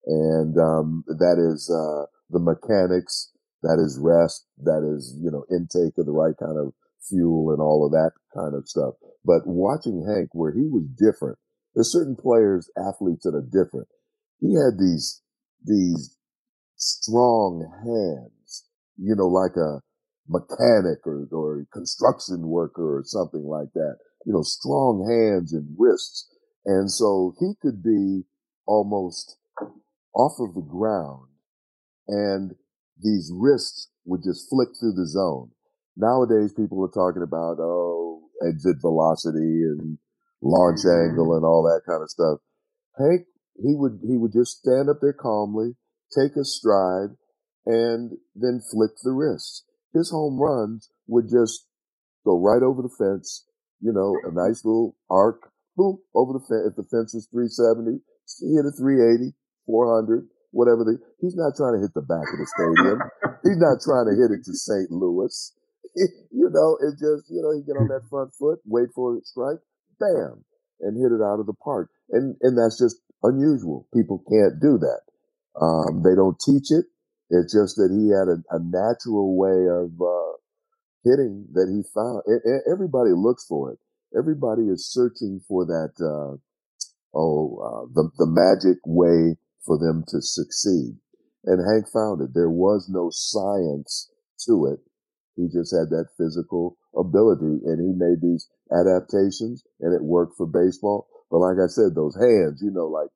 And, 0.06 0.58
um, 0.58 1.04
that 1.06 1.38
is, 1.38 1.70
uh, 1.70 2.06
the 2.28 2.38
mechanics, 2.38 3.32
that 3.62 3.78
is 3.78 3.98
rest, 4.00 4.46
that 4.62 4.82
is, 4.84 5.16
you 5.20 5.30
know, 5.30 5.44
intake 5.50 5.98
of 5.98 6.06
the 6.06 6.12
right 6.12 6.34
kind 6.38 6.58
of 6.58 6.72
fuel 7.08 7.50
and 7.52 7.60
all 7.60 7.84
of 7.84 7.92
that 7.92 8.12
kind 8.34 8.54
of 8.54 8.68
stuff. 8.68 8.94
But 9.24 9.46
watching 9.46 10.04
Hank, 10.06 10.30
where 10.32 10.52
he 10.52 10.66
was 10.66 10.84
different, 10.96 11.38
there's 11.74 11.92
certain 11.92 12.16
players, 12.16 12.70
athletes 12.78 13.24
that 13.24 13.34
are 13.36 13.42
different. 13.42 13.88
He 14.40 14.54
had 14.54 14.78
these, 14.78 15.22
these 15.64 16.16
strong 16.76 17.66
hands, 17.84 18.64
you 18.98 19.16
know, 19.16 19.28
like 19.28 19.56
a 19.56 19.80
mechanic 20.28 21.06
or, 21.06 21.28
or 21.32 21.66
construction 21.72 22.48
worker 22.48 22.98
or 22.98 23.04
something 23.04 23.44
like 23.44 23.72
that, 23.74 23.96
you 24.26 24.32
know, 24.32 24.42
strong 24.42 25.04
hands 25.08 25.52
and 25.52 25.76
wrists. 25.78 26.28
And 26.66 26.90
so 26.90 27.34
he 27.40 27.52
could 27.62 27.82
be 27.82 28.22
almost 28.66 29.36
off 30.14 30.34
of 30.40 30.54
the 30.54 30.62
ground 30.68 31.28
and 32.08 32.52
these 33.02 33.30
wrists 33.34 33.88
would 34.04 34.22
just 34.22 34.48
flick 34.50 34.68
through 34.78 34.92
the 34.92 35.06
zone. 35.06 35.50
Nowadays, 35.96 36.52
people 36.52 36.84
are 36.84 36.88
talking 36.92 37.22
about, 37.22 37.58
oh, 37.60 38.22
exit 38.46 38.76
velocity 38.80 39.38
and 39.64 39.98
launch 40.42 40.80
angle 40.84 41.36
and 41.36 41.44
all 41.44 41.62
that 41.62 41.82
kind 41.86 42.02
of 42.02 42.10
stuff. 42.10 42.38
Hank, 42.98 43.26
he 43.56 43.74
would, 43.76 44.00
he 44.02 44.16
would 44.16 44.32
just 44.32 44.58
stand 44.58 44.88
up 44.88 44.98
there 45.00 45.12
calmly, 45.12 45.76
take 46.16 46.36
a 46.36 46.44
stride, 46.44 47.16
and 47.66 48.16
then 48.34 48.60
flick 48.72 48.92
the 49.02 49.12
wrist. 49.12 49.64
His 49.92 50.10
home 50.10 50.40
runs 50.40 50.90
would 51.06 51.28
just 51.28 51.66
go 52.24 52.38
right 52.38 52.62
over 52.62 52.82
the 52.82 52.94
fence, 52.94 53.44
you 53.80 53.92
know, 53.92 54.16
a 54.24 54.32
nice 54.32 54.64
little 54.64 54.96
arc, 55.10 55.50
boom, 55.76 55.98
over 56.14 56.32
the 56.32 56.44
fence. 56.44 56.72
If 56.72 56.76
the 56.76 56.88
fence 56.88 57.14
is 57.14 57.28
370, 57.32 58.00
he 58.40 58.54
hit 58.54 58.68
a 58.68 58.72
380, 58.72 59.34
400, 59.66 60.28
whatever. 60.52 60.84
The, 60.84 60.98
he's 61.20 61.36
not 61.36 61.56
trying 61.56 61.76
to 61.78 61.82
hit 61.82 61.94
the 61.94 62.06
back 62.06 62.26
of 62.30 62.38
the 62.38 62.48
stadium. 62.48 62.98
he's 63.44 63.60
not 63.60 63.82
trying 63.82 64.08
to 64.08 64.14
hit 64.16 64.30
it 64.30 64.46
to 64.46 64.54
St. 64.54 64.90
Louis. 64.90 65.34
you 66.30 66.48
know, 66.54 66.78
it 66.80 66.94
just, 66.94 67.26
you 67.28 67.42
know, 67.42 67.50
he 67.50 67.66
get 67.66 67.80
on 67.80 67.90
that 67.90 68.06
front 68.08 68.30
foot, 68.38 68.62
wait 68.64 68.94
for 68.94 69.18
a 69.18 69.20
strike, 69.26 69.58
bam, 70.00 70.44
and 70.80 70.96
hit 70.96 71.12
it 71.12 71.22
out 71.22 71.40
of 71.40 71.46
the 71.46 71.58
park. 71.62 71.90
And, 72.10 72.36
and 72.42 72.58
that's 72.58 72.80
just 72.80 72.96
unusual. 73.22 73.86
People 73.94 74.24
can't 74.28 74.60
do 74.60 74.78
that. 74.80 75.02
Um, 75.60 76.02
they 76.02 76.16
don't 76.16 76.40
teach 76.40 76.72
it. 76.72 76.86
It's 77.30 77.54
just 77.54 77.76
that 77.76 77.92
he 77.94 78.10
had 78.10 78.26
a, 78.26 78.40
a 78.56 78.58
natural 78.58 79.36
way 79.38 79.68
of 79.70 79.92
uh, 80.00 80.34
hitting 81.04 81.46
that 81.54 81.70
he 81.70 81.82
found. 81.94 82.22
everybody 82.70 83.10
looks 83.14 83.46
for 83.46 83.72
it. 83.72 83.78
Everybody 84.16 84.62
is 84.62 84.90
searching 84.90 85.40
for 85.46 85.64
that. 85.66 85.94
Uh, 86.00 86.36
oh, 87.14 87.58
uh, 87.62 87.86
the 87.94 88.10
the 88.18 88.26
magic 88.26 88.78
way 88.84 89.36
for 89.64 89.78
them 89.78 90.04
to 90.08 90.20
succeed. 90.20 90.98
And 91.44 91.62
Hank 91.70 91.86
found 91.92 92.20
it. 92.20 92.34
There 92.34 92.50
was 92.50 92.88
no 92.90 93.10
science 93.12 94.10
to 94.46 94.66
it. 94.66 94.80
He 95.36 95.46
just 95.46 95.72
had 95.72 95.88
that 95.90 96.08
physical 96.18 96.76
ability, 96.96 97.62
and 97.64 97.78
he 97.78 97.92
made 97.94 98.20
these 98.22 98.48
adaptations, 98.72 99.62
and 99.80 99.94
it 99.94 100.02
worked 100.02 100.36
for 100.36 100.46
baseball. 100.46 101.08
But 101.30 101.38
like 101.38 101.56
I 101.62 101.68
said, 101.68 101.94
those 101.94 102.16
hands, 102.16 102.60
you 102.62 102.70
know, 102.70 102.86
like 102.86 103.08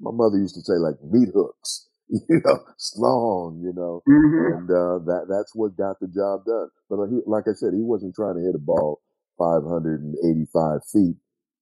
my 0.00 0.10
mother 0.12 0.38
used 0.38 0.54
to 0.54 0.62
say 0.62 0.78
like 0.78 0.94
meat 1.02 1.28
hooks, 1.34 1.88
you 2.08 2.40
know, 2.44 2.58
strong, 2.78 3.60
you 3.62 3.72
know, 3.74 4.02
mm-hmm. 4.08 4.58
and 4.58 4.66
uh, 4.70 4.98
that 5.04 5.26
that's 5.28 5.54
what 5.54 5.76
got 5.76 5.98
the 6.00 6.08
job 6.08 6.44
done. 6.46 6.70
But 6.88 7.06
he, 7.10 7.18
like 7.26 7.44
I 7.50 7.54
said, 7.54 7.74
he 7.74 7.82
wasn't 7.82 8.14
trying 8.14 8.36
to 8.36 8.44
hit 8.44 8.54
a 8.54 8.62
ball 8.62 9.00
585 9.38 10.80
feet. 10.92 11.16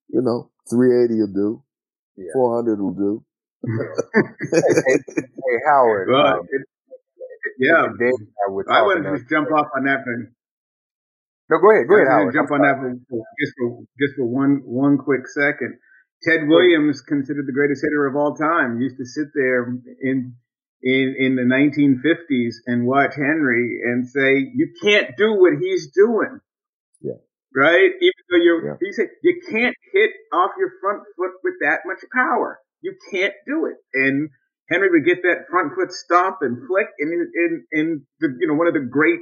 You 0.08 0.22
know, 0.22 0.50
380 0.70 1.20
will 1.20 1.34
do, 1.34 1.64
yeah. 2.16 2.32
400 2.34 2.80
will 2.80 2.94
do. 2.94 3.24
hey, 3.66 4.60
hey, 5.08 5.58
Howard. 5.66 6.08
Well, 6.08 6.26
um, 6.26 6.46
it, 6.50 6.62
yeah, 7.58 7.88
I, 7.88 8.50
would 8.50 8.66
want 8.68 9.04
to 9.04 9.16
just 9.16 9.30
jump 9.30 9.50
off 9.50 9.66
on 9.74 9.84
that. 9.84 10.04
For, 10.04 10.32
no, 11.50 11.58
go 11.58 11.70
ahead. 11.70 11.88
Go 11.88 11.96
ahead, 11.96 12.08
Howard. 12.08 12.34
Jump 12.34 12.50
on 12.50 12.60
that 12.62 12.76
for, 12.78 13.22
just 13.38 13.52
for 13.58 13.82
just 13.98 14.14
for 14.16 14.26
one 14.26 14.62
one 14.64 14.98
quick 14.98 15.28
second. 15.28 15.78
Ted 16.22 16.48
Williams, 16.48 17.02
considered 17.02 17.46
the 17.46 17.52
greatest 17.52 17.84
hitter 17.84 18.06
of 18.06 18.16
all 18.16 18.34
time, 18.34 18.80
used 18.80 18.96
to 18.96 19.04
sit 19.04 19.28
there 19.34 19.68
in 20.02 20.34
in 20.82 21.14
in 21.18 21.36
the 21.36 21.46
1950s 21.46 22.54
and 22.66 22.86
watch 22.86 23.14
Henry 23.14 23.80
and 23.84 24.08
say, 24.08 24.50
"You 24.54 24.72
can't 24.82 25.16
do 25.16 25.34
what 25.34 25.54
he's 25.60 25.90
doing." 25.94 26.40
Yeah. 27.00 27.20
Right? 27.54 27.90
Even 28.00 28.22
though 28.30 28.42
you're, 28.42 28.66
yeah. 28.66 28.76
he 28.80 28.92
said, 28.92 29.08
you 29.22 29.40
can't 29.48 29.74
hit 29.92 30.10
off 30.32 30.50
your 30.58 30.72
front 30.82 31.02
foot 31.16 31.32
with 31.42 31.54
that 31.62 31.80
much 31.86 32.00
power. 32.12 32.60
You 32.82 32.94
can't 33.10 33.32
do 33.46 33.66
it. 33.66 33.76
And 33.94 34.28
Henry 34.68 34.90
would 34.90 35.06
get 35.06 35.22
that 35.22 35.46
front 35.48 35.72
foot 35.74 35.90
stomp 35.92 36.38
and 36.40 36.66
flick, 36.66 36.88
and 36.98 37.12
in 37.12 37.66
in 37.72 38.06
the 38.20 38.28
you 38.40 38.48
know 38.48 38.54
one 38.54 38.66
of 38.66 38.74
the 38.74 38.80
great 38.80 39.20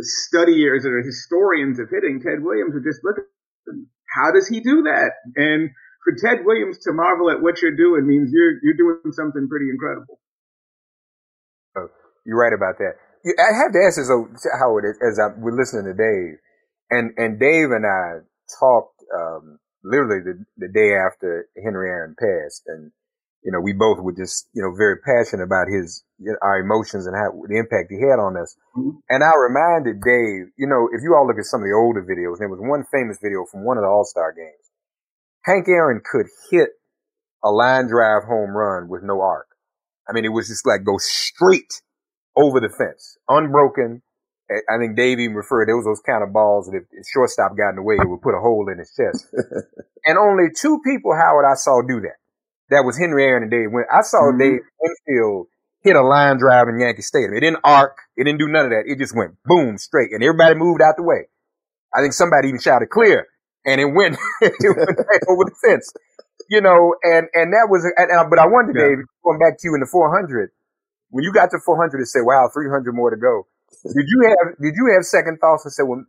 studiers 0.00 0.84
or 0.84 1.02
historians 1.02 1.78
of 1.78 1.88
hitting, 1.90 2.20
Ted 2.20 2.42
Williams 2.42 2.74
would 2.74 2.84
just 2.84 3.00
look 3.04 3.18
at 3.18 3.26
him. 3.68 3.88
How 4.08 4.32
does 4.32 4.48
he 4.48 4.60
do 4.60 4.82
that? 4.82 5.12
And 5.36 5.70
for 6.04 6.14
Ted 6.14 6.44
Williams 6.44 6.78
to 6.84 6.92
marvel 6.92 7.30
at 7.30 7.42
what 7.42 7.60
you're 7.60 7.76
doing 7.76 8.06
means 8.06 8.30
you're 8.32 8.58
you're 8.62 8.78
doing 8.78 9.12
something 9.12 9.48
pretty 9.48 9.66
incredible. 9.70 10.20
You're 12.24 12.38
right 12.38 12.54
about 12.54 12.78
that. 12.78 12.94
I 13.26 13.54
have 13.62 13.72
to 13.72 13.82
ask 13.86 13.98
though, 14.08 14.28
Howard, 14.58 14.84
as 15.02 15.18
I, 15.18 15.34
we're 15.38 15.56
listening 15.56 15.86
to 15.86 15.94
Dave, 15.94 16.38
and, 16.90 17.10
and 17.16 17.40
Dave 17.40 17.70
and 17.70 17.84
I 17.86 18.22
talked, 18.58 19.02
um, 19.14 19.58
literally 19.82 20.22
the, 20.22 20.44
the 20.56 20.68
day 20.68 20.94
after 20.94 21.48
Henry 21.62 21.88
Aaron 21.90 22.14
passed. 22.18 22.62
And, 22.66 22.92
you 23.46 23.52
know, 23.54 23.62
we 23.62 23.72
both 23.72 24.02
were 24.02 24.12
just, 24.12 24.50
you 24.58 24.60
know, 24.60 24.74
very 24.74 24.98
passionate 24.98 25.46
about 25.46 25.70
his, 25.70 26.02
you 26.18 26.34
know, 26.34 26.38
our 26.42 26.58
emotions 26.58 27.06
and 27.06 27.14
how 27.14 27.30
the 27.46 27.54
impact 27.54 27.94
he 27.94 28.02
had 28.02 28.18
on 28.18 28.34
us. 28.34 28.58
Mm-hmm. 28.74 28.98
And 29.06 29.22
I 29.22 29.30
reminded 29.38 30.02
Dave, 30.02 30.50
you 30.58 30.66
know, 30.66 30.90
if 30.90 30.98
you 31.06 31.14
all 31.14 31.30
look 31.30 31.38
at 31.38 31.46
some 31.46 31.62
of 31.62 31.70
the 31.70 31.78
older 31.78 32.02
videos, 32.02 32.42
there 32.42 32.50
was 32.50 32.58
one 32.58 32.82
famous 32.90 33.22
video 33.22 33.46
from 33.46 33.62
one 33.62 33.78
of 33.78 33.86
the 33.86 33.88
All-Star 33.88 34.34
games. 34.34 34.66
Hank 35.46 35.70
Aaron 35.70 36.02
could 36.02 36.26
hit 36.50 36.74
a 37.38 37.54
line 37.54 37.86
drive 37.86 38.26
home 38.26 38.50
run 38.50 38.90
with 38.90 39.06
no 39.06 39.22
arc. 39.22 39.46
I 40.10 40.12
mean, 40.12 40.24
it 40.24 40.34
was 40.34 40.48
just 40.48 40.66
like 40.66 40.82
go 40.82 40.98
straight 40.98 41.82
over 42.34 42.58
the 42.58 42.68
fence, 42.68 43.16
unbroken. 43.30 44.02
I 44.50 44.78
think 44.78 44.96
Dave 44.96 45.22
even 45.22 45.38
referred, 45.38 45.68
there 45.68 45.78
was 45.78 45.86
those 45.86 46.02
kind 46.02 46.26
of 46.26 46.32
balls 46.32 46.66
that 46.66 46.76
if 46.78 46.90
the 46.90 47.04
shortstop 47.14 47.56
got 47.56 47.70
in 47.70 47.76
the 47.76 47.86
way, 47.86 47.94
it 47.94 48.10
would 48.10 48.22
put 48.22 48.34
a 48.34 48.42
hole 48.42 48.66
in 48.70 48.78
his 48.78 48.90
chest. 48.90 49.26
and 50.04 50.18
only 50.18 50.50
two 50.50 50.80
people, 50.82 51.14
Howard, 51.14 51.46
I 51.46 51.54
saw 51.54 51.82
do 51.82 52.00
that. 52.02 52.18
That 52.70 52.84
was 52.84 52.98
Henry 52.98 53.24
Aaron 53.24 53.42
and 53.42 53.50
Dave 53.50 53.70
Win. 53.70 53.84
I 53.92 54.02
saw 54.02 54.30
mm-hmm. 54.30 54.38
Dave 54.38 54.60
Winfield 54.80 55.46
hit 55.80 55.96
a 55.96 56.02
line 56.02 56.38
drive 56.38 56.68
in 56.68 56.80
Yankee 56.80 57.02
Stadium. 57.02 57.34
It 57.34 57.40
didn't 57.40 57.60
arc. 57.62 57.98
It 58.16 58.24
didn't 58.24 58.40
do 58.40 58.48
none 58.48 58.66
of 58.66 58.70
that. 58.70 58.84
It 58.86 58.98
just 58.98 59.14
went 59.14 59.36
boom 59.44 59.78
straight 59.78 60.10
and 60.12 60.22
everybody 60.22 60.54
moved 60.54 60.82
out 60.82 60.96
the 60.96 61.04
way. 61.04 61.28
I 61.94 62.00
think 62.00 62.12
somebody 62.12 62.48
even 62.48 62.60
shouted 62.60 62.90
clear 62.90 63.26
and 63.64 63.80
it 63.80 63.86
went, 63.86 64.18
it 64.40 64.52
went 64.62 65.22
over 65.28 65.44
the 65.44 65.54
fence 65.64 65.92
you 66.48 66.60
know, 66.60 66.94
and, 67.02 67.26
and 67.34 67.52
that 67.52 67.66
was, 67.68 67.84
and, 67.84 68.10
and, 68.10 68.30
but 68.30 68.38
I 68.38 68.46
wonder, 68.46 68.72
yeah. 68.74 68.94
Dave, 68.94 69.06
going 69.24 69.38
back 69.38 69.58
to 69.58 69.64
you 69.66 69.74
in 69.74 69.80
the 69.80 69.90
400, 69.90 70.50
when 71.10 71.24
you 71.24 71.32
got 71.32 71.50
to 71.50 71.58
400 71.58 71.98
and 71.98 72.08
say, 72.08 72.20
wow, 72.22 72.48
300 72.52 72.94
more 72.94 73.10
to 73.10 73.16
go, 73.16 73.46
did 73.82 74.06
you 74.06 74.20
have, 74.30 74.58
did 74.60 74.74
you 74.74 74.94
have 74.94 75.04
second 75.04 75.38
thoughts 75.38 75.64
and 75.64 75.72
say, 75.72 75.82
well, 75.82 76.04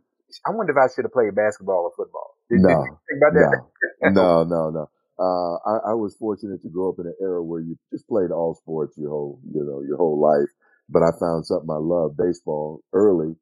I 0.46 0.50
wonder 0.50 0.72
if 0.72 0.78
I 0.78 0.92
should 0.92 1.04
have 1.04 1.12
played 1.12 1.34
basketball 1.34 1.90
or 1.90 1.92
football? 1.96 2.36
Did, 2.50 2.60
no, 2.60 2.68
did 2.68 2.98
think 3.08 3.18
about 3.18 3.34
that? 3.34 4.12
No, 4.12 4.44
no, 4.52 4.70
no. 4.70 4.90
Uh, 5.18 5.56
I, 5.66 5.92
I 5.92 5.94
was 5.94 6.16
fortunate 6.18 6.62
to 6.62 6.68
grow 6.68 6.90
up 6.90 6.98
in 6.98 7.06
an 7.06 7.14
era 7.20 7.42
where 7.42 7.60
you 7.60 7.76
just 7.92 8.06
played 8.08 8.30
all 8.30 8.54
sports 8.54 8.96
your 8.96 9.10
whole, 9.10 9.40
you 9.52 9.64
know, 9.64 9.82
your 9.86 9.96
whole 9.96 10.20
life. 10.20 10.50
But 10.88 11.02
I 11.02 11.10
found 11.18 11.44
something 11.46 11.68
I 11.70 11.80
loved, 11.80 12.16
baseball, 12.16 12.82
early. 12.92 13.34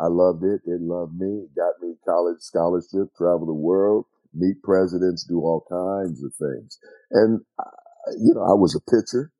I 0.00 0.08
loved 0.08 0.44
it. 0.44 0.60
It 0.66 0.80
loved 0.80 1.18
me. 1.18 1.46
Got 1.56 1.80
me 1.80 1.94
college 2.06 2.40
scholarship, 2.40 3.14
travel 3.16 3.46
the 3.46 3.54
world 3.54 4.06
meet 4.36 4.62
presidents, 4.62 5.24
do 5.24 5.40
all 5.40 5.64
kinds 5.68 6.22
of 6.22 6.32
things. 6.34 6.78
And, 7.10 7.40
uh, 7.58 7.70
you 8.18 8.34
know, 8.34 8.42
I 8.42 8.54
was 8.54 8.76
a 8.76 8.90
pitcher. 8.90 9.32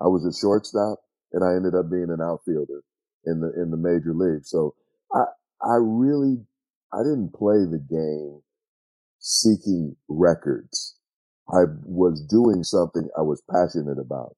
I 0.00 0.08
was 0.08 0.24
a 0.26 0.36
shortstop 0.38 0.98
and 1.32 1.44
I 1.44 1.54
ended 1.56 1.74
up 1.74 1.90
being 1.90 2.10
an 2.10 2.20
outfielder 2.22 2.82
in 3.26 3.40
the, 3.40 3.52
in 3.60 3.70
the 3.70 3.76
major 3.76 4.14
league. 4.14 4.44
So 4.44 4.74
I, 5.14 5.24
I 5.62 5.76
really, 5.80 6.38
I 6.92 6.98
didn't 6.98 7.32
play 7.34 7.64
the 7.64 7.80
game 7.80 8.42
seeking 9.18 9.96
records. 10.08 10.96
I 11.52 11.64
was 11.84 12.22
doing 12.22 12.64
something 12.64 13.08
I 13.18 13.22
was 13.22 13.42
passionate 13.50 13.98
about. 14.00 14.36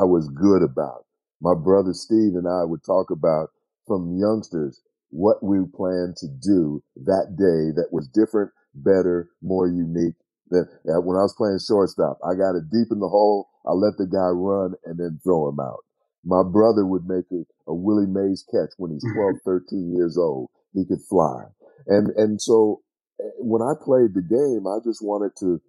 I 0.00 0.04
was 0.04 0.28
good 0.30 0.62
about. 0.62 1.04
My 1.40 1.54
brother 1.54 1.92
Steve 1.94 2.34
and 2.34 2.48
I 2.48 2.64
would 2.64 2.84
talk 2.84 3.10
about 3.10 3.50
from 3.86 4.18
youngsters 4.18 4.80
what 5.10 5.42
we 5.44 5.58
planned 5.74 6.16
to 6.18 6.28
do 6.28 6.82
that 6.96 7.36
day 7.38 7.72
that 7.76 7.88
was 7.92 8.08
different 8.08 8.50
better, 8.74 9.30
more 9.42 9.68
unique. 9.68 10.16
That 10.50 10.68
when 10.84 11.16
I 11.16 11.22
was 11.24 11.34
playing 11.36 11.60
shortstop, 11.66 12.18
I 12.24 12.34
got 12.34 12.56
it 12.56 12.70
deep 12.70 12.88
in 12.92 13.00
the 13.00 13.08
hole. 13.08 13.48
I 13.66 13.72
let 13.72 13.96
the 13.98 14.06
guy 14.06 14.30
run 14.30 14.74
and 14.84 14.98
then 14.98 15.20
throw 15.24 15.48
him 15.48 15.60
out. 15.60 15.84
My 16.24 16.42
brother 16.44 16.86
would 16.86 17.06
make 17.08 17.26
a, 17.32 17.44
a 17.70 17.74
Willie 17.74 18.06
Mays 18.06 18.44
catch 18.50 18.70
when 18.78 18.92
he's 18.92 19.04
12, 19.14 19.36
13 19.44 19.94
years 19.96 20.18
old. 20.18 20.50
He 20.74 20.84
could 20.86 21.02
fly. 21.08 21.44
And, 21.88 22.10
and 22.16 22.40
so 22.42 22.82
eh, 23.20 23.24
when 23.40 23.62
I 23.62 23.74
played 23.82 24.14
the 24.14 24.22
game, 24.22 24.66
I 24.68 24.78
just 24.84 25.02
wanted 25.02 25.32
to 25.40 25.60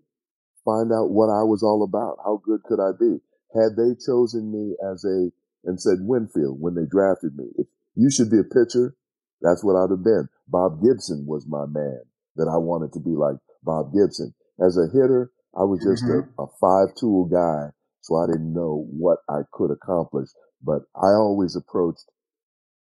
find 0.68 0.92
out 0.92 1.16
what 1.16 1.32
I 1.32 1.48
was 1.48 1.64
all 1.64 1.88
about. 1.88 2.20
How 2.28 2.44
good 2.44 2.60
could 2.68 2.84
I 2.84 2.92
be? 3.00 3.24
Had 3.56 3.80
they 3.80 3.96
chosen 3.96 4.52
me 4.52 4.76
as 4.84 5.08
a, 5.08 5.32
and 5.64 5.80
said 5.80 6.04
Winfield 6.04 6.60
when 6.60 6.76
they 6.76 6.84
drafted 6.84 7.38
me, 7.38 7.48
if 7.56 7.68
you 7.96 8.12
should 8.12 8.30
be 8.30 8.44
a 8.44 8.44
pitcher, 8.44 8.94
that's 9.42 9.64
what 9.64 9.80
I'd 9.80 9.96
have 9.96 10.04
been. 10.04 10.28
Bob 10.48 10.84
Gibson 10.84 11.26
was 11.26 11.48
my 11.48 11.66
man 11.66 12.04
that 12.36 12.52
I 12.52 12.58
wanted 12.58 12.92
to 12.94 13.00
be 13.00 13.16
like 13.16 13.40
Bob 13.64 13.94
Gibson. 13.94 14.36
As 14.60 14.76
a 14.78 14.92
hitter, 14.92 15.32
I 15.56 15.64
was 15.64 15.80
just 15.80 16.04
mm-hmm. 16.04 16.28
a, 16.38 16.44
a 16.44 16.48
five 16.60 16.94
tool 17.00 17.26
guy, 17.26 17.72
so 18.02 18.18
I 18.18 18.28
didn't 18.28 18.54
know 18.54 18.86
what 18.92 19.20
I 19.30 19.48
could 19.54 19.72
accomplish. 19.72 20.30
But 20.62 20.84
I 20.96 21.16
always 21.16 21.56
approached, 21.56 22.06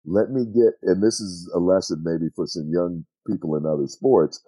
let 0.05 0.31
me 0.31 0.45
get, 0.45 0.75
and 0.83 1.03
this 1.03 1.21
is 1.21 1.51
a 1.55 1.59
lesson 1.59 2.03
maybe 2.05 2.31
for 2.37 2.47
some 2.47 2.71
young 2.71 3.07
people 3.27 3.57
in 3.57 3.65
other 3.65 3.87
sports. 3.87 4.43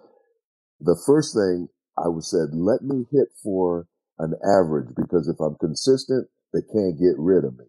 The 0.79 1.01
first 1.05 1.33
thing 1.33 1.67
I 1.97 2.07
was 2.07 2.29
said, 2.29 2.53
let 2.53 2.81
me 2.81 3.05
hit 3.11 3.29
for 3.41 3.87
an 4.19 4.33
average 4.43 4.93
because 4.95 5.27
if 5.27 5.39
I'm 5.39 5.55
consistent, 5.55 6.27
they 6.53 6.61
can't 6.61 6.99
get 6.99 7.17
rid 7.17 7.45
of 7.45 7.57
me. 7.57 7.65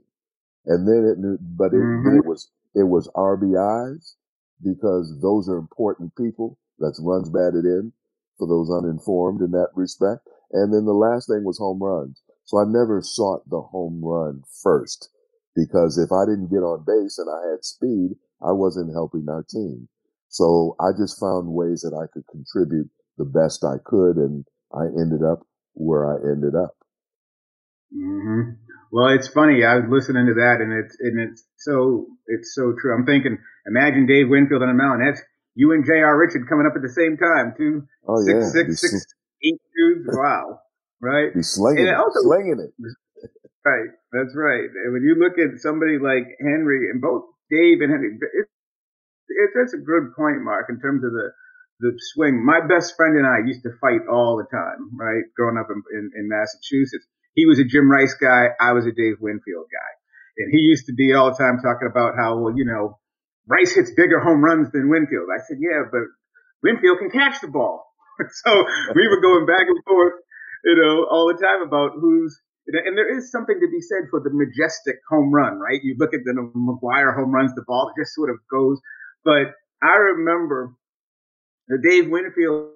And 0.67 0.89
then 0.89 1.05
it, 1.05 1.39
but 1.57 1.73
it, 1.73 1.81
mm-hmm. 1.81 2.19
it 2.19 2.25
was, 2.25 2.51
it 2.75 2.85
was 2.85 3.11
RBIs 3.15 4.15
because 4.63 5.19
those 5.21 5.49
are 5.49 5.59
important 5.59 6.17
people. 6.17 6.59
That's 6.79 7.01
runs 7.03 7.29
batted 7.29 7.65
in 7.65 7.93
for 8.39 8.49
those 8.49 8.71
uninformed 8.71 9.41
in 9.41 9.53
that 9.53 9.69
respect. 9.75 10.27
And 10.53 10.73
then 10.73 10.85
the 10.85 10.93
last 10.93 11.29
thing 11.29 11.45
was 11.45 11.59
home 11.59 11.83
runs. 11.83 12.23
So 12.45 12.59
I 12.59 12.65
never 12.65 13.01
sought 13.03 13.49
the 13.49 13.61
home 13.61 14.01
run 14.05 14.43
first 14.63 15.09
because 15.55 15.99
if 15.99 16.13
I 16.13 16.25
didn't 16.25 16.51
get 16.51 16.65
on 16.65 16.85
base 16.85 17.19
and 17.19 17.29
I 17.31 17.51
had 17.51 17.65
speed, 17.65 18.17
I 18.43 18.53
wasn't 18.53 18.93
helping 18.93 19.27
our 19.29 19.45
team. 19.45 19.89
So 20.29 20.77
I 20.81 20.91
just 20.99 21.19
found 21.21 21.55
ways 21.55 21.81
that 21.83 21.95
I 21.95 22.11
could 22.13 22.27
contribute 22.27 22.91
the 23.19 23.25
best 23.25 23.65
I 23.65 23.77
could 23.85 24.17
and 24.17 24.45
I 24.73 24.87
ended 24.87 25.23
up 25.23 25.47
where 25.75 26.07
I 26.07 26.17
ended 26.17 26.55
up. 26.55 26.77
Mm-hmm. 27.95 28.59
Well, 28.93 29.09
it's 29.15 29.29
funny. 29.29 29.65
I 29.65 29.77
was 29.77 29.87
listening 29.89 30.27
to 30.27 30.35
that 30.35 30.59
and 30.61 30.73
it's, 30.73 30.97
and 31.01 31.19
it's 31.19 31.45
so, 31.59 32.07
it's 32.27 32.55
so 32.55 32.75
true. 32.79 32.95
I'm 32.95 33.07
thinking, 33.07 33.39
imagine 33.67 34.07
Dave 34.07 34.29
Winfield 34.29 34.63
on 34.63 34.71
a 34.71 34.75
mountain. 34.75 35.07
That's, 35.07 35.23
you 35.55 35.73
and 35.73 35.87
J.R. 35.87 36.19
Richard 36.19 36.49
coming 36.49 36.67
up 36.67 36.75
at 36.75 36.83
the 36.83 36.91
same 36.91 37.17
time, 37.17 37.55
too. 37.57 37.87
Oh, 38.07 38.19
six, 38.23 38.35
yeah. 38.35 38.51
six, 38.51 38.81
six, 38.81 38.93
six, 38.93 39.07
eight 39.43 39.63
dudes. 39.71 40.11
Wow. 40.11 40.59
Right? 41.01 41.31
He's 41.35 41.51
slinging 41.51 41.87
it. 41.87 41.95
Also, 41.95 42.21
slinging 42.23 42.59
it. 42.59 42.75
Right. 43.65 43.89
That's 44.13 44.37
right. 44.37 44.69
And 44.69 44.93
when 44.93 45.09
you 45.09 45.17
look 45.17 45.41
at 45.41 45.57
somebody 45.57 45.97
like 45.97 46.37
Henry 46.37 46.93
and 46.93 47.01
both 47.01 47.25
Dave 47.49 47.81
and 47.81 47.89
Henry, 47.89 48.13
it, 48.13 48.45
it, 48.45 49.51
that's 49.57 49.73
a 49.73 49.81
good 49.81 50.13
point, 50.13 50.45
Mark, 50.45 50.69
in 50.69 50.79
terms 50.81 51.03
of 51.03 51.13
the, 51.17 51.33
the 51.85 51.93
swing. 52.01 52.41
My 52.41 52.65
best 52.65 52.97
friend 52.97 53.13
and 53.21 53.29
I 53.29 53.45
used 53.45 53.63
to 53.69 53.77
fight 53.77 54.09
all 54.09 54.41
the 54.41 54.49
time, 54.49 54.97
right? 54.97 55.29
Growing 55.37 55.61
up 55.61 55.69
in, 55.69 55.85
in, 55.93 56.11
in 56.17 56.25
Massachusetts. 56.33 57.05
He 57.37 57.45
was 57.45 57.61
a 57.61 57.65
Jim 57.65 57.91
Rice 57.91 58.17
guy. 58.17 58.57
I 58.57 58.73
was 58.73 58.87
a 58.87 58.95
Dave 58.97 59.21
Winfield 59.21 59.69
guy. 59.69 59.91
And 60.41 60.49
he 60.51 60.65
used 60.65 60.87
to 60.87 60.95
be 60.95 61.13
all 61.13 61.31
the 61.31 61.37
time 61.37 61.61
talking 61.61 61.89
about 61.91 62.17
how, 62.17 62.41
well, 62.41 62.57
you 62.57 62.65
know, 62.65 62.99
Rice 63.47 63.77
hits 63.77 63.93
bigger 63.93 64.19
home 64.19 64.43
runs 64.43 64.73
than 64.73 64.89
Winfield. 64.89 65.29
I 65.29 65.45
said, 65.45 65.61
yeah, 65.61 65.85
but 65.93 66.09
Winfield 66.65 66.99
can 66.99 67.11
catch 67.13 67.41
the 67.45 67.53
ball. 67.53 67.85
so 68.45 68.65
we 68.97 69.05
were 69.07 69.21
going 69.21 69.45
back 69.45 69.69
and 69.69 69.85
forth, 69.85 70.15
you 70.65 70.77
know, 70.81 71.05
all 71.05 71.29
the 71.29 71.37
time 71.37 71.61
about 71.61 71.93
who's, 72.01 72.41
and 72.67 72.97
there 72.97 73.13
is 73.13 73.31
something 73.31 73.61
to 73.61 73.69
be 73.69 73.83
said 73.85 74.09
for 74.09 74.25
the 74.25 74.33
majestic 74.33 74.97
home 75.11 75.31
run, 75.31 75.61
right? 75.61 75.85
You 75.85 75.97
look 75.99 76.15
at 76.15 76.25
the 76.25 76.33
McGwire 76.33 77.15
home 77.15 77.35
runs, 77.35 77.53
the 77.55 77.65
ball 77.67 77.93
just 77.99 78.15
sort 78.15 78.31
of 78.31 78.39
goes. 78.51 78.81
But 79.23 79.53
I 79.83 80.17
remember 80.17 80.73
the 81.69 81.79
Dave 81.83 82.11
Winfield 82.11 82.73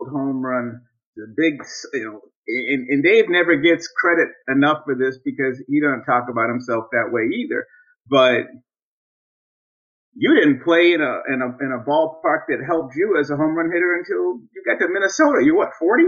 home 0.00 0.44
run, 0.44 0.80
the 1.16 1.26
big, 1.36 1.60
you 1.92 2.04
know, 2.04 2.20
and, 2.46 2.88
and 2.88 3.02
Dave 3.02 3.26
never 3.28 3.56
gets 3.56 3.88
credit 3.88 4.28
enough 4.48 4.82
for 4.84 4.94
this 4.94 5.18
because 5.24 5.62
he 5.66 5.80
doesn't 5.80 6.04
talk 6.04 6.28
about 6.30 6.48
himself 6.48 6.84
that 6.92 7.10
way 7.10 7.22
either. 7.32 7.66
But 8.08 8.52
you 10.14 10.34
didn't 10.34 10.62
play 10.62 10.92
in 10.92 11.00
a 11.00 11.14
in 11.32 11.40
a 11.40 11.48
in 11.64 11.72
a 11.72 11.82
ballpark 11.82 12.46
that 12.48 12.62
helped 12.66 12.94
you 12.96 13.16
as 13.18 13.30
a 13.30 13.36
home 13.36 13.56
run 13.56 13.70
hitter 13.72 13.96
until 13.96 14.44
you 14.52 14.62
got 14.66 14.78
to 14.78 14.92
Minnesota. 14.92 15.44
You 15.44 15.56
what 15.56 15.70
forty? 15.78 16.04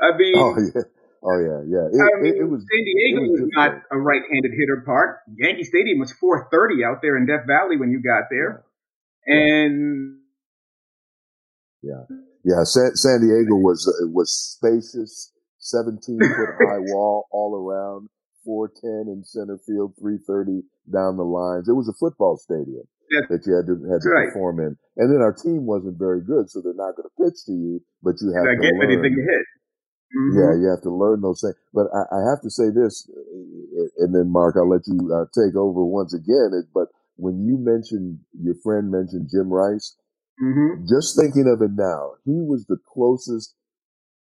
I 0.00 0.16
mean, 0.16 0.34
oh 0.36 0.56
yeah, 0.74 0.82
oh 1.22 1.38
yeah, 1.38 1.60
yeah. 1.64 1.86
It, 1.88 2.00
I 2.02 2.20
mean, 2.20 2.34
it, 2.34 2.40
it 2.42 2.50
was, 2.50 2.66
San 2.66 2.84
Diego 2.84 3.20
was, 3.22 3.40
was 3.40 3.50
not 3.54 3.82
a 3.90 3.98
right-handed 3.98 4.50
hitter 4.50 4.82
park. 4.84 5.20
Yankee 5.36 5.64
Stadium 5.64 6.00
was 6.00 6.12
four 6.12 6.48
thirty 6.50 6.84
out 6.84 7.00
there 7.02 7.16
in 7.16 7.26
Death 7.26 7.46
Valley 7.46 7.76
when 7.76 7.90
you 7.90 8.02
got 8.02 8.24
there, 8.30 8.64
yeah. 9.26 9.36
and 9.36 10.21
yeah, 11.82 12.04
yeah. 12.44 12.62
San, 12.64 12.94
San 12.94 13.20
Diego 13.20 13.56
was 13.56 13.86
uh, 13.86 14.08
was 14.08 14.32
spacious, 14.32 15.32
seventeen 15.58 16.18
foot 16.18 16.54
high 16.68 16.82
wall 16.92 17.26
all 17.30 17.54
around. 17.54 18.08
410 18.44 19.06
in 19.06 19.22
center 19.22 19.54
field, 19.62 19.94
330 20.02 20.66
down 20.90 21.14
the 21.14 21.22
lines. 21.22 21.70
It 21.70 21.78
was 21.78 21.86
a 21.86 21.94
football 21.94 22.34
stadium 22.36 22.82
that 23.28 23.44
you 23.44 23.52
had 23.52 23.68
to 23.68 23.76
had 23.86 24.00
to 24.00 24.08
right. 24.08 24.32
perform 24.32 24.60
in. 24.60 24.72
And 24.96 25.12
then 25.12 25.20
our 25.20 25.32
team 25.32 25.68
wasn't 25.68 25.98
very 25.98 26.24
good, 26.24 26.48
so 26.48 26.60
they're 26.60 26.76
not 26.76 26.96
going 26.96 27.08
to 27.08 27.16
pitch 27.20 27.44
to 27.46 27.52
you, 27.52 27.80
but 28.02 28.16
you 28.20 28.32
have 28.32 28.48
to 28.48 28.56
get 28.56 28.72
learn. 28.72 28.88
anything 28.88 29.14
to 29.16 29.24
hit. 29.24 29.44
Mm-hmm. 30.12 30.36
Yeah, 30.36 30.52
you 30.60 30.66
have 30.68 30.84
to 30.84 30.92
learn 30.92 31.20
those 31.20 31.40
things. 31.40 31.56
But 31.72 31.88
I, 31.88 32.04
I, 32.12 32.20
have 32.28 32.44
to 32.44 32.50
say 32.52 32.68
this, 32.68 33.08
and 33.96 34.12
then 34.12 34.28
Mark, 34.28 34.56
I'll 34.60 34.68
let 34.68 34.84
you 34.84 35.08
uh, 35.08 35.24
take 35.32 35.56
over 35.56 35.84
once 35.84 36.12
again. 36.12 36.52
But 36.74 36.92
when 37.16 37.40
you 37.40 37.56
mentioned 37.56 38.20
your 38.36 38.56
friend 38.60 38.92
mentioned 38.92 39.32
Jim 39.32 39.48
Rice, 39.48 39.96
mm-hmm. 40.42 40.84
just 40.88 41.16
thinking 41.16 41.46
of 41.46 41.62
it 41.62 41.72
now, 41.74 42.12
he 42.24 42.32
was 42.32 42.66
the 42.66 42.78
closest 42.92 43.54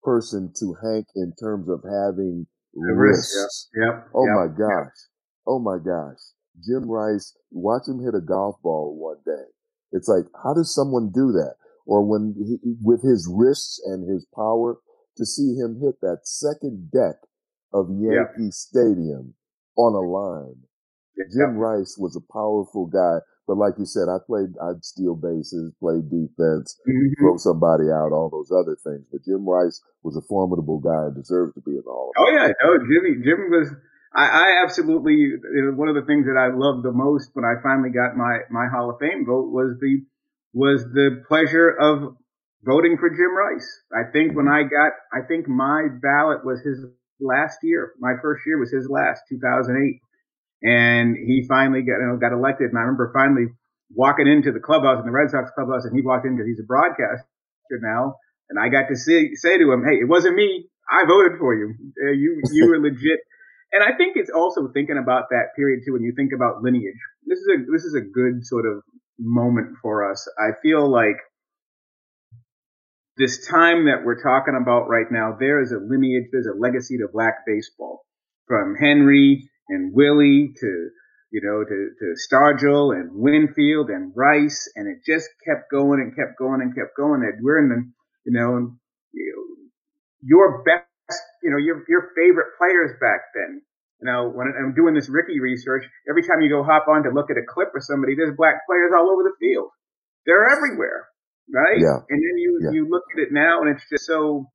person 0.03 0.53
to 0.61 0.77
Hank 0.83 1.07
in 1.17 1.33
terms 1.41 1.69
of 1.69 1.83
having 1.83 2.47
wrists. 2.75 3.69
Yep. 3.75 3.87
yep. 3.87 4.09
Oh 4.15 4.27
yep. 4.27 4.35
my 4.37 4.49
gosh. 4.57 4.97
Oh 5.47 5.59
my 5.59 5.79
gosh. 5.79 6.21
Jim 6.63 6.89
Rice, 6.89 7.37
watch 7.51 7.89
him 7.89 8.05
hit 8.05 8.15
a 8.15 8.21
golf 8.21 8.57
ball 8.63 8.97
one 8.97 9.19
day. 9.27 9.45
It's 9.93 10.09
like, 10.09 10.25
how 10.43 10.55
does 10.55 10.75
someone 10.75 11.11
do 11.13 11.33
that? 11.33 11.55
Or 11.87 12.03
when 12.03 12.35
he, 12.39 12.59
with 12.83 13.03
his 13.03 13.29
wrists 13.31 13.81
and 13.85 14.09
his 14.09 14.27
power, 14.35 14.79
to 15.17 15.27
see 15.27 15.55
him 15.55 15.81
hit 15.81 16.01
that 16.01 16.21
second 16.25 16.91
deck 16.91 17.17
of 17.73 17.89
Yankee. 17.91 18.51
Stadium 18.51 19.35
on 19.77 19.95
a 19.95 20.01
line. 20.01 20.63
Jim 21.33 21.57
Rice 21.57 21.97
was 21.99 22.17
a 22.17 22.33
powerful 22.33 22.87
guy, 22.87 23.19
but 23.47 23.57
like 23.57 23.75
you 23.79 23.85
said, 23.85 24.09
I 24.09 24.19
played, 24.25 24.57
I'd 24.61 24.85
steal 24.85 25.15
bases, 25.15 25.73
play 25.81 26.01
defense, 26.01 26.81
mm-hmm. 26.89 27.21
throw 27.21 27.37
somebody 27.37 27.93
out, 27.93 28.13
all 28.13 28.31
those 28.33 28.51
other 28.51 28.77
things. 28.83 29.05
But 29.13 29.25
Jim 29.25 29.49
Rice 29.49 29.81
was 30.03 30.17
a 30.17 30.25
formidable 30.25 30.81
guy 30.81 31.13
and 31.13 31.15
deserves 31.15 31.55
to 31.55 31.61
be 31.61 31.73
in 31.73 31.85
the 31.85 31.93
Hall. 31.93 32.13
Oh 32.17 32.31
yeah, 32.33 32.49
no, 32.49 32.79
Jimmy, 32.89 33.21
Jim 33.25 33.51
was. 33.51 33.69
I, 34.15 34.27
I 34.29 34.63
absolutely 34.63 35.15
you 35.15 35.41
know, 35.43 35.75
one 35.75 35.89
of 35.89 35.97
the 35.97 36.07
things 36.07 36.27
that 36.27 36.39
I 36.39 36.55
loved 36.55 36.85
the 36.87 36.95
most 36.95 37.31
when 37.35 37.45
I 37.45 37.61
finally 37.63 37.91
got 37.91 38.17
my 38.17 38.47
my 38.49 38.71
Hall 38.71 38.91
of 38.91 39.01
Fame 39.01 39.27
vote 39.27 39.51
was 39.51 39.77
the 39.81 40.07
was 40.55 40.85
the 40.95 41.23
pleasure 41.27 41.69
of 41.69 42.17
voting 42.65 42.97
for 42.99 43.11
Jim 43.11 43.35
Rice. 43.37 43.69
I 43.93 44.11
think 44.13 44.35
when 44.35 44.49
I 44.49 44.63
got, 44.63 44.93
I 45.13 45.27
think 45.27 45.49
my 45.49 45.89
ballot 46.01 46.45
was 46.45 46.61
his 46.63 46.79
last 47.21 47.59
year. 47.63 47.93
My 47.99 48.15
first 48.23 48.43
year 48.47 48.59
was 48.59 48.73
his 48.73 48.89
last, 48.89 49.23
2008. 49.29 50.01
And 50.65 51.15
he 51.15 51.45
finally 51.47 51.83
got, 51.83 52.01
you 52.01 52.09
know, 52.09 52.17
got 52.17 52.33
elected. 52.33 52.71
And 52.71 52.79
I 52.79 52.89
remember 52.89 53.13
finally 53.13 53.53
walking 53.93 54.27
into 54.27 54.51
the 54.51 54.61
clubhouse 54.61 54.99
in 54.99 55.05
the 55.05 55.13
Red 55.13 55.31
Sox 55.31 55.51
clubhouse 55.55 55.85
and 55.85 55.95
he 55.95 56.01
walked 56.01 56.25
in 56.25 56.35
because 56.35 56.49
he's 56.49 56.61
a 56.61 56.67
broadcaster 56.67 57.29
now. 57.85 58.17
And 58.49 58.59
I 58.59 58.73
got 58.73 58.89
to 58.89 58.97
say, 58.97 59.35
say 59.35 59.59
to 59.59 59.73
him, 59.73 59.85
Hey, 59.85 60.01
it 60.01 60.09
wasn't 60.09 60.37
me. 60.37 60.65
I 60.89 61.05
voted 61.07 61.39
for 61.39 61.55
you. 61.55 61.75
Uh, 62.01 62.13
you, 62.13 62.41
you 62.51 62.69
were 62.69 62.81
legit. 62.89 63.21
And 63.73 63.85
I 63.85 63.97
think 63.97 64.17
it's 64.17 64.31
also 64.31 64.69
thinking 64.73 64.97
about 64.97 65.29
that 65.31 65.53
period 65.55 65.81
too. 65.85 65.93
When 65.93 66.03
you 66.03 66.15
think 66.17 66.33
about 66.35 66.63
lineage, 66.63 66.97
this 67.27 67.39
is 67.39 67.49
a, 67.49 67.57
this 67.71 67.85
is 67.85 67.95
a 67.95 68.01
good 68.01 68.47
sort 68.47 68.65
of 68.65 68.83
moment 69.19 69.77
for 69.83 70.11
us. 70.11 70.27
I 70.39 70.53
feel 70.63 70.89
like 70.89 71.21
this 73.17 73.47
time 73.47 73.85
that 73.87 74.05
we're 74.05 74.23
talking 74.23 74.59
about 74.61 74.89
right 74.89 75.11
now, 75.11 75.37
there 75.39 75.61
is 75.61 75.73
a 75.73 75.79
lineage, 75.79 76.29
there's 76.33 76.47
a 76.47 76.59
legacy 76.59 76.99
to 76.99 77.09
black 77.13 77.45
baseball 77.47 78.05
from 78.47 78.77
Henry 78.77 79.49
and 79.69 79.95
Willie 79.95 80.53
to, 80.61 80.89
you 81.31 81.41
know, 81.43 81.65
to, 81.65 81.91
to 81.99 82.07
Stargell 82.21 82.95
and 82.95 83.11
Winfield 83.13 83.91
and 83.91 84.13
Rice. 84.15 84.71
And 84.77 84.89
it 84.89 85.05
just 85.05 85.29
kept 85.47 85.71
going 85.71 86.01
and 86.01 86.15
kept 86.15 86.39
going 86.39 86.61
and 86.61 86.75
kept 86.75 86.97
going. 86.97 87.23
And 87.23 87.43
we're 87.43 87.59
in 87.59 87.69
the, 87.69 87.91
you 88.25 88.33
know, 88.33 88.77
your 90.23 90.63
best, 90.65 91.21
you 91.43 91.51
know, 91.51 91.59
your, 91.59 91.85
your 91.89 92.11
favorite 92.17 92.57
players 92.59 92.93
back 93.01 93.33
then. 93.35 93.63
You 94.01 94.11
know, 94.11 94.29
when 94.29 94.53
I'm 94.53 94.75
doing 94.75 94.95
this 94.95 95.09
Rickey 95.09 95.41
research, 95.41 95.85
every 96.09 96.23
time 96.23 96.43
you 96.43 96.51
go 96.51 96.63
hop 96.63 96.89
on 96.89 97.05
to 97.05 97.11
look 97.11 97.31
at 97.31 97.39
a 97.39 97.47
clip 97.47 97.69
of 97.75 97.83
somebody, 97.83 98.15
there's 98.17 98.37
black 98.37 98.67
players 98.67 98.93
all 98.97 99.09
over 99.09 99.23
the 99.23 99.37
field. 99.41 99.71
They're 100.27 100.51
everywhere 100.51 101.09
right? 101.53 101.81
Yeah. 101.81 102.01
And 102.09 102.19
then 102.23 102.37
you 102.39 102.61
yeah. 102.63 102.71
you 102.73 102.89
look 102.89 103.05
at 103.13 103.21
it 103.21 103.29
now, 103.33 103.61
and 103.61 103.75
it's 103.75 103.85
just 103.91 104.07
so 104.07 104.47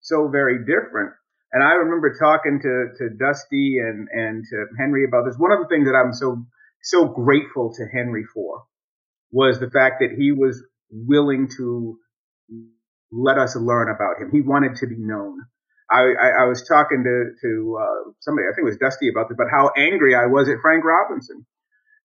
so 0.00 0.28
very 0.28 0.64
different. 0.64 1.12
And 1.52 1.62
I 1.62 1.72
remember 1.74 2.14
talking 2.18 2.60
to 2.62 2.86
to 2.98 3.10
Dusty 3.16 3.78
and 3.78 4.08
and 4.12 4.44
to 4.50 4.66
Henry 4.78 5.04
about 5.06 5.24
this. 5.26 5.36
One 5.38 5.52
of 5.52 5.60
the 5.60 5.68
things 5.68 5.86
that 5.86 5.96
I'm 5.96 6.12
so 6.12 6.44
so 6.82 7.06
grateful 7.06 7.72
to 7.74 7.86
Henry 7.92 8.24
for 8.32 8.64
was 9.32 9.60
the 9.60 9.70
fact 9.70 10.00
that 10.00 10.10
he 10.16 10.32
was 10.32 10.62
willing 10.90 11.48
to 11.56 11.98
let 13.12 13.38
us 13.38 13.56
learn 13.56 13.88
about 13.90 14.20
him. 14.20 14.30
He 14.30 14.40
wanted 14.40 14.76
to 14.76 14.86
be 14.86 14.96
known. 14.98 15.40
I, 15.90 16.00
I, 16.20 16.28
I 16.42 16.44
was 16.46 16.66
talking 16.68 17.04
to 17.04 17.32
to 17.40 17.78
uh, 17.80 18.10
somebody, 18.20 18.46
I 18.46 18.52
think 18.54 18.66
it 18.68 18.70
was 18.70 18.78
Dusty, 18.78 19.08
about 19.08 19.28
this, 19.28 19.36
about 19.36 19.50
how 19.50 19.72
angry 19.76 20.14
I 20.14 20.26
was 20.26 20.48
at 20.48 20.60
Frank 20.60 20.84
Robinson 20.84 21.46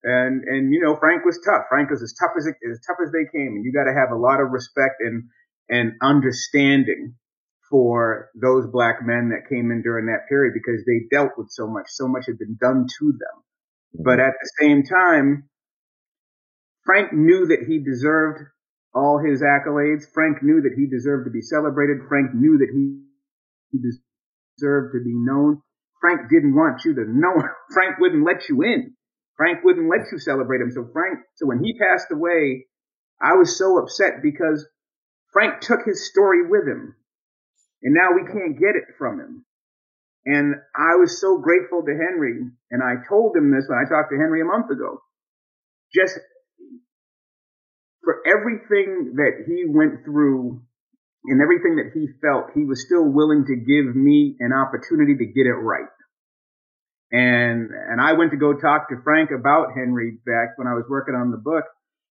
and 0.04 0.44
and 0.44 0.74
you 0.74 0.82
know 0.82 0.96
Frank 0.98 1.26
was 1.26 1.40
tough. 1.44 1.66
Frank 1.70 1.90
was 1.90 2.04
as 2.04 2.14
tough 2.14 2.32
as 2.38 2.48
as 2.48 2.80
tough 2.86 2.98
as 3.04 3.12
they 3.12 3.26
came, 3.32 3.56
and 3.56 3.66
you 3.66 3.74
got 3.74 3.86
to 3.86 3.96
have 3.96 4.12
a 4.12 4.20
lot 4.20 4.42
of 4.42 4.52
respect 4.52 4.96
and 5.00 5.26
and 5.70 5.94
understanding 6.02 7.16
for 7.74 8.30
those 8.40 8.70
black 8.70 8.98
men 9.02 9.34
that 9.34 9.50
came 9.50 9.72
in 9.72 9.82
during 9.82 10.06
that 10.06 10.30
period 10.30 10.54
because 10.54 10.86
they 10.86 11.10
dealt 11.10 11.32
with 11.36 11.50
so 11.50 11.66
much. 11.66 11.88
So 11.90 12.08
much 12.08 12.28
had 12.28 12.38
been 12.38 12.56
done 12.62 12.86
to 13.00 13.06
them. 13.06 13.38
Mm-hmm. 13.98 14.04
But 14.04 14.20
at 14.20 14.38
the 14.40 14.50
same 14.62 14.84
time, 14.84 15.50
Frank 16.86 17.14
knew 17.14 17.48
that 17.48 17.66
he 17.68 17.80
deserved 17.80 18.46
all 18.94 19.18
his 19.18 19.42
accolades. 19.42 20.04
Frank 20.14 20.44
knew 20.44 20.62
that 20.62 20.78
he 20.78 20.86
deserved 20.86 21.26
to 21.26 21.32
be 21.32 21.42
celebrated. 21.42 22.06
Frank 22.08 22.36
knew 22.36 22.60
that 22.60 22.70
he, 22.70 23.02
he 23.72 23.80
deserved 23.82 24.94
to 24.94 25.04
be 25.04 25.16
known. 25.18 25.60
Frank 26.00 26.30
didn't 26.30 26.54
want 26.54 26.86
you 26.86 26.94
to 26.94 27.06
know. 27.10 27.42
Frank 27.74 27.98
wouldn't 27.98 28.24
let 28.24 28.50
you 28.50 28.62
in. 28.62 28.94
Frank 29.36 29.64
wouldn't 29.64 29.90
let 29.90 30.12
you 30.12 30.20
celebrate 30.20 30.62
him. 30.62 30.70
So 30.70 30.88
Frank, 30.94 31.26
so 31.38 31.48
when 31.48 31.64
he 31.64 31.74
passed 31.74 32.12
away, 32.12 32.68
I 33.20 33.34
was 33.34 33.58
so 33.58 33.80
upset 33.80 34.22
because 34.22 34.64
Frank 35.32 35.62
took 35.62 35.80
his 35.88 36.08
story 36.08 36.48
with 36.48 36.68
him 36.68 36.94
and 37.84 37.94
now 37.94 38.16
we 38.16 38.26
can't 38.26 38.60
get 38.60 38.76
it 38.76 38.96
from 38.98 39.20
him. 39.20 39.46
And 40.26 40.56
I 40.76 40.96
was 40.96 41.20
so 41.20 41.38
grateful 41.38 41.84
to 41.84 41.92
Henry. 41.92 42.40
And 42.72 42.82
I 42.82 43.04
told 43.08 43.36
him 43.36 43.52
this 43.52 43.66
when 43.68 43.78
I 43.78 43.90
talked 43.90 44.12
to 44.12 44.18
Henry 44.18 44.42
a 44.42 44.46
month 44.46 44.72
ago. 44.72 45.02
Just 45.94 46.18
for 48.04 48.24
everything 48.26 49.16
that 49.16 49.44
he 49.46 49.66
went 49.68 50.06
through 50.06 50.64
and 51.26 51.42
everything 51.42 51.76
that 51.76 51.92
he 51.94 52.08
felt, 52.22 52.52
he 52.56 52.64
was 52.64 52.86
still 52.86 53.04
willing 53.04 53.46
to 53.46 53.56
give 53.56 53.96
me 53.96 54.36
an 54.40 54.52
opportunity 54.54 55.16
to 55.18 55.26
get 55.26 55.46
it 55.46 55.60
right. 55.60 55.92
And, 57.12 57.70
and 57.70 58.02
I 58.02 58.14
went 58.14 58.32
to 58.32 58.38
go 58.38 58.54
talk 58.54 58.90
to 58.90 58.96
Frank 59.04 59.30
about 59.32 59.76
Henry 59.76 60.18
back 60.26 60.58
when 60.58 60.68
I 60.68 60.74
was 60.74 60.86
working 60.90 61.16
on 61.16 61.32
the 61.32 61.38
book 61.38 61.66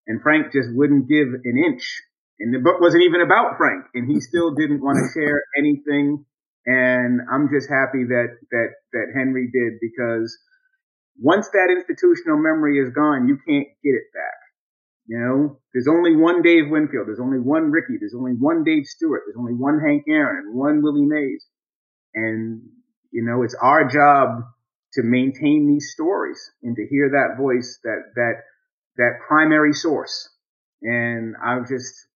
and 0.06 0.22
Frank 0.22 0.52
just 0.52 0.68
wouldn't 0.72 1.08
give 1.08 1.28
an 1.28 1.56
inch. 1.66 2.02
And 2.40 2.54
the 2.54 2.58
book 2.58 2.80
wasn't 2.80 3.04
even 3.04 3.20
about 3.20 3.56
Frank 3.56 3.86
and 3.94 4.10
he 4.10 4.20
still 4.20 4.54
didn't 4.54 4.82
want 4.82 4.98
to 4.98 5.20
share 5.20 5.42
anything. 5.58 6.24
And 6.66 7.20
I'm 7.30 7.48
just 7.52 7.68
happy 7.68 8.04
that, 8.04 8.38
that, 8.50 8.68
that 8.92 9.06
Henry 9.14 9.50
did 9.52 9.78
because 9.80 10.36
once 11.18 11.48
that 11.50 11.68
institutional 11.70 12.38
memory 12.38 12.78
is 12.78 12.92
gone, 12.94 13.28
you 13.28 13.36
can't 13.46 13.68
get 13.82 13.94
it 13.94 14.08
back. 14.14 14.38
You 15.06 15.18
know, 15.18 15.60
there's 15.72 15.88
only 15.88 16.16
one 16.16 16.42
Dave 16.42 16.70
Winfield. 16.70 17.08
There's 17.08 17.20
only 17.20 17.40
one 17.40 17.70
Rickey, 17.70 17.98
There's 17.98 18.14
only 18.14 18.32
one 18.32 18.64
Dave 18.64 18.86
Stewart. 18.86 19.22
There's 19.26 19.36
only 19.38 19.54
one 19.54 19.80
Hank 19.80 20.04
Aaron 20.08 20.46
and 20.46 20.54
one 20.54 20.82
Willie 20.82 21.04
Mays. 21.04 21.44
And, 22.14 22.62
you 23.10 23.24
know, 23.24 23.42
it's 23.42 23.56
our 23.60 23.88
job 23.88 24.44
to 24.94 25.02
maintain 25.02 25.66
these 25.66 25.90
stories 25.92 26.38
and 26.62 26.76
to 26.76 26.86
hear 26.88 27.10
that 27.10 27.36
voice, 27.40 27.78
that, 27.82 28.12
that, 28.14 28.34
that 28.96 29.18
primary 29.26 29.72
source. 29.72 30.28
And 30.82 31.34
I'm 31.42 31.66
just, 31.66 32.06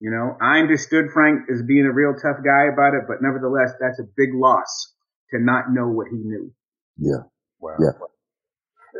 you 0.00 0.10
know, 0.10 0.36
I 0.40 0.58
understood 0.64 1.12
Frank 1.12 1.44
as 1.52 1.60
being 1.62 1.84
a 1.84 1.92
real 1.92 2.16
tough 2.16 2.40
guy 2.40 2.72
about 2.72 2.96
it, 2.96 3.04
but 3.06 3.20
nevertheless, 3.20 3.76
that's 3.78 4.00
a 4.00 4.08
big 4.16 4.32
loss 4.32 4.96
to 5.30 5.38
not 5.38 5.68
know 5.68 5.88
what 5.88 6.08
he 6.08 6.16
knew. 6.16 6.50
Yeah. 6.96 7.28
Wow. 7.60 7.76
Yeah. 7.76 7.96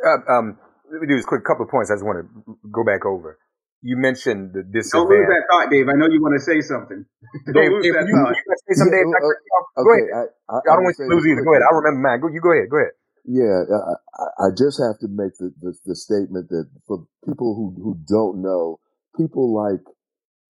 Uh, 0.05 0.20
um, 0.28 0.59
let 0.92 1.01
me 1.01 1.09
do 1.09 1.16
this 1.16 1.24
quick 1.24 1.44
couple 1.44 1.64
of 1.64 1.70
points 1.70 1.90
I 1.90 1.96
just 1.96 2.05
want 2.05 2.20
to 2.20 2.59
go 2.68 2.84
back 2.84 3.09
over. 3.09 3.40
You 3.80 3.96
mentioned 3.96 4.53
the 4.53 4.61
disadvantage. 4.61 4.92
Don't 4.92 5.09
lose 5.09 5.28
that 5.32 5.44
thought, 5.48 5.66
Dave. 5.72 5.88
I 5.88 5.96
know 5.96 6.05
you 6.12 6.20
want 6.20 6.36
to 6.36 6.44
say 6.44 6.61
something. 6.61 7.01
Don't 7.48 7.57
Dave, 7.57 7.72
lose 7.72 7.80
Dave, 7.80 7.96
that 7.96 8.05
you, 8.05 8.12
thought. 8.12 8.36
You 8.36 8.57
say 8.68 8.76
something, 8.76 8.92
Dave. 8.92 9.09
okay, 9.09 9.80
go 9.80 9.90
ahead. 9.96 10.09
I, 10.12 10.22
I, 10.53 10.57
I, 10.61 10.74
don't 10.76 10.84
want 10.84 10.96
you 11.01 11.09
to 11.09 11.12
lose 11.16 11.24
either. 11.24 11.40
Go 11.40 11.57
ahead. 11.57 11.64
I 11.64 11.72
remember 11.72 12.01
mine. 12.05 12.20
Go, 12.20 12.28
you 12.28 12.44
go 12.44 12.53
ahead. 12.53 12.68
Go 12.68 12.76
ahead. 12.76 12.92
Yeah, 13.24 13.64
I, 13.72 13.96
I 14.36 14.48
just 14.53 14.76
have 14.84 15.01
to 15.01 15.09
make 15.09 15.32
the, 15.40 15.48
the, 15.64 15.72
the 15.88 15.96
statement 15.96 16.53
that 16.53 16.68
for 16.84 17.09
people 17.24 17.57
who, 17.57 17.72
who 17.80 17.96
don't 18.05 18.44
know, 18.44 18.80
people 19.16 19.48
like 19.48 19.80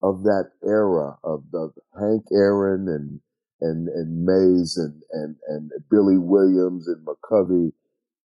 of 0.03 0.23
that 0.23 0.51
era 0.65 1.17
of 1.25 1.45
the 1.53 1.71
Hank 1.99 2.25
Aaron 2.33 2.89
and 2.89 3.21
and 3.61 3.89
and 3.89 4.25
Mays 4.25 4.77
and 4.77 5.03
and 5.13 5.37
and 5.49 5.71
Billy 5.91 6.19
Williams 6.19 6.89
and 6.89 7.07
McCovey, 7.07 7.73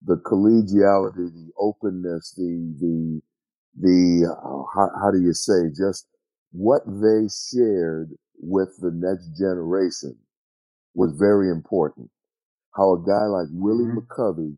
the 0.05 0.17
collegiality, 0.17 1.33
the 1.33 1.51
openness, 1.59 2.35
the 2.37 2.75
the 2.81 3.21
the 3.81 4.37
oh, 4.45 4.67
how, 4.75 4.89
how 5.01 5.11
do 5.11 5.21
you 5.21 5.33
say 5.33 5.69
just 5.77 6.07
what 6.51 6.83
they 6.87 7.29
shared 7.51 8.11
with 8.41 8.77
the 8.81 8.91
next 8.93 9.39
generation 9.39 10.19
was 10.95 11.17
very 11.19 11.51
important 11.51 12.11
how 12.77 12.95
a 12.95 13.05
guy 13.05 13.27
like 13.27 13.49
Willie 13.53 13.85
mm-hmm. 13.85 13.99
McCovey 13.99 14.57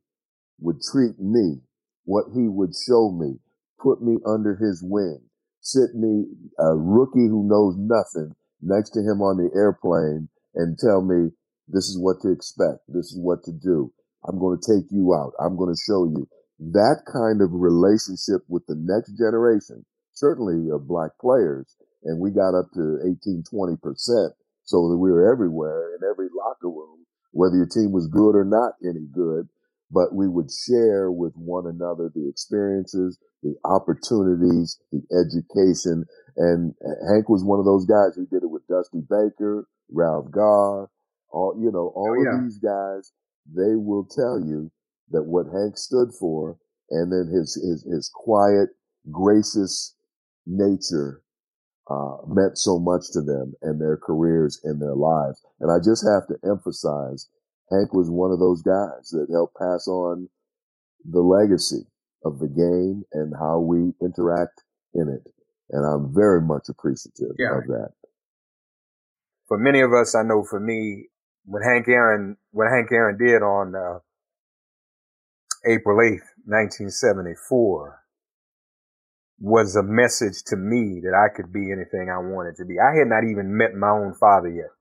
would 0.61 0.81
treat 0.91 1.19
me, 1.19 1.61
what 2.05 2.27
he 2.35 2.49
would 2.49 2.73
show 2.87 3.11
me, 3.11 3.39
put 3.81 4.03
me 4.03 4.19
under 4.27 4.55
his 4.55 4.83
wing, 4.83 5.21
sit 5.65 5.95
me, 5.95 6.27
a 6.61 6.77
rookie 6.77 7.27
who 7.27 7.49
knows 7.49 7.75
nothing, 7.79 8.37
next 8.61 8.91
to 8.91 9.01
him 9.01 9.23
on 9.23 9.37
the 9.37 9.51
airplane 9.57 10.29
and 10.55 10.79
tell 10.79 11.03
me 11.03 11.31
this 11.69 11.89
is 11.89 11.99
what 11.99 12.21
to 12.23 12.31
expect. 12.31 12.85
This 12.89 13.07
is 13.07 13.19
what 13.19 13.43
to 13.45 13.53
do. 13.53 13.93
I'm 14.29 14.39
going 14.39 14.59
to 14.61 14.65
take 14.65 14.93
you 14.93 15.15
out. 15.15 15.33
I'm 15.41 15.57
going 15.57 15.75
to 15.75 15.85
show 15.89 16.05
you 16.05 16.29
that 16.73 17.03
kind 17.09 17.41
of 17.43 17.51
relationship 17.53 18.45
with 18.49 18.65
the 18.67 18.77
next 18.77 19.17
generation, 19.19 19.85
certainly 20.13 20.71
of 20.71 20.87
black 20.87 21.13
players. 21.21 21.77
And 22.05 22.21
we 22.21 22.31
got 22.31 22.57
up 22.57 22.71
to 22.75 23.01
18, 23.03 23.45
20 23.51 23.77
percent 23.83 24.33
so 24.65 24.89
that 24.89 24.99
we 24.99 25.11
were 25.11 25.33
everywhere 25.33 25.97
in 25.97 26.05
every 26.09 26.29
locker 26.37 26.69
room, 26.69 27.05
whether 27.33 27.57
your 27.57 27.69
team 27.69 27.93
was 27.93 28.09
good 28.09 28.37
or 28.37 28.45
not 28.45 28.77
any 28.85 29.07
good, 29.13 29.49
but 29.91 30.15
we 30.15 30.29
would 30.29 30.51
share 30.51 31.11
with 31.11 31.33
one 31.35 31.67
another 31.67 32.11
the 32.15 32.29
experiences, 32.29 33.19
the 33.43 33.55
opportunities, 33.65 34.79
the 34.91 35.03
education. 35.13 36.05
And 36.37 36.75
Hank 37.09 37.29
was 37.29 37.45
one 37.45 37.59
of 37.59 37.65
those 37.65 37.87
guys. 37.87 38.17
He 38.17 38.27
did 38.27 38.43
it 38.43 38.51
with 38.51 38.67
Dusty 38.67 39.01
Baker, 39.09 39.69
Ralph 39.91 40.31
Garr, 40.31 40.91
all, 41.31 41.55
you 41.61 41.71
know, 41.71 41.93
all 41.95 42.17
oh, 42.19 42.23
yeah. 42.23 42.39
of 42.39 42.45
these 42.45 42.59
guys. 42.59 43.13
They 43.47 43.77
will 43.77 44.07
tell 44.07 44.41
you 44.41 44.71
that 45.11 45.25
what 45.25 45.47
Hank 45.47 45.77
stood 45.77 46.09
for 46.19 46.59
and 46.91 47.13
then 47.13 47.33
his, 47.33 47.55
his, 47.55 47.85
his 47.85 48.11
quiet, 48.13 48.71
gracious 49.11 49.95
nature, 50.47 51.23
uh, 51.91 52.17
meant 52.27 52.57
so 52.57 52.79
much 52.79 53.13
to 53.13 53.21
them 53.21 53.53
and 53.63 53.81
their 53.81 53.97
careers 53.97 54.61
and 54.65 54.81
their 54.81 54.95
lives. 54.95 55.43
And 55.61 55.71
I 55.71 55.79
just 55.79 56.05
have 56.07 56.27
to 56.29 56.49
emphasize 56.49 57.29
Hank 57.75 57.93
was 57.93 58.11
one 58.11 58.31
of 58.31 58.39
those 58.39 58.63
guys 58.63 59.11
that 59.11 59.27
helped 59.31 59.57
pass 59.57 59.89
on 59.89 60.29
the 61.05 61.21
legacy 61.21 61.87
of 62.25 62.39
the 62.39 62.49
game 62.49 63.05
and 63.13 63.35
how 63.39 63.59
we 63.59 63.93
interact 64.01 64.63
in 64.95 65.09
it. 65.09 65.31
And 65.71 65.85
I'm 65.85 66.15
very 66.15 66.41
much 66.41 66.69
appreciative 66.69 67.37
yeah. 67.39 67.59
of 67.59 67.67
that. 67.67 67.91
For 69.49 69.59
many 69.59 69.81
of 69.81 69.93
us, 69.93 70.15
I 70.15 70.23
know 70.23 70.43
for 70.43 70.61
me, 70.61 71.09
when 71.45 71.63
Hank 71.63 71.89
Aaron, 71.89 72.37
what 72.53 72.69
Hank 72.71 72.91
Aaron 72.93 73.19
did 73.19 73.43
on 73.43 73.75
uh, 73.75 73.99
April 75.67 75.99
8th, 75.99 76.25
1974, 76.47 78.01
was 79.41 79.77
a 79.77 79.83
message 79.83 80.43
to 80.47 80.57
me 80.57 81.01
that 81.03 81.13
I 81.13 81.35
could 81.35 81.53
be 81.53 81.73
anything 81.73 82.09
I 82.09 82.19
wanted 82.19 82.57
to 82.57 82.65
be. 82.65 82.77
I 82.79 82.97
had 82.97 83.09
not 83.09 83.25
even 83.25 83.57
met 83.57 83.75
my 83.75 83.91
own 83.91 84.15
father 84.15 84.49
yet. 84.49 84.73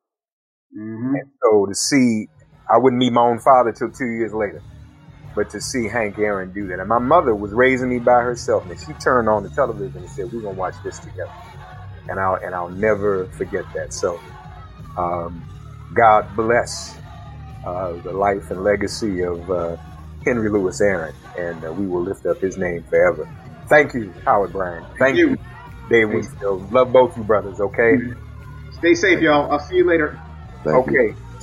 Mm-hmm. 0.77 1.15
And 1.15 1.31
so 1.41 1.65
to 1.65 1.75
see, 1.75 2.27
I 2.69 2.77
wouldn't 2.77 2.99
meet 2.99 3.13
my 3.13 3.21
own 3.21 3.39
father 3.39 3.71
till 3.71 3.91
two 3.91 4.07
years 4.07 4.33
later 4.33 4.61
but 5.35 5.49
to 5.51 5.61
see 5.61 5.87
Hank 5.87 6.17
Aaron 6.19 6.51
do 6.53 6.67
that. 6.67 6.79
And 6.79 6.87
my 6.87 6.99
mother 6.99 7.33
was 7.35 7.51
raising 7.51 7.89
me 7.89 7.99
by 7.99 8.21
herself, 8.21 8.69
and 8.69 8.79
she 8.79 8.93
turned 8.93 9.27
on 9.27 9.43
the 9.43 9.49
television 9.49 10.01
and 10.01 10.09
said, 10.09 10.31
"We're 10.31 10.41
gonna 10.41 10.57
watch 10.57 10.75
this 10.83 10.99
together," 10.99 11.31
and 12.09 12.19
I'll 12.19 12.35
and 12.35 12.53
I'll 12.53 12.69
never 12.69 13.25
forget 13.25 13.65
that. 13.73 13.93
So, 13.93 14.19
um, 14.97 15.43
God 15.93 16.27
bless 16.35 16.97
uh, 17.65 17.93
the 17.93 18.11
life 18.11 18.51
and 18.51 18.63
legacy 18.63 19.23
of 19.23 19.49
uh, 19.49 19.77
Henry 20.25 20.49
Louis 20.49 20.79
Aaron, 20.81 21.15
and 21.37 21.63
uh, 21.65 21.73
we 21.73 21.87
will 21.87 22.01
lift 22.01 22.25
up 22.25 22.39
his 22.39 22.57
name 22.57 22.83
forever. 22.83 23.27
Thank 23.67 23.93
you, 23.93 24.13
Howard 24.25 24.51
Bryant. 24.51 24.85
Thank, 24.87 24.99
Thank 24.99 25.17
you, 25.17 25.29
you, 25.29 25.37
Dave 25.89 26.09
Winfield. 26.09 26.71
Love 26.71 26.91
both 26.91 27.17
you 27.17 27.23
brothers. 27.23 27.59
Okay. 27.59 27.97
Stay 28.73 28.93
safe, 28.93 29.21
y'all. 29.21 29.51
I'll 29.51 29.59
see 29.59 29.77
you 29.77 29.87
later. 29.87 30.19
Thank 30.63 30.87
okay. 30.87 30.91
You. 30.91 31.15